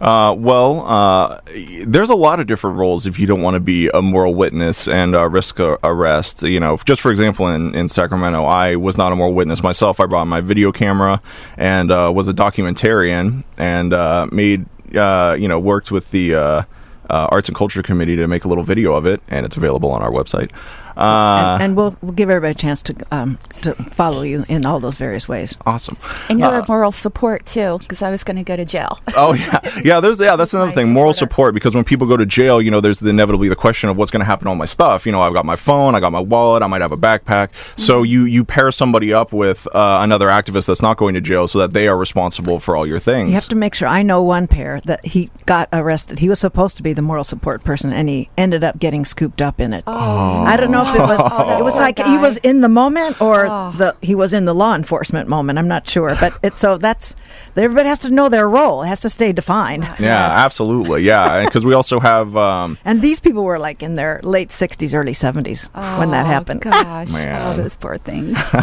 Uh, 0.00 0.34
well, 0.36 0.86
uh, 0.86 1.40
there's 1.86 2.10
a 2.10 2.14
lot 2.14 2.38
of 2.38 2.46
different 2.46 2.76
roles 2.76 3.06
if 3.06 3.18
you 3.18 3.26
don't 3.26 3.40
want 3.40 3.54
to 3.54 3.60
be 3.60 3.88
a 3.88 4.02
moral 4.02 4.34
witness 4.34 4.88
and 4.88 5.14
uh, 5.16 5.26
risk 5.26 5.58
a 5.58 5.78
arrest. 5.82 6.42
You 6.42 6.60
know, 6.60 6.76
just 6.84 7.00
for 7.00 7.10
example, 7.10 7.48
in, 7.48 7.74
in 7.74 7.88
Sacramento, 7.88 8.44
I 8.44 8.76
was 8.76 8.98
not 8.98 9.12
a 9.12 9.16
moral 9.16 9.32
witness 9.32 9.62
myself. 9.62 9.98
I 9.98 10.04
brought 10.04 10.26
my 10.26 10.42
video 10.42 10.70
camera 10.70 11.22
and 11.56 11.90
uh, 11.90 12.12
was 12.14 12.28
a 12.28 12.34
documentarian 12.34 13.44
and 13.56 13.94
uh, 13.94 14.28
made, 14.30 14.66
uh, 14.94 15.36
you 15.38 15.48
know, 15.48 15.58
worked 15.58 15.90
with 15.90 16.10
the 16.10 16.34
uh, 16.34 16.62
uh, 17.08 17.28
Arts 17.30 17.48
and 17.48 17.56
Culture 17.56 17.82
Committee 17.82 18.16
to 18.16 18.26
make 18.26 18.44
a 18.44 18.48
little 18.48 18.64
video 18.64 18.94
of 18.94 19.06
it, 19.06 19.20
and 19.28 19.46
it's 19.46 19.56
available 19.56 19.90
on 19.90 20.02
our 20.02 20.10
website. 20.10 20.50
Uh, 20.96 21.54
and, 21.54 21.62
and 21.62 21.76
we'll 21.76 21.96
we'll 22.02 22.12
give 22.12 22.30
everybody 22.30 22.52
a 22.52 22.54
chance 22.54 22.82
to 22.82 22.94
um, 23.10 23.38
to 23.62 23.74
follow 23.74 24.22
you 24.22 24.44
in 24.48 24.64
all 24.66 24.80
those 24.80 24.96
various 24.96 25.28
ways. 25.28 25.56
awesome. 25.66 25.96
And 26.28 26.38
you're 26.38 26.48
Uh, 26.48 26.62
a 26.62 26.64
moral 26.68 26.92
support 26.92 27.44
too, 27.46 27.78
because 27.80 28.02
I 28.02 28.10
was 28.10 28.24
going 28.24 28.36
to 28.36 28.42
go 28.42 28.56
to 28.56 28.64
jail. 28.64 28.98
Oh 29.16 29.32
yeah, 29.32 29.58
yeah. 29.84 30.00
There's 30.00 30.20
yeah. 30.20 30.36
That's 30.36 30.52
another 30.54 30.72
thing. 30.72 30.92
Moral 30.92 31.12
support 31.12 31.54
because 31.54 31.74
when 31.74 31.84
people 31.84 32.06
go 32.06 32.16
to 32.16 32.26
jail, 32.26 32.60
you 32.60 32.70
know, 32.70 32.80
there's 32.80 33.00
inevitably 33.02 33.48
the 33.48 33.56
question 33.56 33.88
of 33.90 33.96
what's 33.96 34.10
going 34.10 34.20
to 34.20 34.26
happen 34.26 34.44
to 34.44 34.50
all 34.50 34.56
my 34.56 34.66
stuff. 34.66 35.06
You 35.06 35.12
know, 35.12 35.20
I've 35.22 35.32
got 35.32 35.44
my 35.46 35.56
phone, 35.56 35.94
I 35.94 36.00
got 36.00 36.12
my 36.12 36.20
wallet, 36.20 36.62
I 36.62 36.66
might 36.66 36.82
have 36.82 36.92
a 36.92 36.96
backpack. 36.96 37.50
So 37.76 37.96
Mm-hmm. 37.96 38.04
you 38.12 38.24
you 38.24 38.44
pair 38.44 38.70
somebody 38.70 39.12
up 39.12 39.32
with 39.32 39.66
uh, 39.74 39.98
another 40.02 40.28
activist 40.28 40.66
that's 40.66 40.82
not 40.82 40.96
going 40.98 41.14
to 41.14 41.20
jail, 41.20 41.48
so 41.48 41.58
that 41.60 41.72
they 41.72 41.88
are 41.88 41.96
responsible 41.96 42.60
for 42.60 42.76
all 42.76 42.86
your 42.86 42.98
things. 42.98 43.28
You 43.30 43.34
have 43.34 43.48
to 43.48 43.56
make 43.56 43.74
sure. 43.74 43.88
I 43.88 44.02
know 44.02 44.22
one 44.22 44.46
pair 44.46 44.80
that 44.84 45.04
he 45.06 45.30
got 45.46 45.68
arrested. 45.72 46.18
He 46.18 46.28
was 46.28 46.38
supposed 46.38 46.76
to 46.76 46.82
be 46.82 46.92
the 46.92 47.02
moral 47.02 47.24
support 47.24 47.64
person, 47.64 47.92
and 47.92 48.08
he 48.08 48.28
ended 48.36 48.62
up 48.64 48.78
getting 48.78 49.04
scooped 49.04 49.40
up 49.40 49.60
in 49.60 49.72
it. 49.72 49.82
Oh. 49.86 50.44
I 50.44 50.56
don't 50.56 50.70
know 50.70 50.84
if 50.88 50.94
it 50.94 51.00
was. 51.00 51.18
that 51.18 51.58
it 51.60 51.64
was 51.64 51.74
poor 51.74 51.82
like 51.82 51.98
he 51.98 52.18
was 52.18 52.36
in 52.38 52.60
the 52.60 52.68
moment, 52.68 53.20
or 53.20 53.46
Oh. 53.46 53.72
the 53.76 53.94
he 54.02 54.14
was 54.14 54.32
in 54.32 54.44
the 54.44 54.54
law 54.54 54.74
enforcement 54.74 55.28
moment. 55.28 55.58
I'm 55.58 55.68
not 55.68 55.88
sure, 55.88 56.16
but 56.20 56.32
it 56.42 56.58
so 56.58 56.76
that's 56.78 57.14
everybody 57.56 57.88
has 57.88 57.98
to 58.00 58.10
know 58.10 58.28
their 58.28 58.48
role. 58.48 58.82
It 58.82 58.88
has 58.88 59.00
to 59.00 59.10
stay 59.10 59.32
defined. 59.32 59.84
yeah, 59.84 59.96
Yes. 60.00 60.32
absolutely. 60.46 61.02
Yeah, 61.02 61.44
because 61.44 61.64
we 61.64 61.74
also 61.74 62.00
have. 62.00 62.36
Um, 62.36 62.76
And 62.84 63.00
these 63.02 63.20
people 63.20 63.44
were 63.44 63.58
like 63.58 63.82
in 63.82 63.96
their 63.96 64.20
late 64.22 64.50
60s, 64.50 64.94
early 64.94 65.12
70s 65.12 65.68
when 65.98 66.10
that 66.10 66.24
Oh, 66.26 66.28
happened. 66.28 66.60
Gosh, 66.62 67.12
Man. 67.12 67.40
all 67.40 67.54
those 67.54 67.76
poor 67.76 67.96
things. 67.98 68.36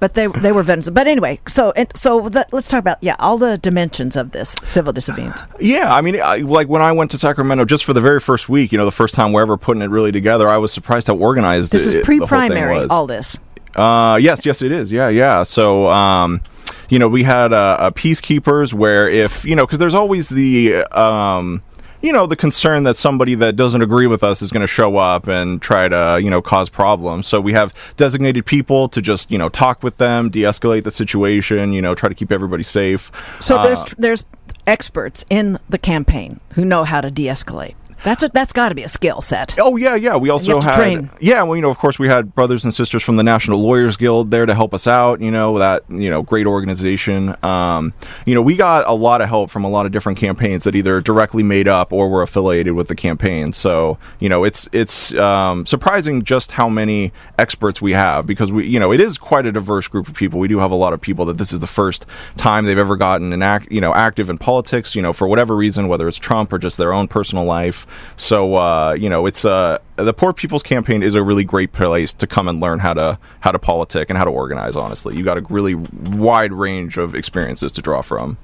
But 0.00 0.14
they 0.14 0.26
they 0.26 0.52
were 0.52 0.62
veterans. 0.62 0.90
But 0.90 1.06
anyway, 1.06 1.38
so 1.46 1.72
and 1.76 1.88
so 1.94 2.28
the, 2.28 2.46
let's 2.52 2.68
talk 2.68 2.80
about 2.80 2.98
yeah 3.00 3.16
all 3.18 3.38
the 3.38 3.56
dimensions 3.58 4.16
of 4.16 4.30
this 4.32 4.54
civil 4.64 4.92
disobedience. 4.92 5.42
Yeah, 5.60 5.92
I 5.94 6.00
mean, 6.00 6.20
I, 6.20 6.38
like 6.38 6.68
when 6.68 6.82
I 6.82 6.92
went 6.92 7.10
to 7.12 7.18
Sacramento 7.18 7.64
just 7.64 7.84
for 7.84 7.92
the 7.94 8.00
very 8.00 8.20
first 8.20 8.48
week, 8.48 8.72
you 8.72 8.78
know, 8.78 8.84
the 8.84 8.92
first 9.02 9.14
time 9.14 9.32
we're 9.32 9.42
ever 9.42 9.56
putting 9.56 9.82
it 9.82 9.90
really 9.90 10.12
together, 10.12 10.48
I 10.48 10.58
was 10.58 10.72
surprised 10.72 11.06
how 11.06 11.14
organized 11.16 11.53
This 11.60 11.72
it, 11.72 11.86
is 11.86 11.92
the 11.92 11.98
whole 11.98 12.04
thing 12.04 12.18
pre-primary. 12.18 12.86
All 12.90 13.06
this. 13.06 13.36
Uh, 13.74 14.18
yes, 14.20 14.46
yes, 14.46 14.62
it 14.62 14.70
is. 14.70 14.92
Yeah, 14.92 15.08
yeah. 15.08 15.42
So, 15.42 15.88
um, 15.88 16.40
you 16.88 16.98
know, 16.98 17.08
we 17.08 17.24
had 17.24 17.52
uh, 17.52 17.76
uh, 17.80 17.90
peacekeepers 17.90 18.72
where 18.72 19.08
if 19.08 19.44
you 19.44 19.56
know, 19.56 19.66
because 19.66 19.78
there's 19.78 19.94
always 19.94 20.28
the 20.28 20.76
um, 20.92 21.60
you 22.04 22.12
know, 22.12 22.26
the 22.26 22.36
concern 22.36 22.84
that 22.84 22.96
somebody 22.96 23.34
that 23.36 23.56
doesn't 23.56 23.80
agree 23.80 24.06
with 24.06 24.22
us 24.22 24.42
is 24.42 24.52
going 24.52 24.60
to 24.60 24.66
show 24.66 24.96
up 24.96 25.26
and 25.26 25.62
try 25.62 25.88
to 25.88 26.20
you 26.22 26.28
know 26.28 26.42
cause 26.42 26.68
problems. 26.68 27.26
So 27.26 27.40
we 27.40 27.54
have 27.54 27.72
designated 27.96 28.44
people 28.44 28.88
to 28.90 29.00
just 29.00 29.30
you 29.30 29.38
know 29.38 29.48
talk 29.48 29.82
with 29.82 29.96
them, 29.96 30.28
de-escalate 30.28 30.84
the 30.84 30.90
situation, 30.90 31.72
you 31.72 31.80
know, 31.80 31.94
try 31.94 32.08
to 32.10 32.14
keep 32.14 32.30
everybody 32.30 32.62
safe. 32.62 33.10
So 33.40 33.56
Uh, 33.56 33.64
there's 33.64 33.84
there's 33.96 34.24
experts 34.66 35.24
in 35.30 35.58
the 35.68 35.78
campaign 35.78 36.40
who 36.52 36.64
know 36.64 36.84
how 36.84 37.00
to 37.00 37.10
de-escalate. 37.10 37.74
That's 38.04 38.22
a, 38.22 38.28
that's 38.28 38.52
got 38.52 38.68
to 38.68 38.74
be 38.74 38.82
a 38.82 38.88
skill 38.88 39.22
set. 39.22 39.54
Oh 39.58 39.76
yeah, 39.76 39.94
yeah. 39.94 40.16
We 40.16 40.28
also 40.28 40.54
have 40.54 40.62
to 40.62 40.68
had 40.68 40.76
train. 40.76 41.10
yeah. 41.20 41.42
Well, 41.42 41.56
you 41.56 41.62
know, 41.62 41.70
of 41.70 41.78
course, 41.78 41.98
we 41.98 42.06
had 42.06 42.34
brothers 42.34 42.62
and 42.64 42.72
sisters 42.72 43.02
from 43.02 43.16
the 43.16 43.22
National 43.22 43.60
Lawyers 43.60 43.96
Guild 43.96 44.30
there 44.30 44.44
to 44.44 44.54
help 44.54 44.74
us 44.74 44.86
out. 44.86 45.22
You 45.22 45.30
know 45.30 45.58
that 45.58 45.84
you 45.88 46.10
know 46.10 46.22
great 46.22 46.46
organization. 46.46 47.34
Um, 47.42 47.94
you 48.26 48.34
know, 48.34 48.42
we 48.42 48.56
got 48.56 48.86
a 48.86 48.92
lot 48.92 49.22
of 49.22 49.28
help 49.28 49.50
from 49.50 49.64
a 49.64 49.70
lot 49.70 49.86
of 49.86 49.92
different 49.92 50.18
campaigns 50.18 50.64
that 50.64 50.76
either 50.76 51.00
directly 51.00 51.42
made 51.42 51.66
up 51.66 51.92
or 51.92 52.08
were 52.08 52.22
affiliated 52.22 52.74
with 52.74 52.88
the 52.88 52.94
campaign. 52.94 53.54
So 53.54 53.98
you 54.20 54.28
know, 54.28 54.44
it's 54.44 54.68
it's 54.72 55.14
um, 55.14 55.64
surprising 55.64 56.24
just 56.24 56.52
how 56.52 56.68
many 56.68 57.10
experts 57.38 57.80
we 57.80 57.92
have 57.92 58.26
because 58.26 58.52
we 58.52 58.66
you 58.66 58.78
know 58.78 58.92
it 58.92 59.00
is 59.00 59.16
quite 59.16 59.46
a 59.46 59.52
diverse 59.52 59.88
group 59.88 60.08
of 60.08 60.14
people. 60.14 60.38
We 60.38 60.48
do 60.48 60.58
have 60.58 60.70
a 60.70 60.76
lot 60.76 60.92
of 60.92 61.00
people 61.00 61.24
that 61.24 61.38
this 61.38 61.54
is 61.54 61.60
the 61.60 61.66
first 61.66 62.04
time 62.36 62.66
they've 62.66 62.76
ever 62.76 62.96
gotten 62.96 63.32
an 63.32 63.42
act 63.42 63.72
you 63.72 63.80
know 63.80 63.94
active 63.94 64.28
in 64.28 64.36
politics. 64.36 64.94
You 64.94 65.00
know, 65.00 65.14
for 65.14 65.26
whatever 65.26 65.56
reason, 65.56 65.88
whether 65.88 66.06
it's 66.06 66.18
Trump 66.18 66.52
or 66.52 66.58
just 66.58 66.76
their 66.76 66.92
own 66.92 67.08
personal 67.08 67.44
life. 67.44 67.86
So 68.16 68.54
uh, 68.54 68.92
you 68.92 69.08
know, 69.08 69.26
it's 69.26 69.44
uh, 69.44 69.78
the 69.96 70.12
Poor 70.14 70.32
People's 70.32 70.62
Campaign 70.62 71.02
is 71.02 71.14
a 71.14 71.22
really 71.22 71.44
great 71.44 71.72
place 71.72 72.12
to 72.14 72.26
come 72.26 72.48
and 72.48 72.60
learn 72.60 72.78
how 72.78 72.94
to 72.94 73.18
how 73.40 73.50
to 73.52 73.58
politic 73.58 74.08
and 74.10 74.16
how 74.18 74.24
to 74.24 74.30
organize. 74.30 74.76
Honestly, 74.76 75.16
you 75.16 75.24
got 75.24 75.38
a 75.38 75.42
really 75.50 75.74
wide 75.74 76.52
range 76.52 76.96
of 76.96 77.14
experiences 77.14 77.72
to 77.72 77.82
draw 77.82 78.02
from. 78.02 78.36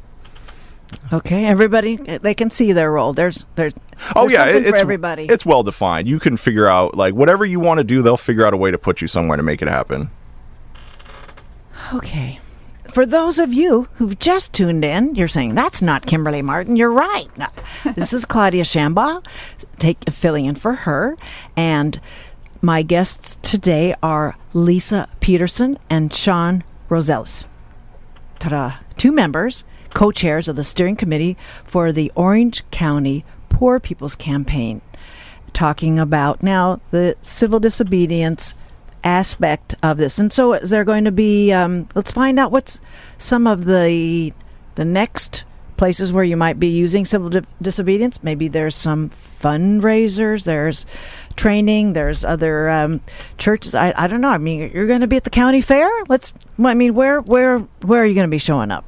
Okay, 1.13 1.45
everybody 1.47 1.97
they 1.97 2.35
can 2.35 2.51
see 2.51 2.73
their 2.73 2.91
role. 2.91 3.13
There's 3.13 3.45
there's 3.55 3.75
Oh 4.17 4.23
there's 4.29 4.33
yeah, 4.33 4.47
it- 4.47 4.67
it's 4.67 4.71
for 4.71 4.83
everybody. 4.83 5.27
It's 5.27 5.47
well 5.47 5.63
defined. 5.63 6.09
You 6.09 6.19
can 6.19 6.37
figure 6.37 6.67
out 6.67 6.97
like 6.97 7.15
whatever 7.15 7.45
you 7.45 7.61
want 7.61 7.79
to 7.79 7.85
do. 7.85 8.03
They'll 8.03 8.17
figure 8.17 8.45
out 8.45 8.55
a 8.55 8.57
way 8.57 8.71
to 8.73 8.79
put 8.79 9.01
you 9.01 9.07
somewhere 9.07 9.37
to 9.37 9.43
make 9.45 9.63
it 9.63 9.69
happen. 9.69 10.11
Okay. 11.95 12.39
For 12.93 13.07
those 13.07 13.39
of 13.39 13.53
you 13.53 13.87
who've 13.95 14.19
just 14.19 14.53
tuned 14.53 14.85
in, 14.85 15.15
you're 15.15 15.29
saying 15.29 15.55
that's 15.55 15.81
not 15.81 16.07
Kimberly 16.07 16.43
Martin. 16.43 16.77
You're 16.77 16.91
right. 16.91 17.29
No. 17.39 17.47
this 17.95 18.13
is 18.13 18.25
Claudia 18.25 18.65
Shambaugh, 18.65 19.25
take 19.79 20.11
filling 20.11 20.47
in 20.47 20.57
for 20.57 20.73
her, 20.73 21.17
and 21.57 22.01
my 22.61 22.83
guests 22.83 23.39
today 23.43 23.95
are 24.03 24.37
Lisa 24.53 25.09
Pedersen 25.21 25.79
and 25.89 26.13
Shawn 26.13 26.65
Roselius. 26.89 27.45
Ta-da. 28.39 28.75
Two 28.97 29.13
members, 29.13 29.65
co-chairs 29.95 30.49
of 30.49 30.57
the 30.57 30.65
steering 30.65 30.97
committee 30.97 31.37
for 31.65 31.93
the 31.93 32.11
Orange 32.15 32.69
County 32.71 33.25
Poor 33.49 33.79
People's 33.79 34.17
Campaign, 34.17 34.83
talking 35.53 35.99
about 35.99 36.43
now 36.43 36.81
the 36.91 37.17
civil 37.23 37.61
disobedience 37.61 38.55
aspect 39.05 39.75
of 39.83 39.99
this. 39.99 40.19
And 40.19 40.33
so, 40.33 40.55
is 40.55 40.71
there 40.71 40.85
going 40.85 41.05
to 41.05 41.13
be? 41.13 41.53
Um, 41.53 41.89
let's 41.95 42.13
find 42.13 42.39
out 42.39 42.53
what's 42.53 42.81
some 43.19 43.47
of 43.47 43.65
the 43.65 44.33
the 44.75 44.85
next 44.85 45.45
places 45.77 46.13
where 46.13 46.25
you 46.25 46.37
might 46.37 46.61
be 46.61 46.67
using 46.67 47.05
civil 47.05 47.31
di- 47.31 47.47
disobedience. 47.63 48.23
Maybe 48.23 48.49
there's 48.49 48.77
some 48.77 49.09
fundraisers. 49.09 50.45
There's 50.45 50.85
training. 51.37 51.95
There's 51.95 52.25
other 52.25 52.69
um, 52.69 53.01
churches. 53.39 53.75
I, 53.75 53.95
I 53.97 54.07
don't 54.07 54.21
know. 54.21 54.29
I 54.29 54.39
mean, 54.39 54.71
you're 54.75 54.87
going 54.87 55.01
to 55.01 55.07
be 55.07 55.17
at 55.17 55.25
the 55.25 55.31
county 55.31 55.61
fair. 55.61 55.91
Let's. 56.09 56.33
I 56.63 56.75
mean, 56.75 56.95
where 56.95 57.21
where 57.21 57.61
where 57.81 58.03
are 58.03 58.07
you 58.07 58.15
going 58.15 58.29
to 58.29 58.31
be 58.31 58.39
showing 58.39 58.71
up? 58.71 58.85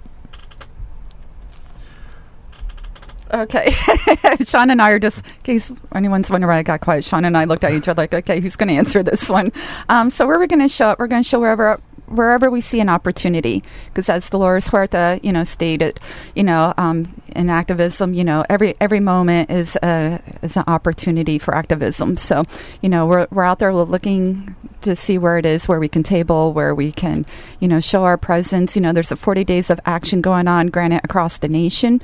Okay. 3.33 3.71
Shawn 4.45 4.71
and 4.71 4.83
I 4.83 4.91
are 4.91 4.99
just, 4.99 5.25
in 5.25 5.43
case 5.43 5.73
anyone's 5.95 6.31
wondering 6.31 6.49
why 6.49 6.59
I 6.59 6.63
got 6.63 6.81
quiet, 6.81 7.05
Shawn 7.05 7.25
and 7.25 7.37
I 7.37 7.45
looked 7.45 7.65
at 7.65 7.73
each 7.73 7.89
other 7.89 8.03
like, 8.03 8.13
okay, 8.13 8.41
who's 8.41 8.57
going 8.57 8.69
to 8.69 8.75
answer 8.75 9.03
this 9.03 9.29
one? 9.31 9.53
Um, 9.89 10.11
so 10.11 10.27
where 10.27 10.39
we're 10.39 10.47
going 10.47 10.61
to 10.61 10.69
show 10.69 10.89
up, 10.91 10.99
we're 10.99 11.07
going 11.07 11.23
to 11.23 11.29
show 11.29 11.41
wherever 11.41 11.81
wherever 12.07 12.51
we 12.51 12.61
see 12.61 12.79
an 12.79 12.91
opportunity 12.91 13.63
because 13.87 14.09
as 14.09 14.29
Dolores 14.29 14.69
Huerta, 14.69 15.19
you 15.23 15.33
know, 15.33 15.45
stated, 15.45 15.99
you 16.35 16.43
know, 16.45 16.75
um, 16.77 17.13
in 17.35 17.49
activism, 17.49 18.13
you 18.13 18.23
know, 18.23 18.45
every 18.51 18.75
every 18.81 19.01
moment 19.01 19.51
is 19.51 19.77
a, 19.83 20.21
is 20.43 20.57
an 20.57 20.65
opportunity 20.67 21.39
for 21.39 21.55
activism. 21.55 22.17
So, 22.17 22.45
you 22.83 22.89
know, 22.89 23.07
we're 23.07 23.27
we're 23.31 23.45
out 23.45 23.59
there 23.59 23.73
looking 23.73 24.55
to 24.83 24.95
see 24.97 25.17
where 25.17 25.39
it 25.39 25.47
is 25.47 25.69
where 25.69 25.81
we 25.81 25.89
can 25.89 26.03
table, 26.03 26.53
where 26.53 26.75
we 26.75 26.93
can, 26.93 27.25
you 27.61 27.69
know, 27.69 27.81
show 27.81 28.05
our 28.05 28.19
presence. 28.19 28.77
You 28.77 28.83
know, 28.83 28.93
there's 28.93 29.13
a 29.13 29.17
40 29.17 29.45
days 29.45 29.71
of 29.71 29.81
action 29.87 30.21
going 30.21 30.49
on, 30.49 30.69
granted 30.69 31.01
across 31.05 31.39
the 31.39 31.49
nation 31.49 32.03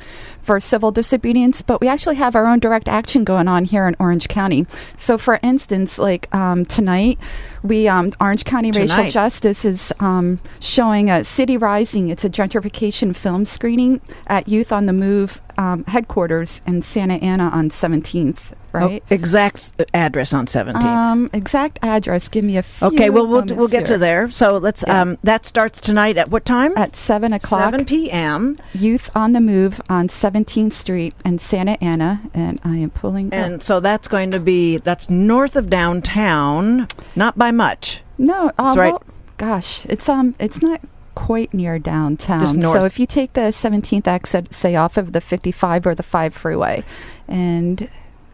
for 0.48 0.58
civil 0.58 0.90
disobedience, 0.90 1.60
but 1.60 1.78
we 1.78 1.88
actually 1.88 2.14
have 2.14 2.34
our 2.34 2.46
own 2.46 2.58
direct 2.58 2.88
action 2.88 3.22
going 3.22 3.46
on 3.48 3.66
here 3.66 3.86
in 3.86 3.94
Orange 3.98 4.28
County. 4.28 4.66
So, 4.96 5.18
for 5.18 5.38
instance, 5.42 5.98
like 5.98 6.34
um, 6.34 6.64
tonight, 6.64 7.18
we 7.62 7.86
um, 7.86 8.14
Orange 8.18 8.46
County 8.46 8.70
Racial 8.70 9.10
Justice 9.10 9.66
is 9.66 9.92
um, 10.00 10.40
showing 10.58 11.10
a 11.10 11.22
City 11.22 11.58
Rising. 11.58 12.08
It's 12.08 12.24
a 12.24 12.30
gentrification 12.30 13.14
film 13.14 13.44
screening 13.44 14.00
at 14.26 14.48
Youth 14.48 14.72
on 14.72 14.86
the 14.86 14.94
Move 14.94 15.42
um, 15.58 15.84
headquarters 15.84 16.62
in 16.66 16.80
Santa 16.82 17.14
Ana 17.14 17.50
on 17.52 17.68
17th. 17.68 18.52
Right. 18.70 19.02
Oh, 19.02 19.14
exact 19.14 19.72
address 19.94 20.32
on 20.34 20.44
17th. 20.46 20.76
Um, 20.84 21.30
exact 21.32 21.78
address. 21.82 22.28
Give 22.28 22.44
me 22.44 22.58
a 22.58 22.62
few. 22.62 22.86
okay, 22.88 23.08
well 23.10 23.26
we'll 23.26 23.44
we'll 23.56 23.66
get 23.68 23.86
to 23.86 23.96
there. 23.98 24.30
So 24.30 24.58
let's 24.58 24.84
Yeah. 24.86 25.00
um 25.02 25.18
that 25.24 25.46
starts 25.46 25.80
tonight 25.80 26.16
at 26.18 26.30
what 26.30 26.44
time? 26.44 26.76
At 26.76 26.94
seven 26.94 27.32
o'clock. 27.32 27.72
7 27.72 27.86
p.m. 27.86 28.58
Youth 28.74 29.10
on 29.16 29.32
the 29.32 29.40
Move 29.40 29.80
on 29.88 30.08
17th 30.08 30.72
Street 30.74 31.14
in 31.24 31.38
Santa 31.38 31.82
Ana, 31.82 32.20
and 32.34 32.60
I 32.62 32.76
am 32.76 32.90
pulling. 32.90 33.28
up- 33.28 33.32
And 33.34 33.62
so 33.62 33.80
that's 33.80 34.06
going 34.06 34.30
to 34.32 34.38
be 34.40 34.76
that's 34.76 35.08
north 35.08 35.56
of 35.56 35.70
downtown, 35.70 36.88
not 37.16 37.38
by 37.38 37.50
much. 37.50 38.02
no, 38.18 38.48
uh, 38.58 38.64
That's 38.64 38.76
right. 38.76 38.92
well, 38.92 39.02
gosh, 39.38 39.86
it's 39.86 40.08
um, 40.10 40.34
it's 40.38 40.60
not 40.62 40.80
quite 41.18 41.52
near 41.52 41.80
downtown. 41.80 42.42
Just 42.42 42.56
north. 42.56 42.76
So 42.76 42.84
if 42.84 43.00
you 43.00 43.06
take 43.06 43.32
the 43.32 43.50
17th 43.50 44.06
exit, 44.06 44.54
say 44.54 44.76
off 44.76 44.96
of 44.96 45.12
the 45.12 45.20
55 45.20 45.86
or 45.86 45.94
the 45.94 46.04
5 46.04 46.32
freeway, 46.32 46.84
and 47.26 47.88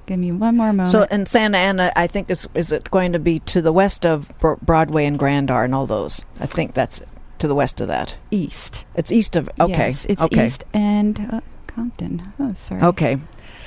give 0.05 0.19
me 0.19 0.31
one 0.31 0.59
more 0.59 0.67
moment. 0.67 0.91
So 0.91 1.05
in 1.05 1.25
Santa 1.25 1.57
Ana, 1.57 1.93
I 1.97 2.07
think 2.07 2.31
is 2.31 2.47
is 2.55 2.73
it 2.73 2.91
going 2.91 3.13
to 3.13 3.19
be 3.19 3.41
to 3.41 3.63
the 3.63 3.73
west 3.73 4.05
of 4.05 4.31
Broadway 4.39 5.07
and 5.07 5.19
Grandar 5.19 5.65
and 5.65 5.75
all 5.75 5.87
those? 5.87 6.27
I 6.39 6.47
think 6.47 6.75
that's 6.75 7.01
to 7.39 7.49
the 7.49 7.55
west 7.55 7.81
of 7.81 7.89
that. 7.89 8.17
east. 8.31 8.85
It's 8.95 9.11
east 9.11 9.35
of 9.35 9.49
okay. 9.59 9.89
Yes, 9.89 10.05
it's 10.05 10.21
okay. 10.21 10.47
east 10.47 10.65
and 10.75 11.29
uh, 11.33 11.41
Compton. 11.75 12.33
Oh, 12.39 12.53
sorry. 12.55 12.83
Okay. 12.83 13.19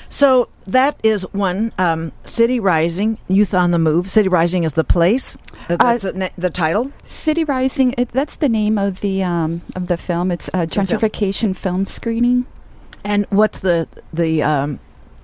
So 0.09 0.47
that 0.65 0.97
is 1.03 1.23
one 1.33 1.73
um, 1.77 2.13
City 2.23 2.59
Rising, 2.59 3.17
Youth 3.27 3.53
on 3.53 3.71
the 3.71 3.79
Move. 3.79 4.09
City 4.09 4.29
Rising 4.29 4.63
is 4.63 4.73
the 4.73 4.83
place. 4.85 5.37
Uh, 5.69 5.75
That's 5.75 6.03
the 6.03 6.13
na- 6.13 6.29
the 6.37 6.49
title. 6.49 6.91
City 7.03 7.43
Rising. 7.43 7.93
It, 7.97 8.09
that's 8.09 8.37
the 8.37 8.47
name 8.47 8.77
of 8.77 9.01
the 9.01 9.21
um 9.23 9.61
of 9.75 9.87
the 9.87 9.97
film. 9.97 10.31
It's 10.31 10.47
a 10.53 10.65
film. 10.67 10.87
gentrification 10.87 11.55
film 11.55 11.85
screening. 11.85 12.45
And 13.03 13.25
what's 13.29 13.59
the 13.59 13.87
the 14.13 14.41
um, 14.43 14.79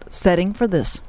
setting 0.09 0.53
for 0.53 0.67
this? 0.67 0.99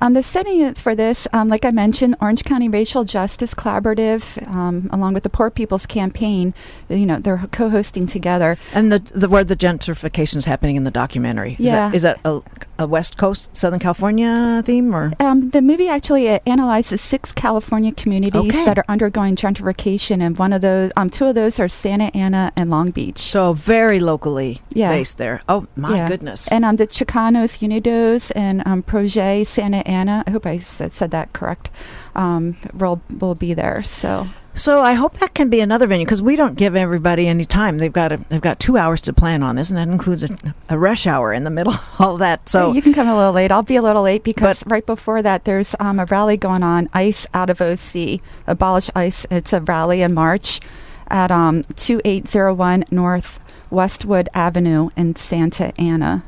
Um, 0.00 0.14
the 0.14 0.22
setting 0.22 0.72
for 0.74 0.94
this, 0.94 1.28
um, 1.32 1.48
like 1.48 1.64
I 1.64 1.70
mentioned, 1.70 2.16
Orange 2.20 2.44
County 2.44 2.68
Racial 2.68 3.04
Justice 3.04 3.52
Collaborative, 3.54 4.46
um, 4.48 4.88
along 4.92 5.12
with 5.14 5.24
the 5.24 5.28
Poor 5.28 5.50
People's 5.50 5.84
Campaign, 5.86 6.54
you 6.88 7.04
know, 7.04 7.18
they're 7.18 7.46
co-hosting 7.52 8.06
together. 8.06 8.56
And 8.72 8.90
the, 8.90 8.98
the 8.98 9.28
where 9.28 9.44
the 9.44 9.56
gentrification 9.56 10.36
is 10.36 10.46
happening 10.46 10.76
in 10.76 10.84
the 10.84 10.90
documentary. 10.90 11.52
Is 11.58 11.66
Yeah. 11.66 11.90
That, 11.90 11.94
is 11.94 12.02
that 12.02 12.20
a, 12.24 12.40
a 12.78 12.86
West 12.86 13.16
Coast, 13.18 13.54
Southern 13.56 13.78
California 13.78 14.62
theme 14.64 14.94
or? 14.94 15.12
Um, 15.20 15.50
the 15.50 15.60
movie 15.60 15.88
actually 15.88 16.30
uh, 16.30 16.38
analyzes 16.46 17.00
six 17.00 17.32
California 17.32 17.92
communities 17.92 18.40
Okay. 18.40 18.64
that 18.64 18.78
are 18.78 18.84
undergoing 18.88 19.36
gentrification, 19.36 20.22
and 20.22 20.38
one 20.38 20.52
of 20.54 20.62
those, 20.62 20.92
um, 20.96 21.10
two 21.10 21.26
of 21.26 21.34
those 21.34 21.60
are 21.60 21.68
Santa 21.68 22.06
Ana 22.16 22.52
and 22.56 22.70
Long 22.70 22.90
Beach. 22.90 23.18
So 23.18 23.52
very 23.52 24.00
locally 24.00 24.60
Yeah. 24.70 24.90
based 24.92 25.18
there. 25.18 25.42
Oh 25.48 25.66
my 25.76 25.96
Yeah. 25.96 26.08
goodness. 26.08 26.48
And 26.48 26.64
um, 26.64 26.76
the 26.76 26.86
Chicanos 26.86 27.58
Unidos 27.60 28.32
and 28.34 28.62
um, 28.66 28.82
Projet 28.82 29.46
Santa 29.46 29.86
Ana, 29.90 30.22
I 30.26 30.30
hope 30.30 30.46
I 30.46 30.58
said, 30.58 30.92
said 30.92 31.10
that 31.10 31.32
correct, 31.32 31.68
um, 32.14 32.56
will, 32.72 33.02
will 33.18 33.34
be 33.34 33.54
there. 33.54 33.82
So, 33.82 34.28
So 34.54 34.80
I 34.82 34.92
hope 34.94 35.14
that 35.18 35.34
can 35.34 35.50
be 35.50 35.60
another 35.60 35.86
venue 35.86 36.06
because 36.06 36.22
we 36.22 36.36
don't 36.36 36.56
give 36.56 36.76
everybody 36.76 37.26
any 37.26 37.44
time. 37.44 37.78
They've 37.78 37.92
got 37.92 38.12
a, 38.12 38.18
they've 38.28 38.40
got 38.40 38.60
two 38.60 38.76
hours 38.76 39.00
to 39.02 39.12
plan 39.12 39.42
on 39.42 39.56
this, 39.56 39.68
and 39.68 39.76
that 39.78 39.88
includes 39.88 40.22
a, 40.22 40.28
a 40.68 40.78
rush 40.78 41.06
hour 41.06 41.32
in 41.32 41.44
the 41.44 41.50
middle. 41.50 41.74
All 41.98 42.16
that. 42.18 42.48
So 42.48 42.72
you 42.72 42.82
can 42.82 42.92
come 42.92 43.08
a 43.08 43.16
little 43.16 43.32
late. 43.32 43.50
I'll 43.50 43.62
be 43.62 43.76
a 43.76 43.82
little 43.82 44.02
late 44.02 44.22
because 44.22 44.64
right 44.66 44.86
before 44.86 45.22
that, 45.22 45.44
there's 45.44 45.74
um, 45.80 45.98
a 45.98 46.04
rally 46.04 46.36
going 46.36 46.62
on, 46.62 46.88
ICE 46.92 47.26
out 47.34 47.50
of 47.50 47.60
OC, 47.60 48.20
Abolish 48.46 48.90
ICE. 48.94 49.26
It's 49.30 49.52
a 49.52 49.60
rally 49.60 50.02
in 50.02 50.14
March 50.14 50.60
at 51.08 51.30
um, 51.32 51.64
2801 51.76 52.84
North 52.90 53.40
Westwood 53.70 54.28
Avenue 54.34 54.90
in 54.96 55.16
Santa 55.16 55.72
Ana. 55.80 56.24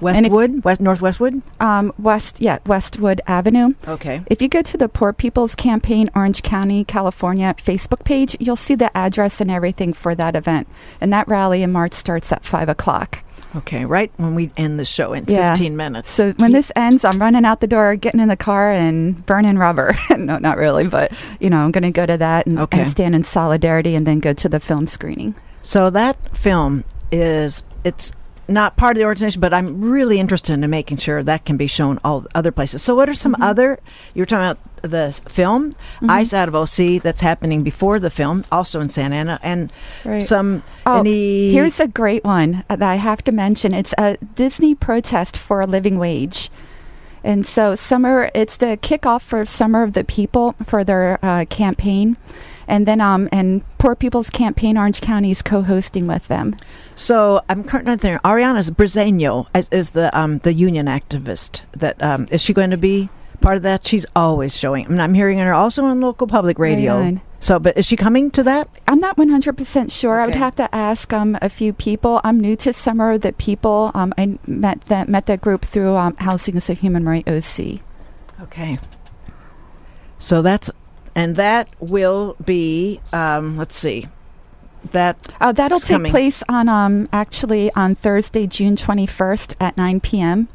And 0.00 0.26
if- 0.26 0.32
Westwood, 0.32 0.64
West 0.64 0.80
North 0.80 1.02
Westwood. 1.02 1.42
Um, 1.60 1.92
West, 1.98 2.40
yeah, 2.40 2.58
Westwood 2.66 3.20
Avenue. 3.26 3.74
Okay. 3.86 4.22
If 4.26 4.42
you 4.42 4.48
go 4.48 4.62
to 4.62 4.76
the 4.76 4.88
Poor 4.88 5.12
People's 5.12 5.54
Campaign 5.54 6.10
Orange 6.14 6.42
County, 6.42 6.84
California 6.84 7.54
Facebook 7.58 8.04
page, 8.04 8.36
you'll 8.40 8.56
see 8.56 8.74
the 8.74 8.94
address 8.96 9.40
and 9.40 9.50
everything 9.50 9.92
for 9.92 10.14
that 10.14 10.36
event. 10.36 10.68
And 11.00 11.12
that 11.12 11.28
rally 11.28 11.62
in 11.62 11.72
March 11.72 11.92
starts 11.94 12.32
at 12.32 12.44
5 12.44 12.68
o'clock. 12.68 13.22
Okay. 13.54 13.86
Right 13.86 14.10
when 14.18 14.34
we 14.34 14.50
end 14.58 14.78
the 14.78 14.84
show 14.84 15.14
in 15.14 15.24
Yeah. 15.28 15.54
15 15.54 15.76
minutes. 15.78 16.10
So 16.10 16.32
when 16.32 16.52
this 16.52 16.70
ends, 16.76 17.04
I'm 17.06 17.18
running 17.18 17.46
out 17.46 17.60
the 17.60 17.66
door, 17.66 17.96
getting 17.96 18.20
in 18.20 18.28
the 18.28 18.36
car, 18.36 18.70
and 18.70 19.24
burning 19.24 19.56
rubber. 19.56 19.94
no, 20.18 20.36
not 20.38 20.58
really, 20.58 20.86
but 20.88 21.10
you 21.40 21.48
know, 21.48 21.58
I'm 21.58 21.70
going 21.70 21.84
to 21.84 21.90
go 21.90 22.04
to 22.04 22.18
that 22.18 22.46
and, 22.46 22.58
Okay. 22.58 22.80
and 22.80 22.88
stand 22.90 23.14
in 23.14 23.24
solidarity, 23.24 23.94
and 23.94 24.06
then 24.06 24.18
go 24.20 24.34
to 24.34 24.48
the 24.48 24.60
film 24.60 24.86
screening. 24.86 25.34
So 25.62 25.88
that 25.90 26.36
film 26.36 26.84
is 27.10 27.62
it's 27.82 28.12
not 28.48 28.76
part 28.76 28.96
of 28.96 29.00
the 29.00 29.04
organization, 29.04 29.40
but 29.40 29.52
I'm 29.52 29.80
really 29.80 30.20
interested 30.20 30.52
in 30.52 30.68
making 30.70 30.98
sure 30.98 31.22
that 31.22 31.44
can 31.44 31.56
be 31.56 31.66
shown 31.66 31.98
all 32.04 32.24
other 32.34 32.52
places. 32.52 32.82
So 32.82 32.94
what 32.94 33.08
are 33.08 33.14
some 33.14 33.34
Mhm. 33.34 33.42
other 33.44 33.78
you 34.14 34.22
were 34.22 34.26
talking 34.26 34.44
about 34.44 34.58
the 34.82 35.12
film 35.28 35.72
Mhm. 36.00 36.10
Ice 36.10 36.32
Out 36.32 36.48
of 36.48 36.54
OC 36.54 36.98
that's 36.98 37.20
happening 37.20 37.62
before 37.62 37.98
the 37.98 38.10
film, 38.10 38.44
also 38.52 38.80
in 38.80 38.88
Santa 38.88 39.16
Ana, 39.16 39.40
and 39.42 39.72
Right. 40.04 40.22
some 40.24 40.62
Oh, 40.84 41.00
any 41.00 41.50
Here's 41.52 41.80
a 41.80 41.88
great 41.88 42.24
one 42.24 42.62
that 42.68 42.82
I 42.82 42.96
have 42.96 43.22
to 43.24 43.32
mention. 43.32 43.74
It's 43.74 43.94
a 43.98 44.16
Disney 44.36 44.74
protest 44.74 45.36
for 45.36 45.60
a 45.60 45.66
living 45.66 45.98
wage. 45.98 46.50
And 47.24 47.44
so 47.44 47.74
summer, 47.74 48.30
it's 48.34 48.56
the 48.56 48.76
kickoff 48.80 49.22
for 49.22 49.44
Summer 49.44 49.82
of 49.82 49.94
the 49.94 50.04
People 50.04 50.54
for 50.64 50.84
their 50.84 51.18
uh, 51.22 51.44
campaign. 51.46 52.16
And 52.68 52.86
then, 52.86 53.00
um, 53.00 53.28
and 53.32 53.62
Poor 53.78 53.94
People's 53.94 54.30
Campaign 54.30 54.76
Orange 54.76 55.00
County 55.00 55.30
is 55.30 55.42
co-hosting 55.42 56.06
with 56.06 56.28
them. 56.28 56.56
So 56.94 57.42
I'm 57.48 57.62
currently 57.62 57.96
there. 57.96 58.18
Ariana's 58.24 58.70
Briceño 58.70 59.46
is, 59.54 59.68
is 59.70 59.90
the 59.90 60.16
um, 60.18 60.38
the 60.38 60.52
union 60.52 60.86
activist. 60.86 61.62
That 61.72 62.02
um, 62.02 62.26
is 62.30 62.42
she 62.42 62.52
going 62.52 62.70
to 62.70 62.76
be 62.76 63.08
part 63.40 63.56
of 63.56 63.62
that? 63.62 63.86
She's 63.86 64.06
always 64.16 64.56
showing. 64.56 64.86
I 64.86 64.88
mean, 64.88 65.00
I'm 65.00 65.14
hearing 65.14 65.38
her 65.38 65.52
also 65.52 65.84
on 65.84 66.00
local 66.00 66.26
public 66.26 66.58
radio. 66.58 66.98
Right. 66.98 67.20
So, 67.38 67.58
but 67.58 67.76
is 67.76 67.86
she 67.86 67.96
coming 67.96 68.30
to 68.32 68.42
that? 68.44 68.68
I'm 68.88 68.98
not 68.98 69.16
100% 69.16 69.92
sure. 69.92 70.20
I 70.20 70.26
would 70.26 70.34
have 70.34 70.56
to 70.56 70.74
ask 70.74 71.12
um, 71.12 71.38
a 71.42 71.48
few 71.48 71.72
people. 71.72 72.20
I'm 72.24 72.40
new 72.40 72.56
to 72.56 72.72
Summer 72.72 73.18
the 73.18 73.32
People. 73.32 73.92
Um, 73.94 74.12
I 74.16 74.38
met 74.46 74.80
that 74.86 75.08
met 75.08 75.26
that 75.26 75.42
group 75.42 75.64
through 75.64 75.96
um, 75.96 76.16
Housing 76.16 76.56
as 76.56 76.70
a 76.70 76.74
Human 76.74 77.04
Right 77.04 77.28
OC. 77.28 77.80
Okay. 78.40 78.78
So 80.18 80.42
that's 80.42 80.70
and 81.16 81.34
that 81.34 81.66
will 81.80 82.36
be 82.44 83.00
um, 83.12 83.56
let's 83.56 83.74
see. 83.76 84.06
That 84.92 85.16
Oh, 85.40 85.50
that'll 85.50 85.80
take 85.80 85.96
coming. 85.96 86.12
place 86.12 86.44
on 86.48 86.68
um 86.68 87.08
actually 87.12 87.72
on 87.74 87.96
Thursday, 87.96 88.46
June 88.46 88.76
21st 88.76 89.56
at 89.60 89.76
9 89.76 89.98
p.m. 90.00 90.46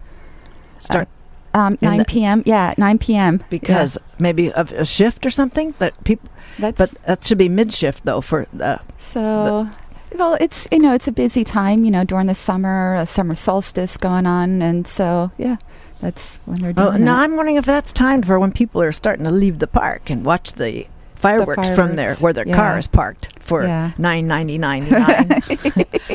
start 0.79 1.09
Um, 1.53 1.77
9 1.81 1.97
the- 1.97 2.05
p.m. 2.05 2.43
Yeah, 2.45 2.73
9 2.77 2.97
p.m. 2.97 3.43
because 3.49 3.97
maybe 4.19 4.49
of 4.53 4.71
a 4.71 4.85
shift 4.85 5.25
or 5.25 5.29
something 5.31 5.75
that 5.79 6.01
people 6.05 6.29
that's 6.57 6.77
but 6.77 6.89
that 7.05 7.23
should 7.25 7.37
be 7.39 7.49
mid 7.49 7.73
shift 7.73 8.05
though 8.05 8.21
for 8.21 8.47
the 8.53 8.79
so. 8.97 9.67
Well, 10.15 10.35
it's 10.41 10.67
you 10.71 10.79
know 10.79 10.93
it's 10.93 11.07
a 11.07 11.11
busy 11.11 11.43
time 11.43 11.83
you 11.83 11.91
know 11.91 12.03
during 12.05 12.27
the 12.27 12.35
summer, 12.35 12.95
a 12.95 13.05
summer 13.05 13.35
solstice 13.35 13.97
going 13.97 14.25
on, 14.25 14.61
and 14.61 14.87
so 14.87 15.31
yeah, 15.37 15.57
that's 16.01 16.37
when 16.45 16.61
they're 16.61 16.73
doing 16.73 16.87
Oh, 16.87 16.91
no, 16.97 17.05
that. 17.13 17.19
I'm 17.21 17.35
wondering 17.37 17.55
if 17.55 17.65
that's 17.65 17.93
timed 17.93 18.25
for 18.25 18.37
when 18.39 18.51
people 18.51 18.81
are 18.81 18.91
starting 18.91 19.23
to 19.25 19.31
leave 19.31 19.59
the 19.59 19.67
park 19.67 20.09
and 20.09 20.25
watch 20.25 20.53
the 20.53 20.87
fireworks, 21.15 21.69
from 21.69 21.95
there 21.95 22.15
where 22.15 22.33
their 22.33 22.47
yeah. 22.47 22.55
car 22.55 22.77
is 22.79 22.87
parked 22.87 23.29
for 23.39 23.63
Yeah. 23.63 23.91
nine 23.97 24.27
ninety 24.27 24.57
ninety 24.57 24.89
nine 24.91 25.31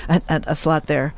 at, 0.09 0.23
at 0.29 0.45
a 0.47 0.55
slot 0.55 0.87
there. 0.87 1.15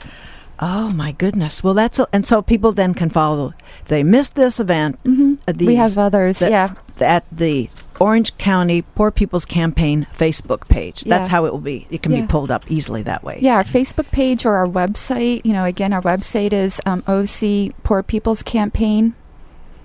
Oh 0.61 0.91
my 0.91 1.12
goodness! 1.12 1.62
Well, 1.62 1.75
that's 1.75 2.01
and 2.12 2.27
so 2.27 2.43
people 2.43 2.73
then 2.73 2.93
can 2.93 3.09
follow. 3.11 3.55
They 3.87 4.03
missed 4.03 4.35
this 4.35 4.59
event 4.61 4.99
hmm 5.05 5.35
uh, 5.47 5.53
We 5.57 5.66
these- 5.66 5.79
have 5.79 5.97
others. 5.99 6.41
that- 6.41 6.51
yeah, 6.51 6.75
at 7.01 7.25
the 7.33 7.71
Orange 8.01 8.36
County 8.38 8.82
Poor 8.82 9.11
People's 9.11 9.44
Campaign 9.44 10.07
Facebook 10.16 10.68
page. 10.68 11.03
That's 11.05 11.28
Yeah. 11.28 11.32
how 11.36 11.44
it 11.46 11.53
will 11.53 11.61
be. 11.61 11.86
It 11.90 12.03
can 12.03 12.12
Yeah. 12.12 12.22
be 12.22 12.26
pulled 12.26 12.51
up 12.51 12.64
easily 12.68 13.03
that 13.03 13.22
way. 13.24 13.38
Yeah, 13.40 13.57
our 13.57 13.64
Facebook 13.64 14.11
page 14.11 14.44
or 14.46 14.55
our 14.57 14.66
website. 14.66 15.40
You 15.44 15.53
know, 15.53 15.64
again, 15.64 15.92
our 15.92 16.03
website 16.03 16.53
is 16.53 16.80
um, 16.86 17.03
OC 17.07 17.72
Poor 17.82 18.03
People's 18.03 18.42
Campaign. 18.42 19.14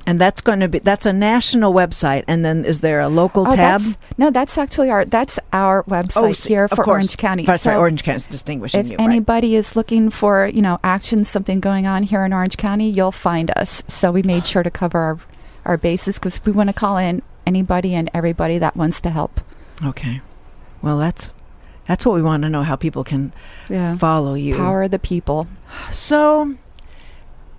And 0.06 0.20
that's 0.20 0.42
going 0.42 0.60
to 0.60 0.68
be 0.68 0.80
that's 0.80 1.06
a 1.06 1.14
national 1.14 1.74
website. 1.74 2.26
And 2.28 2.44
then 2.44 2.66
is 2.66 2.82
there 2.82 3.00
a 3.00 3.08
local 3.08 3.48
Oh, 3.48 3.56
tab? 3.56 3.80
that's, 3.82 3.98
no, 4.18 4.30
that's 4.32 4.58
actually 4.58 4.90
our 4.92 5.06
that's 5.06 5.40
our 5.54 5.84
website 5.84 6.32
OC, 6.32 6.48
here 6.50 6.68
for. 6.68 6.86
Orange 6.86 7.16
County. 7.16 7.46
That's 7.46 7.66
right, 7.66 7.76
So 7.76 7.80
Orange 7.80 8.04
County 8.04 8.18
is 8.18 8.26
distinguishing 8.26 8.82
if 8.82 8.92
you. 8.92 8.98
right. 8.98 9.04
anybody 9.06 9.56
is 9.56 9.78
looking 9.78 10.10
for 10.10 10.48
you 10.54 10.62
know 10.62 10.78
action, 10.84 11.24
something 11.24 11.62
going 11.62 11.88
on 11.88 12.04
here 12.04 12.26
in 12.26 12.34
Orange 12.34 12.58
County, 12.58 12.90
you'll 12.90 13.14
find 13.14 13.50
us. 13.56 13.82
So 13.88 14.12
we 14.12 14.24
made 14.24 14.46
sure 14.46 14.62
to 14.62 14.70
cover 14.70 15.00
our 15.00 15.18
our 15.66 15.78
bases 15.78 16.20
because 16.20 16.42
we 16.44 16.52
want 16.52 16.68
to 16.68 16.74
call 16.74 16.98
in 16.98 17.22
anybody 17.46 17.94
and 17.96 18.10
everybody 18.14 18.58
that 18.58 18.76
wants 18.76 19.02
to 19.02 19.10
help. 19.10 19.40
Okay. 19.84 20.22
Well, 20.82 20.98
that's 21.00 21.34
that's 21.88 22.06
what 22.06 22.16
we 22.16 22.22
want 22.22 22.44
to 22.44 22.50
know 22.50 22.64
how 22.64 22.76
people 22.76 23.04
can 23.04 23.34
Yeah, 23.70 23.98
follow 23.98 24.36
you. 24.36 24.56
power 24.56 24.88
the 24.88 25.00
people. 25.00 25.48
So, 25.92 26.56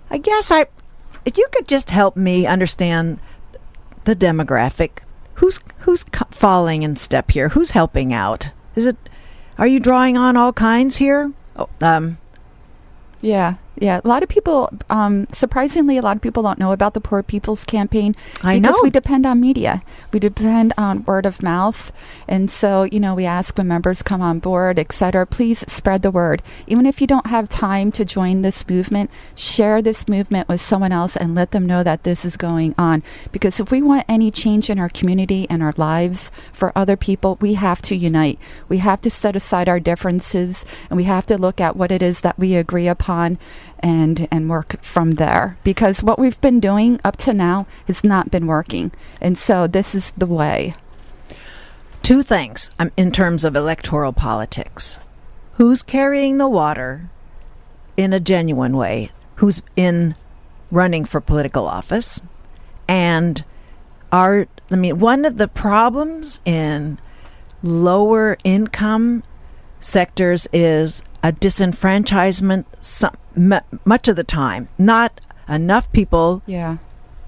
I 0.09 0.17
guess 0.17 0.51
I 0.51 0.65
if 1.25 1.37
you 1.37 1.47
could 1.51 1.67
just 1.67 1.89
help 1.91 2.15
me 2.15 2.45
understand 2.45 3.19
the 4.05 4.15
demographic. 4.15 4.99
Who's 5.35 5.59
who's 5.79 6.05
falling 6.31 6.83
in 6.83 6.95
step 6.95 7.31
here? 7.31 7.49
Who's 7.49 7.71
helping 7.71 8.13
out? 8.13 8.51
Is 8.75 8.85
it 8.85 8.97
are 9.57 9.67
you 9.67 9.79
drawing 9.79 10.17
on 10.17 10.37
all 10.37 10.53
kinds 10.53 10.95
here? 10.97 11.31
Oh, 11.55 11.69
um 11.81 12.17
Yeah, 13.21 13.55
yeah. 13.77 13.99
A 14.03 14.07
lot 14.07 14.23
of 14.23 14.29
people, 14.29 14.69
um, 14.89 15.27
surprisingly, 15.31 15.97
a 15.97 16.01
lot 16.01 16.15
of 16.15 16.21
people 16.21 16.43
don't 16.43 16.59
know 16.59 16.71
about 16.71 16.93
the 16.93 17.01
Poor 17.01 17.21
People's 17.21 17.65
Campaign 17.65 18.15
I 18.41 18.59
because 18.59 18.75
know. 18.75 18.81
we 18.83 18.89
depend 18.89 19.25
on 19.25 19.41
media. 19.41 19.81
We 20.13 20.19
depend 20.19 20.73
on 20.77 21.03
word 21.03 21.25
of 21.25 21.43
mouth, 21.43 21.91
and 22.27 22.49
so 22.49 22.83
you 22.83 22.99
know 22.99 23.15
we 23.15 23.25
ask 23.25 23.57
when 23.57 23.67
members 23.67 24.01
come 24.01 24.21
on 24.21 24.39
board, 24.39 24.79
etc. 24.79 25.25
Please 25.25 25.59
spread 25.67 26.01
the 26.01 26.11
word. 26.11 26.41
Even 26.67 26.85
if 26.85 27.01
you 27.01 27.07
don't 27.07 27.27
have 27.27 27.49
time 27.49 27.91
to 27.93 28.05
join 28.05 28.41
this 28.41 28.67
movement, 28.67 29.09
share 29.35 29.81
this 29.81 30.07
movement 30.07 30.47
with 30.47 30.61
someone 30.61 30.91
else 30.91 31.17
and 31.17 31.35
let 31.35 31.51
them 31.51 31.65
know 31.65 31.83
that 31.83 32.03
this 32.03 32.23
is 32.23 32.37
going 32.37 32.73
on. 32.77 33.03
Because 33.31 33.59
if 33.59 33.71
we 33.71 33.81
want 33.81 34.05
any 34.07 34.31
change 34.31 34.69
in 34.69 34.79
our 34.79 34.89
community 34.89 35.47
and 35.49 35.61
our 35.61 35.73
lives 35.77 36.31
for 36.53 36.71
other 36.75 36.95
people, 36.95 37.37
we 37.41 37.55
have 37.55 37.81
to 37.83 37.95
unite. 37.95 38.39
We 38.69 38.77
have 38.77 39.01
to 39.01 39.09
set 39.09 39.35
aside 39.35 39.67
our 39.67 39.79
differences, 39.79 40.65
and 40.89 40.95
we 40.95 41.03
have 41.03 41.25
to 41.27 41.37
look 41.37 41.59
at 41.59 41.75
what 41.75 41.91
it 41.91 42.01
is 42.01 42.21
that 42.21 42.39
we 42.39 42.55
agree 42.55 42.87
upon 42.87 43.37
and 43.85 44.27
and 44.31 44.49
work 44.49 44.81
from 44.81 45.11
there 45.11 45.57
because 45.63 46.03
what 46.03 46.19
we've 46.19 46.41
been 46.41 46.59
doing 46.59 46.99
up 47.05 47.15
to 47.15 47.33
now 47.33 47.67
has 47.87 48.03
not 48.03 48.31
been 48.31 48.47
working 48.47 48.91
and 49.21 49.37
so 49.37 49.67
this 49.67 49.93
is 49.95 50.11
the 50.17 50.25
way 50.25 50.73
two 52.05 52.21
things 52.21 52.69
um, 52.77 52.91
in 52.95 53.09
terms 53.09 53.43
of 53.43 53.55
electoral 53.55 54.13
politics. 54.13 54.99
Who's 55.53 55.81
carrying 55.81 56.37
the 56.37 56.47
water 56.47 57.09
in 57.97 58.13
a 58.13 58.19
genuine 58.19 58.77
way? 58.77 59.09
Who's 59.37 59.63
in 59.75 60.13
running 60.69 61.05
for 61.05 61.19
political 61.19 61.65
office? 61.65 62.21
And 62.87 63.43
are 64.11 64.45
I 64.69 64.75
mean 64.75 64.99
one 64.99 65.25
of 65.25 65.39
the 65.39 65.47
problems 65.47 66.41
in 66.45 66.99
lower 67.63 68.37
income 68.43 69.23
sectors 69.79 70.47
is 70.53 71.01
a 71.23 71.31
disenfranchisement 71.31 72.65
some, 72.81 73.15
mu 73.35 73.59
much 73.85 74.07
of 74.07 74.15
the 74.15 74.23
time. 74.23 74.67
Not 74.77 75.21
enough 75.47 75.91
people 75.91 76.41
yeah 76.45 76.77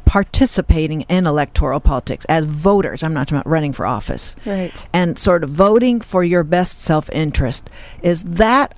participating 0.07 1.01
in 1.01 1.27
electoral 1.27 1.81
politics 1.81 2.25
as 2.29 2.45
voters. 2.45 3.03
I'm 3.03 3.13
not 3.13 3.27
talking 3.27 3.39
about 3.39 3.51
running 3.51 3.73
for 3.73 3.85
office. 3.85 4.37
Right. 4.45 4.87
And 4.93 5.19
sort 5.19 5.43
of 5.43 5.49
voting 5.49 5.99
for 5.99 6.23
your 6.23 6.43
best 6.43 6.79
self 6.79 7.09
interest. 7.11 7.69
Is 8.01 8.23
that 8.23 8.73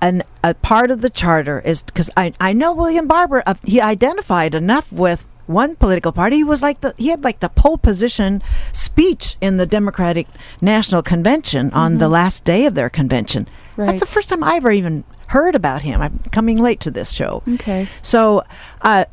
an, 0.00 0.22
a 0.44 0.54
part 0.54 0.92
of 0.92 1.00
the 1.00 1.10
charter? 1.10 1.60
Is 1.60 1.82
because 1.82 2.10
I, 2.16 2.32
I 2.40 2.52
know 2.52 2.72
William 2.72 3.08
Barber, 3.08 3.42
uh, 3.44 3.54
he 3.64 3.80
identified 3.80 4.54
enough 4.54 4.90
with 4.92 5.26
one 5.46 5.74
political 5.74 6.12
party. 6.12 6.36
He 6.36 6.44
was 6.44 6.62
like 6.62 6.80
the 6.80 6.94
he 6.96 7.08
had 7.08 7.24
like 7.24 7.40
the 7.40 7.48
pole 7.48 7.78
position 7.78 8.40
speech 8.72 9.36
in 9.40 9.56
the 9.56 9.66
Democratic 9.66 10.28
National 10.60 11.02
Convention 11.02 11.72
on 11.72 11.98
the 11.98 12.08
last 12.08 12.44
day 12.44 12.66
of 12.66 12.74
their 12.74 12.90
convention. 12.90 13.48
That's 13.76 14.00
the 14.00 14.06
first 14.06 14.28
time 14.28 14.44
I 14.44 14.56
ever 14.56 14.70
even 14.70 15.04
heard 15.28 15.54
about 15.54 15.82
him. 15.82 16.00
I'm 16.00 16.18
coming 16.30 16.58
late 16.58 16.80
to 16.80 16.90
this 16.90 17.12
show. 17.12 17.42
Okay. 17.54 17.88
So, 18.02 18.42
uh, 18.82 19.04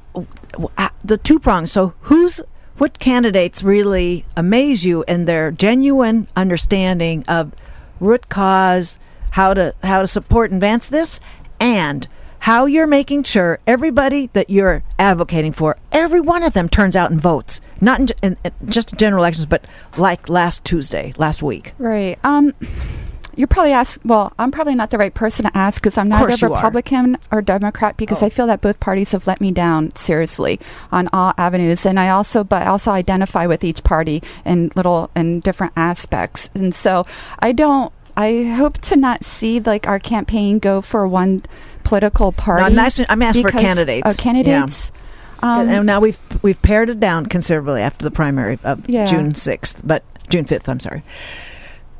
uh, 0.78 0.90
the 1.04 1.18
two 1.18 1.40
prongs. 1.40 1.72
So, 1.72 1.94
who's 2.02 2.42
what 2.78 3.00
candidates 3.00 3.64
really 3.64 4.26
amaze 4.36 4.86
you 4.86 5.04
in 5.08 5.26
their 5.26 5.52
genuine 5.52 6.28
understanding 6.36 7.24
of 7.28 7.54
root 8.00 8.28
cause, 8.30 9.00
how 9.32 9.54
to 9.54 9.74
how 9.84 10.02
to 10.02 10.08
support 10.08 10.52
and 10.52 10.58
advance 10.58 10.90
this, 10.90 11.20
and 11.60 12.08
how 12.40 12.66
you're 12.68 12.86
making 12.86 13.24
sure 13.24 13.60
everybody 13.66 14.30
that 14.34 14.50
you're 14.50 14.84
advocating 15.00 15.52
for, 15.52 15.76
every 15.92 16.22
one 16.22 16.44
of 16.44 16.54
them 16.54 16.70
turns 16.70 16.96
out 16.96 17.10
and 17.10 17.20
votes, 17.20 17.60
not 17.82 18.00
in, 18.00 18.08
in, 18.22 18.38
in 18.44 18.70
just 18.70 18.96
general 18.98 19.24
elections, 19.24 19.48
but 19.48 19.66
like 19.98 20.30
last 20.30 20.64
Tuesday, 20.64 21.12
last 21.18 21.42
week. 21.42 21.74
Right. 21.80 22.20
Um, 22.24 22.54
you're 23.36 23.48
probably 23.48 23.72
ask. 23.74 24.00
Well, 24.04 24.34
I'm 24.40 24.52
probably 24.52 24.76
not 24.76 24.90
the 24.90 24.98
right 24.98 25.14
person 25.14 25.46
to 25.46 25.58
ask 25.58 25.82
because 25.82 25.98
I'm 25.98 26.10
course 26.12 26.42
neither. 26.42 26.54
Republican 26.54 27.18
or 27.32 27.42
Democrat 27.42 27.98
because 27.98 28.24
Oh. 28.24 28.26
I 28.26 28.30
feel 28.30 28.48
that 28.48 28.62
both 28.62 28.80
parties 28.80 29.12
have 29.14 29.28
let 29.28 29.40
me 29.42 29.52
down 29.52 29.96
seriously 29.96 30.60
on 30.92 31.08
all 31.14 31.34
avenues, 31.38 31.86
and 31.86 32.00
I 32.00 32.10
also, 32.10 32.44
but 32.44 32.64
I 32.64 32.68
also 32.68 32.92
identify 32.92 33.46
with 33.46 33.64
each 33.64 33.84
party 33.84 34.22
in 34.46 34.72
little 34.76 35.10
in 35.16 35.40
different 35.42 35.74
aspects, 35.76 36.50
and 36.56 36.74
so 36.74 37.06
I 37.40 37.52
don't. 37.52 37.92
I 38.18 38.44
hope 38.56 38.78
to 38.80 38.96
not 38.96 39.26
see 39.26 39.60
like 39.60 39.88
our 39.88 40.00
campaign 40.00 40.60
go 40.60 40.82
for 40.82 41.06
one 41.08 41.44
political 41.84 42.32
party. 42.32 42.64
I'm 42.64 42.80
asking- 42.80 43.08
I'm 43.10 43.22
asking 43.22 43.44
for 43.44 43.52
candidates. 43.52 44.10
Oh, 44.10 44.14
candidates. 44.18 44.92
Um, 45.44 45.68
and 45.70 45.86
now 45.86 46.00
we've 46.00 46.18
we've 46.42 46.62
pared 46.62 46.90
it 46.90 47.00
down 47.02 47.26
considerably 47.26 47.82
after 47.82 48.04
the 48.06 48.12
primary 48.12 48.58
of 48.64 48.90
Yeah. 48.90 49.06
June 49.06 49.36
sixth, 49.36 49.82
but 49.84 50.04
June 50.30 50.46
fifth. 50.46 50.70
I'm 50.70 50.80
sorry. 50.80 51.04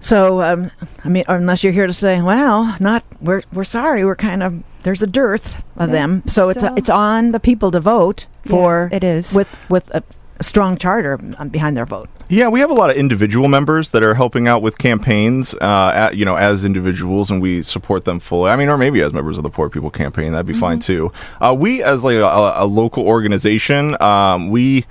So 0.06 0.42
um, 0.44 0.70
I 1.04 1.10
mean, 1.10 1.24
unless 1.28 1.64
you're 1.64 1.74
here 1.74 1.88
to 1.88 1.94
say, 1.94 2.22
well, 2.22 2.76
not 2.80 3.04
we're 3.20 3.42
we're 3.52 3.64
sorry, 3.64 4.06
we're 4.06 4.16
kind 4.16 4.44
of 4.44 4.62
there's 4.84 5.02
a 5.02 5.08
dearth 5.08 5.64
of 5.78 5.90
Yeah, 5.90 5.94
them. 5.96 6.24
So 6.28 6.50
it's 6.50 6.60
still. 6.60 6.76
it's 6.76 6.92
on 6.92 7.32
the 7.32 7.40
people 7.40 7.72
to 7.72 7.80
vote 7.80 8.28
for 8.46 8.88
it 8.92 9.04
is. 9.04 9.34
with 9.34 9.50
with 9.68 9.90
a, 9.96 10.04
a 10.40 10.44
strong 10.44 10.78
charter 10.78 11.20
um, 11.40 11.50
behind 11.50 11.76
their 11.76 11.88
vote. 11.88 12.08
Yeah, 12.30 12.50
we 12.50 12.60
have 12.60 12.70
a 12.70 12.74
lot 12.76 12.92
of 12.92 12.98
individual 12.98 13.48
members 13.48 13.90
that 13.92 14.04
are 14.04 14.14
helping 14.14 14.48
out 14.48 14.62
with 14.62 14.78
campaigns, 14.78 15.56
uh, 15.56 15.92
at, 15.96 16.18
you 16.18 16.26
know, 16.26 16.36
as 16.36 16.66
individuals, 16.66 17.32
and 17.32 17.42
we 17.42 17.64
support 17.64 18.06
them 18.06 18.20
fully. 18.20 18.52
I 18.52 18.56
mean, 18.56 18.70
or 18.70 18.78
maybe 18.78 19.02
as 19.02 19.12
members 19.14 19.38
of 19.38 19.44
the 19.44 19.50
Poor 19.52 19.70
People 19.70 19.90
Campaign, 19.92 20.32
that'd 20.34 20.46
be 20.46 20.54
fine 20.54 20.80
too. 20.80 21.12
Uh, 21.42 21.56
we, 21.58 21.82
as 21.84 22.04
like 22.04 22.18
a, 22.18 22.54
a 22.64 22.66
local 22.66 23.08
organization, 23.08 24.00
um, 24.04 24.50
we 24.52 24.86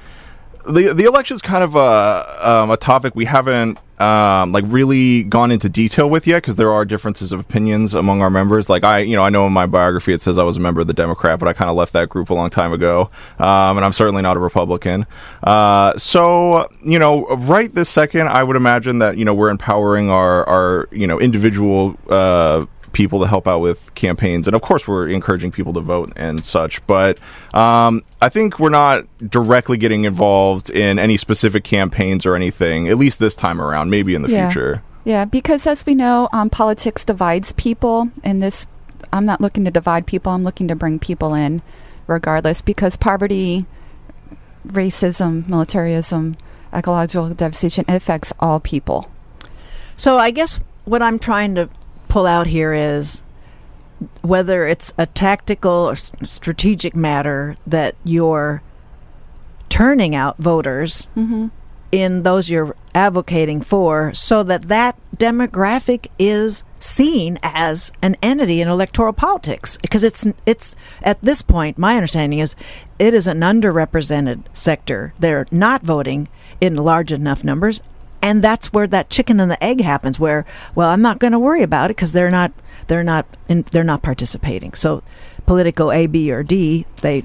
the 0.66 0.92
the 0.92 1.04
election's 1.04 1.42
kind 1.42 1.62
of 1.62 1.76
a 1.76 2.50
um, 2.50 2.70
a 2.70 2.76
topic 2.76 3.14
we 3.14 3.26
haven't 3.26 3.78
um, 3.98 4.52
like 4.52 4.64
really 4.66 5.22
gone 5.22 5.50
into 5.50 5.68
detail 5.68 6.10
with 6.10 6.26
yet 6.26 6.38
because 6.38 6.56
there 6.56 6.72
are 6.72 6.84
differences 6.84 7.32
of 7.32 7.40
opinions 7.40 7.94
among 7.94 8.22
our 8.22 8.30
members. 8.30 8.68
Like 8.68 8.84
I, 8.84 9.00
you 9.00 9.16
know, 9.16 9.22
I 9.22 9.30
know 9.30 9.46
in 9.46 9.52
my 9.52 9.66
biography 9.66 10.12
it 10.12 10.20
says 10.20 10.38
I 10.38 10.42
was 10.42 10.56
a 10.56 10.60
member 10.60 10.80
of 10.80 10.86
the 10.86 10.94
Democrat, 10.94 11.38
but 11.38 11.48
I 11.48 11.52
kind 11.52 11.70
of 11.70 11.76
left 11.76 11.92
that 11.92 12.08
group 12.08 12.30
a 12.30 12.34
long 12.34 12.50
time 12.50 12.72
ago, 12.72 13.10
um, 13.38 13.76
and 13.76 13.84
I'm 13.84 13.92
certainly 13.92 14.22
not 14.22 14.36
a 14.36 14.40
Republican. 14.40 15.06
Uh, 15.42 15.96
so 15.96 16.68
you 16.84 16.98
know, 16.98 17.26
right 17.36 17.72
this 17.74 17.88
second, 17.88 18.28
I 18.28 18.42
would 18.42 18.56
imagine 18.56 18.98
that 18.98 19.16
you 19.16 19.24
know 19.24 19.34
we're 19.34 19.50
empowering 19.50 20.10
our 20.10 20.44
our 20.48 20.88
you 20.90 21.06
know 21.06 21.20
individual. 21.20 21.96
Uh, 22.08 22.66
people 22.94 23.20
to 23.20 23.26
help 23.26 23.46
out 23.46 23.58
with 23.58 23.94
campaigns 23.94 24.46
and 24.46 24.56
of 24.56 24.62
course 24.62 24.88
we're 24.88 25.08
encouraging 25.08 25.50
people 25.52 25.72
to 25.74 25.80
vote 25.80 26.10
and 26.16 26.44
such 26.44 26.84
but 26.86 27.18
um, 27.52 28.02
i 28.22 28.28
think 28.30 28.58
we're 28.58 28.70
not 28.70 29.04
directly 29.28 29.76
getting 29.76 30.04
involved 30.04 30.70
in 30.70 30.98
any 30.98 31.16
specific 31.18 31.62
campaigns 31.64 32.24
or 32.24 32.34
anything 32.34 32.88
at 32.88 32.96
least 32.96 33.18
this 33.18 33.34
time 33.34 33.60
around 33.60 33.90
maybe 33.90 34.14
in 34.14 34.22
the 34.22 34.30
Yeah. 34.30 34.48
future 34.48 34.82
Yeah, 35.04 35.26
because 35.26 35.66
as 35.66 35.84
we 35.84 35.94
know, 35.94 36.30
um, 36.32 36.48
politics 36.48 37.04
divides 37.04 37.52
people, 37.52 38.08
and 38.22 38.40
this, 38.42 38.66
I'm 39.12 39.26
not 39.26 39.38
looking 39.38 39.62
to 39.66 39.70
divide 39.70 40.06
people. 40.06 40.32
I'm 40.32 40.44
looking 40.44 40.66
to 40.68 40.74
bring 40.74 40.98
people 40.98 41.34
in, 41.34 41.60
regardless, 42.06 42.62
because 42.62 42.96
poverty, 42.96 43.66
racism, 44.66 45.46
militarism, 45.46 46.36
ecological 46.72 47.34
devastation 47.34 47.84
it 47.86 47.94
affects 47.94 48.32
all 48.40 48.60
people. 48.60 49.10
So 49.94 50.16
I 50.18 50.30
guess 50.30 50.58
what 50.86 51.02
I'm 51.02 51.18
trying 51.18 51.54
to 51.56 51.68
pull 52.14 52.26
out 52.26 52.46
here 52.46 52.72
is 52.72 53.24
whether 54.22 54.68
it's 54.68 54.92
a 54.96 55.04
tactical 55.04 55.72
or 55.72 55.96
strategic 55.96 56.94
matter 56.94 57.56
that 57.66 57.96
you're 58.04 58.62
turning 59.68 60.14
out 60.14 60.38
voters 60.38 61.08
Mm-hmm. 61.16 61.48
in 61.90 62.22
those 62.22 62.48
you're 62.48 62.76
advocating 62.94 63.60
for 63.60 64.14
so 64.14 64.44
that 64.44 64.68
that 64.68 64.96
demographic 65.16 66.06
is 66.16 66.62
seen 66.78 67.36
as 67.42 67.90
an 68.00 68.14
entity 68.22 68.60
in 68.60 68.68
electoral 68.68 69.12
politics. 69.12 69.76
Because 69.82 70.04
it's 70.04 70.24
it's 70.46 70.76
at 71.02 71.20
this 71.20 71.42
point 71.42 71.78
my 71.78 71.96
understanding 71.96 72.38
is 72.38 72.54
it 73.00 73.12
is 73.12 73.26
an 73.26 73.40
underrepresented 73.40 74.44
sector. 74.52 75.14
They're 75.18 75.46
not 75.50 75.82
voting 75.82 76.28
in 76.60 76.76
large 76.76 77.10
enough 77.10 77.42
numbers 77.42 77.82
and 78.24 78.42
that's 78.42 78.72
where 78.72 78.88
that 78.88 79.08
chicken 79.10 79.38
and 79.38 79.50
the 79.50 79.62
egg 79.62 79.80
happens 79.80 80.18
where 80.18 80.44
well 80.74 80.90
I'm 80.90 81.02
not 81.02 81.20
going 81.20 81.32
to 81.32 81.38
worry 81.38 81.62
about 81.62 81.90
it 81.90 81.96
because 81.96 82.12
they're 82.12 82.30
not 82.30 82.50
they're 82.88 83.04
not 83.04 83.26
in, 83.48 83.62
they're 83.70 83.84
not 83.84 84.02
participating 84.02 84.72
so 84.72 85.02
politico 85.46 85.92
A 85.92 86.06
B 86.06 86.32
or 86.32 86.42
D 86.42 86.86
they 87.02 87.22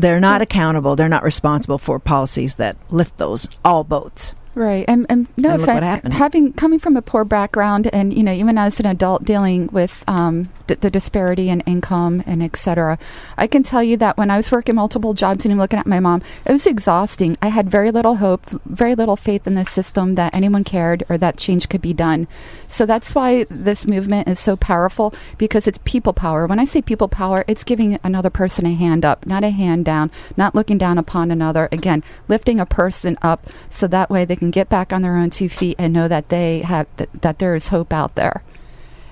they're 0.00 0.20
not 0.20 0.40
accountable. 0.40 0.94
They're 0.94 1.08
not 1.08 1.24
responsible 1.24 1.78
for 1.78 1.98
policies 1.98 2.54
that 2.54 2.76
lift 2.88 3.16
those 3.16 3.48
all 3.64 3.82
boats. 3.82 4.32
Right, 4.54 4.84
and, 4.86 5.06
and 5.08 5.26
no 5.36 5.50
And 5.50 5.60
look 5.60 5.66
what 5.66 5.76
offense, 5.78 5.84
happened. 5.84 6.14
having 6.14 6.52
coming 6.52 6.78
from 6.78 6.96
a 6.96 7.02
poor 7.02 7.24
background, 7.24 7.88
and 7.92 8.12
you 8.12 8.22
know, 8.22 8.32
even 8.32 8.58
as 8.58 8.78
an 8.78 8.86
adult 8.86 9.24
dealing 9.24 9.66
with 9.72 10.04
um, 10.06 10.50
the, 10.68 10.76
the 10.76 10.90
disparity 10.90 11.50
in 11.50 11.60
income 11.62 12.22
and 12.26 12.42
et 12.42 12.56
cetera, 12.56 12.98
I 13.36 13.46
can 13.46 13.62
tell 13.62 13.82
you 13.82 13.96
that 13.98 14.16
when 14.16 14.30
I 14.30 14.36
was 14.36 14.52
working 14.52 14.76
multiple 14.76 15.12
jobs 15.12 15.44
and 15.44 15.58
looking 15.58 15.78
at 15.78 15.86
my 15.86 16.00
mom, 16.00 16.22
it 16.46 16.52
was 16.52 16.66
exhausting. 16.66 17.36
I 17.42 17.48
had 17.48 17.68
very 17.68 17.90
little 17.90 18.16
hope, 18.16 18.46
very 18.64 18.94
little 18.94 19.16
faith 19.16 19.46
in 19.46 19.54
the 19.54 19.64
system 19.64 20.14
that 20.14 20.34
anyone 20.34 20.64
cared 20.64 21.02
or 21.08 21.18
that 21.18 21.36
change 21.36 21.68
could 21.68 21.82
be 21.82 21.92
done. 21.92 22.28
So 22.68 22.86
that's 22.86 23.14
why 23.14 23.44
this 23.50 23.86
movement 23.86 24.28
is 24.28 24.38
so 24.38 24.56
powerful 24.56 25.12
because 25.36 25.66
it's 25.66 25.78
people 25.84 26.12
power. 26.12 26.46
When 26.46 26.60
I 26.60 26.64
say 26.64 26.80
people 26.80 27.08
power, 27.08 27.44
it's 27.48 27.64
giving 27.64 27.98
another 28.04 28.30
person 28.30 28.66
a 28.66 28.74
hand 28.74 29.04
up, 29.04 29.26
not 29.26 29.44
a 29.44 29.50
hand 29.50 29.84
down, 29.84 30.10
not 30.36 30.54
looking 30.54 30.78
down 30.78 30.98
upon 30.98 31.30
another. 31.30 31.68
Again, 31.72 32.04
lifting 32.28 32.60
a 32.60 32.66
person 32.66 33.18
up 33.22 33.46
so 33.70 33.86
that 33.88 34.10
way 34.10 34.24
they 34.24 34.36
can 34.36 34.50
get 34.50 34.68
back 34.68 34.92
on 34.92 35.02
their 35.02 35.16
own 35.16 35.30
two 35.30 35.48
feet 35.48 35.76
and 35.78 35.92
know 35.92 36.08
that 36.08 36.28
they 36.28 36.60
have 36.60 36.86
that, 36.98 37.22
that 37.22 37.38
there 37.38 37.54
is 37.54 37.68
hope 37.68 37.92
out 37.92 38.14
there. 38.14 38.42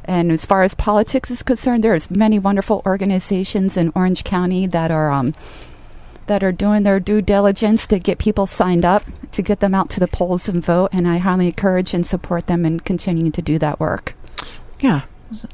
And 0.07 0.31
as 0.31 0.47
far 0.47 0.63
as 0.63 0.75
politics 0.75 1.31
is 1.31 1.43
concerned, 1.43 1.83
there's 1.83 2.11
many 2.11 2.39
wonderful 2.39 2.83
organizations 2.87 3.77
in 3.77 3.93
Orange 3.95 4.25
County 4.25 4.67
that 4.67 4.91
are 4.91 5.11
um, 5.11 5.35
that 6.27 6.43
are 6.43 6.53
doing 6.53 6.83
their 6.83 7.01
due 7.01 7.23
diligence 7.23 7.87
to 7.87 7.99
get 7.99 8.19
people 8.19 8.47
signed 8.47 8.85
up, 8.85 9.05
to 9.33 9.43
get 9.43 9.61
them 9.61 9.75
out 9.75 9.91
to 9.91 10.01
the 10.01 10.09
polls 10.09 10.49
and 10.49 10.65
vote. 10.65 10.91
And 10.93 11.07
I 11.07 11.19
highly 11.19 11.47
encourage 11.47 11.95
and 11.95 12.07
support 12.07 12.47
them 12.47 12.65
in 12.65 12.81
continuing 12.81 13.33
to 13.33 13.43
do 13.43 13.59
that 13.59 13.81
work. 13.81 14.15
Yeah. 14.81 15.03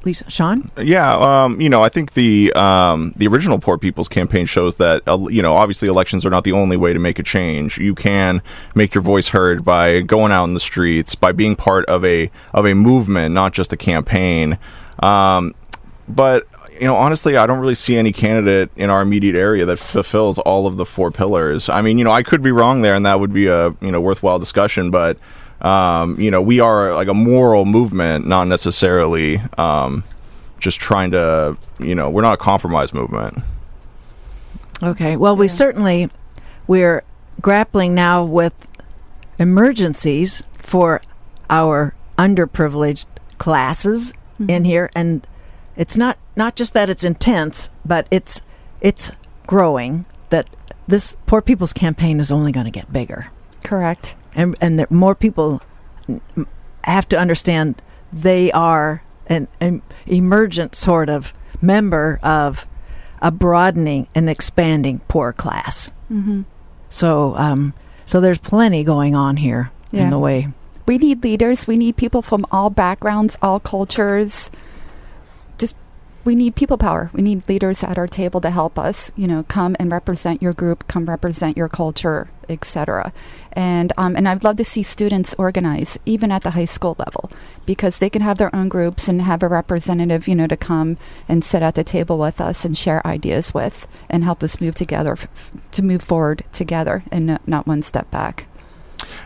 Lisa, 0.04 0.28
Shawn? 0.30 0.70
Yeah, 0.76 1.14
um, 1.16 1.60
you 1.60 1.68
know, 1.68 1.82
I 1.82 1.88
think 1.88 2.14
the 2.14 2.52
um, 2.54 3.12
the 3.16 3.26
original 3.26 3.58
Poor 3.58 3.78
People's 3.78 4.08
Campaign 4.08 4.46
shows 4.46 4.76
that 4.76 5.02
uh, 5.06 5.18
you 5.28 5.42
know 5.42 5.54
obviously 5.54 5.88
elections 5.88 6.26
are 6.26 6.30
not 6.30 6.44
the 6.44 6.52
only 6.52 6.76
way 6.76 6.92
to 6.92 6.98
make 6.98 7.18
a 7.18 7.22
change. 7.22 7.78
You 7.78 7.94
can 7.94 8.42
make 8.74 8.94
your 8.94 9.02
voice 9.02 9.28
heard 9.28 9.64
by 9.64 10.00
going 10.02 10.32
out 10.32 10.44
in 10.44 10.54
the 10.54 10.60
streets, 10.60 11.14
by 11.14 11.32
being 11.32 11.56
part 11.56 11.86
of 11.86 12.04
a 12.04 12.30
of 12.52 12.66
a 12.66 12.74
movement, 12.74 13.34
not 13.34 13.52
just 13.52 13.72
a 13.72 13.76
campaign. 13.76 14.58
Um, 15.02 15.54
but 16.08 16.46
you 16.72 16.86
know, 16.86 16.96
honestly, 16.96 17.36
I 17.36 17.46
don't 17.46 17.60
really 17.60 17.74
see 17.74 17.96
any 17.96 18.12
candidate 18.12 18.70
in 18.76 18.90
our 18.90 19.02
immediate 19.02 19.36
area 19.36 19.64
that 19.64 19.78
fulfills 19.78 20.38
all 20.38 20.66
of 20.66 20.76
the 20.76 20.84
four 20.84 21.10
pillars. 21.10 21.68
I 21.68 21.80
mean, 21.80 21.96
you 21.98 22.04
know, 22.04 22.12
I 22.12 22.22
could 22.22 22.42
be 22.42 22.50
wrong 22.50 22.82
there, 22.82 22.94
and 22.94 23.06
that 23.06 23.20
would 23.20 23.32
be 23.32 23.46
a 23.46 23.68
you 23.80 23.90
know 23.90 24.00
worthwhile 24.00 24.38
discussion, 24.38 24.90
but. 24.90 25.18
Um, 25.62 26.18
you 26.20 26.30
know, 26.30 26.42
we 26.42 26.60
are 26.60 26.94
like 26.94 27.08
a 27.08 27.14
moral 27.14 27.64
movement, 27.64 28.26
not 28.26 28.48
necessarily 28.48 29.40
um, 29.56 30.04
just 30.58 30.80
trying 30.80 31.12
to, 31.12 31.56
you 31.78 31.94
know, 31.94 32.10
we're 32.10 32.22
not 32.22 32.34
a 32.34 32.38
compromise 32.38 32.92
movement. 32.92 33.38
Okay. 34.82 35.16
Well, 35.16 35.36
we 35.36 35.46
certainly 35.48 36.10
we're 36.66 37.04
grappling 37.40 37.94
now 37.94 38.24
with 38.24 38.68
emergencies 39.38 40.42
for 40.58 41.00
our 41.48 41.94
underprivileged 42.18 43.06
classes 43.38 44.12
in 44.48 44.64
here 44.64 44.90
and 44.94 45.26
it's 45.76 45.96
not 45.96 46.18
not 46.36 46.56
just 46.56 46.74
that 46.74 46.90
it's 46.90 47.04
intense, 47.04 47.70
but 47.84 48.06
it's 48.10 48.42
it's 48.80 49.12
growing 49.46 50.04
that 50.30 50.48
this 50.86 51.16
Poor 51.26 51.40
People's 51.40 51.72
Campaign 51.72 52.20
is 52.20 52.30
only 52.30 52.52
going 52.52 52.64
to 52.64 52.70
get 52.70 52.92
bigger. 52.92 53.28
Correct. 53.62 54.14
And 54.34 54.56
and 54.60 54.78
that 54.78 54.90
more 54.90 55.14
people 55.14 55.60
have 56.84 57.08
to 57.08 57.18
understand 57.18 57.80
they 58.12 58.50
are 58.52 59.02
an, 59.26 59.48
an 59.60 59.82
emergent 60.06 60.74
sort 60.74 61.08
of 61.08 61.32
member 61.60 62.18
of 62.22 62.66
a 63.20 63.30
broadening 63.30 64.08
and 64.14 64.28
expanding 64.28 65.00
poor 65.08 65.32
class. 65.32 65.90
Mm-hmm. 66.10 66.42
So, 66.88 67.34
um, 67.36 67.72
so 68.04 68.20
there's 68.20 68.38
plenty 68.38 68.82
going 68.84 69.14
on 69.14 69.36
here 69.36 69.70
Yeah. 69.92 70.04
in 70.04 70.10
the 70.10 70.18
way. 70.18 70.48
We 70.86 70.98
need 70.98 71.22
leaders. 71.22 71.66
We 71.68 71.76
need 71.76 71.96
people 71.96 72.20
from 72.20 72.44
all 72.50 72.68
backgrounds, 72.68 73.38
all 73.40 73.60
cultures. 73.60 74.50
Just 75.56 75.76
we 76.24 76.34
need 76.34 76.56
people 76.56 76.76
power. 76.76 77.10
We 77.14 77.22
need 77.22 77.48
leaders 77.48 77.84
at 77.84 77.96
our 77.96 78.08
table 78.08 78.40
to 78.40 78.50
help 78.50 78.78
us. 78.78 79.12
You 79.16 79.28
know, 79.28 79.44
come 79.44 79.76
and 79.78 79.90
represent 79.92 80.42
your 80.42 80.52
group, 80.52 80.88
come 80.88 81.06
represent 81.06 81.56
your 81.56 81.68
culture, 81.68 82.28
etc. 82.52 83.12
And 83.52 83.92
um, 83.96 84.16
and 84.16 84.28
I'd 84.28 84.44
love 84.44 84.56
to 84.56 84.64
see 84.64 84.82
students 84.82 85.34
organize, 85.38 85.98
even 86.06 86.30
at 86.30 86.42
the 86.42 86.50
high 86.50 86.66
school 86.66 86.96
level, 86.98 87.30
because 87.66 87.98
they 87.98 88.10
can 88.10 88.22
have 88.22 88.38
their 88.38 88.54
own 88.54 88.68
groups 88.68 89.08
and 89.08 89.22
have 89.22 89.42
a 89.42 89.48
representative, 89.48 90.28
you 90.28 90.34
know, 90.34 90.46
to 90.46 90.56
come 90.56 90.96
and 91.28 91.44
sit 91.44 91.62
at 91.62 91.74
the 91.74 91.84
table 91.84 92.18
with 92.18 92.40
us 92.40 92.64
and 92.64 92.76
share 92.76 93.06
ideas 93.06 93.52
with 93.52 93.86
and 94.08 94.24
help 94.24 94.42
us 94.42 94.60
move 94.60 94.74
together, 94.74 95.12
f- 95.12 95.28
to 95.72 95.82
move 95.82 96.02
forward 96.02 96.44
together 96.52 97.02
and 97.10 97.26
not, 97.26 97.48
not 97.48 97.66
one 97.66 97.82
step 97.82 98.10
back. 98.10 98.46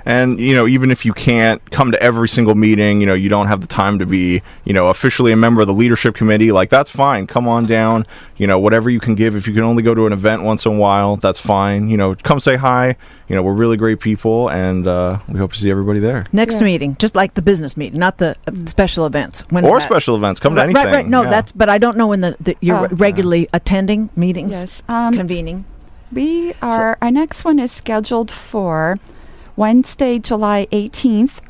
And 0.04 0.38
you 0.38 0.54
know, 0.54 0.66
even 0.66 0.90
if 0.90 1.04
you 1.04 1.12
can't 1.12 1.60
come 1.70 1.92
to 1.92 2.02
every 2.02 2.28
single 2.28 2.54
meeting, 2.54 3.00
you 3.00 3.06
know, 3.06 3.14
you 3.14 3.28
don't 3.28 3.46
have 3.48 3.60
the 3.60 3.66
time 3.66 3.98
to 3.98 4.06
be, 4.06 4.42
you 4.64 4.72
know, 4.72 4.88
officially 4.88 5.32
a 5.32 5.36
member 5.36 5.60
of 5.60 5.66
the 5.66 5.72
leadership 5.74 6.14
committee. 6.14 6.52
Like 6.52 6.70
that's 6.70 6.90
fine. 6.90 7.26
Come 7.26 7.48
on 7.48 7.66
down. 7.66 8.04
You 8.36 8.46
know, 8.46 8.58
whatever 8.58 8.90
you 8.90 9.00
can 9.00 9.14
give. 9.14 9.34
If 9.36 9.46
you 9.48 9.54
can 9.54 9.62
only 9.62 9.82
go 9.82 9.94
to 9.94 10.06
an 10.06 10.12
event 10.12 10.42
once 10.42 10.66
in 10.66 10.72
a 10.72 10.76
while, 10.76 11.16
that's 11.16 11.38
fine. 11.40 11.88
You 11.88 11.96
know, 11.96 12.14
come 12.14 12.38
say 12.40 12.56
hi. 12.56 12.96
You 13.28 13.34
know, 13.34 13.42
we're 13.42 13.54
really 13.54 13.76
great 13.76 13.98
people, 13.98 14.48
and 14.50 14.86
uh, 14.86 15.18
we 15.32 15.38
hope 15.40 15.52
to 15.52 15.58
see 15.58 15.68
everybody 15.70 15.98
there. 15.98 16.24
Next 16.32 16.56
Yeah. 16.60 16.64
meeting, 16.66 16.96
just 16.98 17.16
like 17.16 17.34
the 17.34 17.42
business 17.42 17.76
meeting, 17.76 17.98
not 17.98 18.18
the 18.18 18.36
uh, 18.46 18.52
special 18.66 19.04
events. 19.04 19.42
when 19.50 19.64
or 19.64 19.80
special 19.80 20.14
events. 20.14 20.38
Come 20.38 20.54
to 20.54 20.60
right, 20.60 20.64
anything. 20.66 20.84
Right, 20.84 20.94
right. 20.94 21.08
No, 21.08 21.22
Yeah. 21.22 21.30
that's. 21.30 21.50
But 21.52 21.68
I 21.68 21.78
don't 21.78 21.96
know 21.96 22.06
when 22.06 22.20
the, 22.20 22.36
the 22.40 22.56
you're 22.60 22.76
Oh. 22.84 22.88
regularly 22.92 23.48
attending 23.52 24.10
meetings, 24.14 24.52
Yes. 24.52 24.82
Um, 24.88 25.14
convening. 25.14 25.64
We 26.12 26.54
are, 26.62 26.96
our 27.02 27.10
next 27.10 27.44
one 27.44 27.58
is 27.58 27.72
scheduled 27.72 28.30
for 28.30 29.00
Wednesday, 29.56 30.18
July 30.18 30.66
18th. 30.72 31.40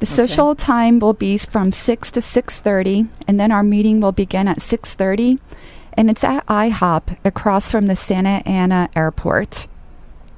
The 0.00 0.06
social 0.06 0.54
time 0.54 0.98
will 1.00 1.12
be 1.12 1.36
from 1.38 1.72
6 1.72 2.10
to 2.12 2.20
6.30, 2.20 3.08
and 3.26 3.38
then 3.40 3.50
our 3.50 3.62
meeting 3.64 4.00
will 4.00 4.12
begin 4.12 4.46
at 4.46 4.58
6.30, 4.58 5.38
and 5.94 6.08
it's 6.08 6.22
at 6.22 6.46
IHOP 6.46 7.16
across 7.24 7.70
from 7.70 7.86
the 7.86 7.96
Santa 7.96 8.42
Ana 8.46 8.88
Airport. 8.94 9.66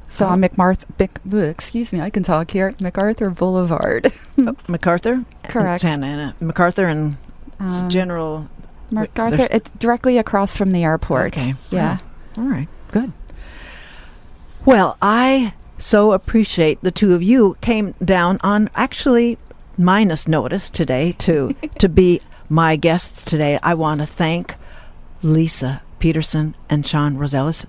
So 0.06 0.26
on 0.26 0.42
Oh. 0.42 0.48
McMarth, 0.48 0.84
Bic, 0.96 1.20
ugh, 1.26 1.34
excuse 1.44 1.92
me, 1.92 2.00
I 2.00 2.10
can 2.10 2.22
talk 2.22 2.50
here, 2.50 2.74
MacArthur 2.80 3.30
Boulevard. 3.30 4.12
Oh, 4.38 4.56
MacArthur, 4.68 5.26
Correct. 5.44 5.82
Santa 5.82 6.06
Ana, 6.06 6.34
MacArthur, 6.40 6.86
and 6.86 7.16
Um, 7.60 7.90
General. 7.90 8.48
MacArthur, 8.90 9.46
it's 9.50 9.70
directly 9.78 10.16
across 10.16 10.56
from 10.56 10.70
the 10.72 10.82
airport. 10.82 11.36
Okay. 11.36 11.54
Yeah. 11.68 11.98
All 12.38 12.44
right, 12.44 12.66
good. 12.90 13.12
Well, 14.64 14.96
I 15.02 15.52
so 15.80 16.12
appreciate 16.12 16.80
the 16.82 16.90
two 16.90 17.14
of 17.14 17.22
you 17.22 17.56
came 17.60 17.92
down 18.04 18.38
on 18.42 18.68
actually 18.74 19.38
minus 19.78 20.28
notice 20.28 20.68
today 20.68 21.12
to 21.12 21.54
to 21.78 21.88
be 21.88 22.20
my 22.48 22.76
guests 22.76 23.24
today. 23.24 23.58
I 23.62 23.74
want 23.74 24.00
to 24.00 24.06
thank 24.06 24.54
Lisa 25.22 25.82
Pedersen 25.98 26.54
and 26.68 26.86
Shawn 26.86 27.16
Roselius, 27.16 27.64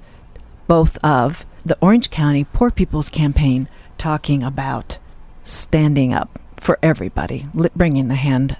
both 0.68 0.98
of 1.04 1.46
the 1.66 1.78
Orange 1.82 2.10
County 2.10 2.44
Poor 2.44 2.72
People's 2.72 3.10
Campaign, 3.10 3.70
talking 3.98 4.44
about 4.44 4.98
standing 5.44 6.14
up 6.14 6.40
for 6.58 6.80
everybody, 6.84 7.46
li- 7.54 7.70
bringing 7.76 8.08
the 8.08 8.16
hand 8.16 8.58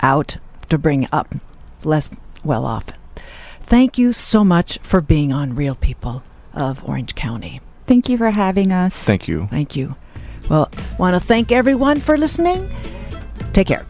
out 0.00 0.38
to 0.68 0.78
bring 0.78 1.08
up 1.12 1.34
less 1.82 2.08
well 2.42 2.64
off. 2.64 2.86
Thank 3.60 3.98
you 3.98 4.12
so 4.12 4.44
much 4.44 4.78
for 4.82 5.00
being 5.00 5.32
on 5.32 5.54
Real 5.54 5.74
People 5.74 6.22
of 6.52 6.86
Orange 6.88 7.14
County. 7.14 7.60
Thank 7.86 8.08
you 8.08 8.16
for 8.18 8.30
having 8.30 8.72
us. 8.72 9.02
Thank 9.04 9.28
you. 9.28 9.46
Thank 9.48 9.76
you. 9.76 9.94
Well, 10.48 10.70
want 10.98 11.14
to 11.14 11.20
thank 11.20 11.52
everyone 11.52 12.00
for 12.00 12.16
listening. 12.16 12.70
Take 13.52 13.68
care. 13.68 13.86